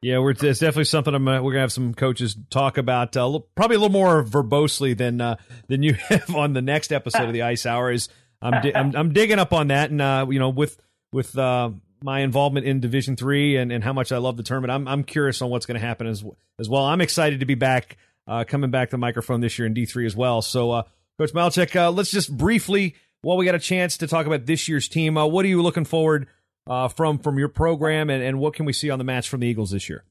Yeah, 0.00 0.18
we're, 0.18 0.30
it's 0.30 0.40
definitely 0.40 0.84
something 0.84 1.14
I'm, 1.14 1.26
uh, 1.28 1.42
we're 1.42 1.52
going 1.52 1.54
to 1.54 1.60
have 1.60 1.72
some 1.72 1.94
coaches 1.94 2.36
talk 2.50 2.76
about, 2.76 3.16
uh, 3.16 3.38
probably 3.54 3.76
a 3.76 3.78
little 3.78 3.92
more 3.92 4.24
verbosely 4.24 4.96
than 4.96 5.20
uh, 5.20 5.36
than 5.68 5.84
you 5.84 5.94
have 6.08 6.34
on 6.34 6.54
the 6.54 6.62
next 6.62 6.92
episode 6.92 7.26
of 7.26 7.32
the 7.32 7.42
Ice 7.42 7.66
Hour. 7.66 7.92
Is 7.92 8.08
I'm, 8.40 8.62
di- 8.62 8.74
I'm, 8.74 8.96
I'm 8.96 9.12
digging 9.12 9.38
up 9.38 9.52
on 9.52 9.68
that, 9.68 9.90
and 9.90 10.00
uh, 10.00 10.26
you 10.28 10.40
know, 10.40 10.48
with 10.48 10.76
with 11.12 11.38
uh, 11.38 11.70
my 12.02 12.20
involvement 12.20 12.66
in 12.66 12.80
Division 12.80 13.16
Three 13.16 13.56
and, 13.56 13.72
and 13.72 13.82
how 13.82 13.92
much 13.92 14.12
I 14.12 14.18
love 14.18 14.36
the 14.36 14.42
tournament. 14.42 14.70
I'm 14.70 14.88
I'm 14.88 15.04
curious 15.04 15.42
on 15.42 15.50
what's 15.50 15.66
going 15.66 15.80
to 15.80 15.86
happen 15.86 16.06
as 16.06 16.24
as 16.58 16.68
well. 16.68 16.84
I'm 16.84 17.00
excited 17.00 17.40
to 17.40 17.46
be 17.46 17.54
back, 17.54 17.96
uh, 18.26 18.44
coming 18.44 18.70
back 18.70 18.90
to 18.90 18.92
the 18.92 18.98
microphone 18.98 19.40
this 19.40 19.58
year 19.58 19.66
in 19.66 19.74
D 19.74 19.86
three 19.86 20.06
as 20.06 20.16
well. 20.16 20.42
So, 20.42 20.70
uh, 20.70 20.82
Coach 21.18 21.32
Malecek, 21.32 21.74
uh, 21.76 21.90
let's 21.90 22.10
just 22.10 22.36
briefly, 22.36 22.94
while 23.22 23.36
we 23.36 23.44
got 23.44 23.54
a 23.54 23.60
chance 23.60 23.96
to 23.98 24.06
talk 24.06 24.26
about 24.26 24.46
this 24.46 24.68
year's 24.68 24.88
team, 24.88 25.16
uh, 25.16 25.26
what 25.26 25.44
are 25.44 25.48
you 25.48 25.62
looking 25.62 25.84
forward 25.84 26.26
uh, 26.66 26.88
from 26.88 27.18
from 27.18 27.38
your 27.38 27.48
program, 27.48 28.10
and, 28.10 28.22
and 28.22 28.38
what 28.38 28.54
can 28.54 28.66
we 28.66 28.72
see 28.72 28.90
on 28.90 28.98
the 28.98 29.04
match 29.04 29.28
from 29.28 29.40
the 29.40 29.46
Eagles 29.46 29.70
this 29.70 29.88
year? 29.88 30.04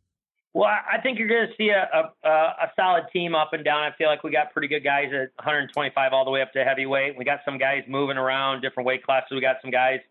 Well, 0.54 0.68
I 0.68 1.00
think 1.00 1.18
you're 1.18 1.30
going 1.30 1.48
to 1.48 1.54
see 1.58 1.70
a, 1.70 2.12
a, 2.28 2.30
a 2.30 2.72
solid 2.76 3.04
team 3.14 3.36
up 3.36 3.54
and 3.54 3.64
down. 3.64 3.84
I 3.84 3.96
feel 3.98 4.08
like 4.08 4.22
we 4.22 4.32
got 4.32 4.52
pretty 4.52 4.68
good 4.68 4.84
guys 4.84 5.06
at 5.08 5.32
125 5.40 6.12
all 6.12 6.26
the 6.26 6.32
way 6.32 6.42
up 6.42 6.52
to 6.54 6.64
heavyweight. 6.66 7.18
We 7.18 7.24
got 7.24 7.40
some 7.46 7.58
guys 7.58 7.84
moving 7.88 8.18
around 8.18 8.62
different 8.62 8.86
weight 8.86 9.02
classes. 9.02 9.30
We 9.32 9.40
got 9.40 9.58
some 9.62 9.72
guys 9.72 10.02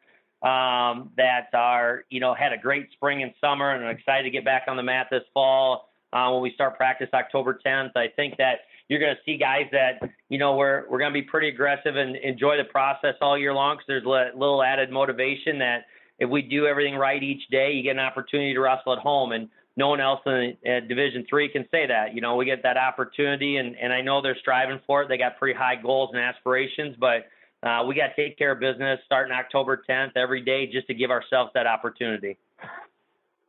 um, 0.43 1.11
that 1.17 1.49
are, 1.53 2.05
you 2.09 2.21
know, 2.21 2.35
had 2.35 2.53
a 2.53 2.59
great 2.59 2.91
spring 2.93 3.23
and 3.23 3.33
summer 3.41 3.73
and 3.73 3.85
are 3.85 3.91
excited 3.91 4.23
to 4.25 4.31
get 4.31 4.45
back 4.45 4.65
on 4.69 4.77
the 4.77 4.83
mat 4.83 5.09
this 5.11 5.23
fall 5.35 5.91
uh, 6.13 6.31
when 6.31 6.43
we 6.43 6.53
start 6.55 6.77
practice 6.77 7.09
October 7.13 7.59
10th. 7.65 7.97
I 7.97 8.09
think 8.17 8.37
that 8.39 8.61
you're 8.89 9.01
going 9.01 9.15
to 9.15 9.21
see 9.25 9.37
guys 9.37 9.67
that, 9.73 10.01
you 10.29 10.39
know, 10.39 10.57
we're, 10.57 10.85
we're 10.91 10.99
going 10.99 11.13
to 11.13 11.21
be 11.21 11.23
pretty 11.23 11.49
aggressive 11.49 11.97
and 11.97 12.17
enjoy 12.17 12.57
the 12.57 12.65
process 12.65 13.15
all 13.21 13.39
year 13.39 13.53
long 13.53 13.77
because 13.77 13.87
there's 13.87 14.05
a 14.05 14.37
little 14.37 14.63
added 14.63 14.91
motivation 14.91 15.59
that 15.59 15.85
if 16.19 16.29
we 16.29 16.43
do 16.43 16.67
everything 16.67 16.97
right 16.97 17.23
each 17.23 17.47
day, 17.51 17.73
you 17.73 17.83
get 17.83 17.93
an 17.93 18.01
opportunity 18.01 18.53
to 18.55 18.61
wrestle 18.61 18.93
at 18.93 18.99
home. 18.99 19.33
And 19.33 19.49
no 19.77 19.89
one 19.89 20.01
else 20.01 20.21
in 20.27 20.57
Division 20.89 21.25
Three 21.29 21.49
can 21.49 21.67
say 21.71 21.87
that. 21.87 22.15
You 22.15 22.21
know, 22.21 22.37
we 22.37 22.45
get 22.45 22.63
that 22.63 22.77
opportunity, 22.77 23.57
and, 23.57 23.77
and 23.77 23.93
I 23.93 24.01
know 24.03 24.21
they're 24.21 24.37
striving 24.41 24.81
for 24.87 25.03
it. 25.03 25.09
They 25.09 25.17
got 25.17 25.39
pretty 25.39 25.59
high 25.59 25.77
goals 25.77 26.11
and 26.13 26.21
aspirations, 26.21 26.97
but 26.99 27.27
uh, 27.63 27.85
we 27.87 27.95
got 27.95 28.15
to 28.15 28.17
take 28.17 28.39
care 28.39 28.53
of 28.53 28.61
business 28.61 29.01
starting 29.05 29.33
October 29.33 29.83
10th 29.89 30.13
every 30.17 30.43
day 30.43 30.67
just 30.67 30.87
to 30.87 30.95
give 30.95 31.11
ourselves 31.11 31.51
that 31.55 31.67
opportunity. 31.67 32.39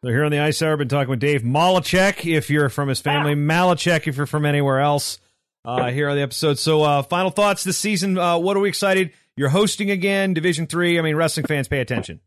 So 0.04 0.10
here 0.10 0.26
on 0.26 0.32
the 0.32 0.40
Ice 0.40 0.62
Hour, 0.62 0.74
I've 0.74 0.80
been 0.80 0.88
talking 0.88 1.12
with 1.12 1.20
Dave 1.20 1.44
Malachek, 1.44 2.26
if 2.26 2.50
you're 2.50 2.70
from 2.70 2.90
his 2.90 3.00
family, 3.00 3.36
Malachek, 3.36 4.08
if 4.08 4.18
you're 4.18 4.26
from 4.26 4.46
anywhere 4.46 4.80
else, 4.80 5.20
uh, 5.64 5.92
here 5.92 6.10
on 6.10 6.16
the 6.16 6.24
episode. 6.24 6.58
So, 6.58 6.82
uh, 6.82 7.04
final 7.04 7.30
thoughts 7.30 7.64
this 7.64 7.78
season. 7.78 8.18
Uh, 8.18 8.40
what 8.40 8.58
are 8.58 8.60
we 8.60 8.70
excited? 8.70 9.12
You're 9.36 9.50
hosting 9.50 9.92
again, 9.92 10.34
Division 10.34 10.66
Three. 10.66 10.98
I 10.98 11.04
mean, 11.04 11.16
wrestling 11.16 11.46
fans, 11.46 11.68
pay 11.68 11.80
attention. 11.82 12.20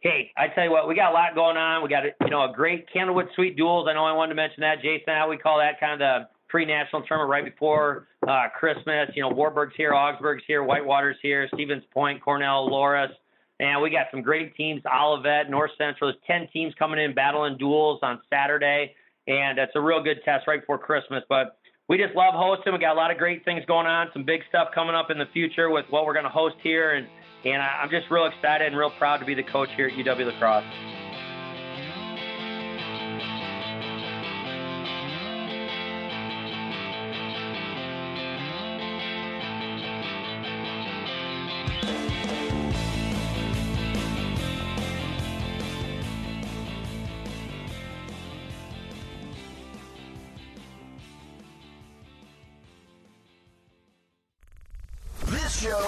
Hey, 0.00 0.30
I 0.36 0.48
tell 0.48 0.64
you 0.64 0.70
what, 0.70 0.86
we 0.86 0.94
got 0.94 1.10
a 1.10 1.14
lot 1.14 1.34
going 1.34 1.56
on. 1.56 1.82
We 1.82 1.88
got 1.88 2.04
you 2.04 2.30
know 2.30 2.44
a 2.44 2.52
great 2.54 2.86
Candlewood 2.94 3.34
Suite 3.34 3.56
Duels. 3.56 3.88
I 3.88 3.94
know 3.94 4.04
I 4.04 4.12
wanted 4.12 4.30
to 4.30 4.36
mention 4.36 4.60
that, 4.60 4.82
Jason. 4.82 5.14
How 5.14 5.30
we 5.30 5.38
call 5.38 5.58
that 5.58 5.80
kind 5.80 6.02
of 6.02 6.26
pre-national 6.54 7.02
tournament 7.02 7.28
right 7.28 7.44
before 7.44 8.06
uh, 8.28 8.44
Christmas. 8.56 9.10
You 9.16 9.22
know, 9.22 9.28
Wartburg's 9.28 9.74
here, 9.76 9.92
Augsburg's 9.92 10.44
here, 10.46 10.62
Whitewater's 10.62 11.16
here, 11.20 11.48
Stevens 11.52 11.82
Point, 11.92 12.22
Cornell, 12.22 12.70
Loras. 12.70 13.08
And 13.58 13.82
we 13.82 13.90
got 13.90 14.06
some 14.12 14.22
great 14.22 14.54
teams, 14.54 14.80
Olivet, 14.86 15.50
North 15.50 15.72
Central. 15.76 16.12
There's 16.12 16.22
10 16.28 16.48
teams 16.52 16.72
coming 16.78 17.00
in 17.00 17.12
battling 17.12 17.58
duels 17.58 17.98
on 18.04 18.20
Saturday. 18.30 18.94
And 19.26 19.58
it's 19.58 19.72
a 19.74 19.80
real 19.80 20.00
good 20.00 20.18
test 20.24 20.46
right 20.46 20.60
before 20.60 20.78
Christmas. 20.78 21.24
But 21.28 21.58
we 21.88 21.98
just 21.98 22.14
love 22.14 22.34
hosting. 22.34 22.72
We 22.72 22.78
got 22.78 22.92
a 22.92 23.00
lot 23.00 23.10
of 23.10 23.18
great 23.18 23.44
things 23.44 23.64
going 23.66 23.88
on, 23.88 24.10
some 24.12 24.22
big 24.22 24.42
stuff 24.48 24.68
coming 24.72 24.94
up 24.94 25.10
in 25.10 25.18
the 25.18 25.26
future 25.32 25.70
with 25.70 25.86
what 25.90 26.06
we're 26.06 26.14
going 26.14 26.24
to 26.24 26.30
host 26.30 26.54
here. 26.62 26.92
And, 26.92 27.08
and 27.44 27.60
I'm 27.60 27.90
just 27.90 28.08
real 28.12 28.26
excited 28.26 28.68
and 28.68 28.76
real 28.76 28.90
proud 28.90 29.16
to 29.16 29.26
be 29.26 29.34
the 29.34 29.42
coach 29.42 29.70
here 29.74 29.88
at 29.88 29.94
UW 29.94 30.40
La 30.40 31.03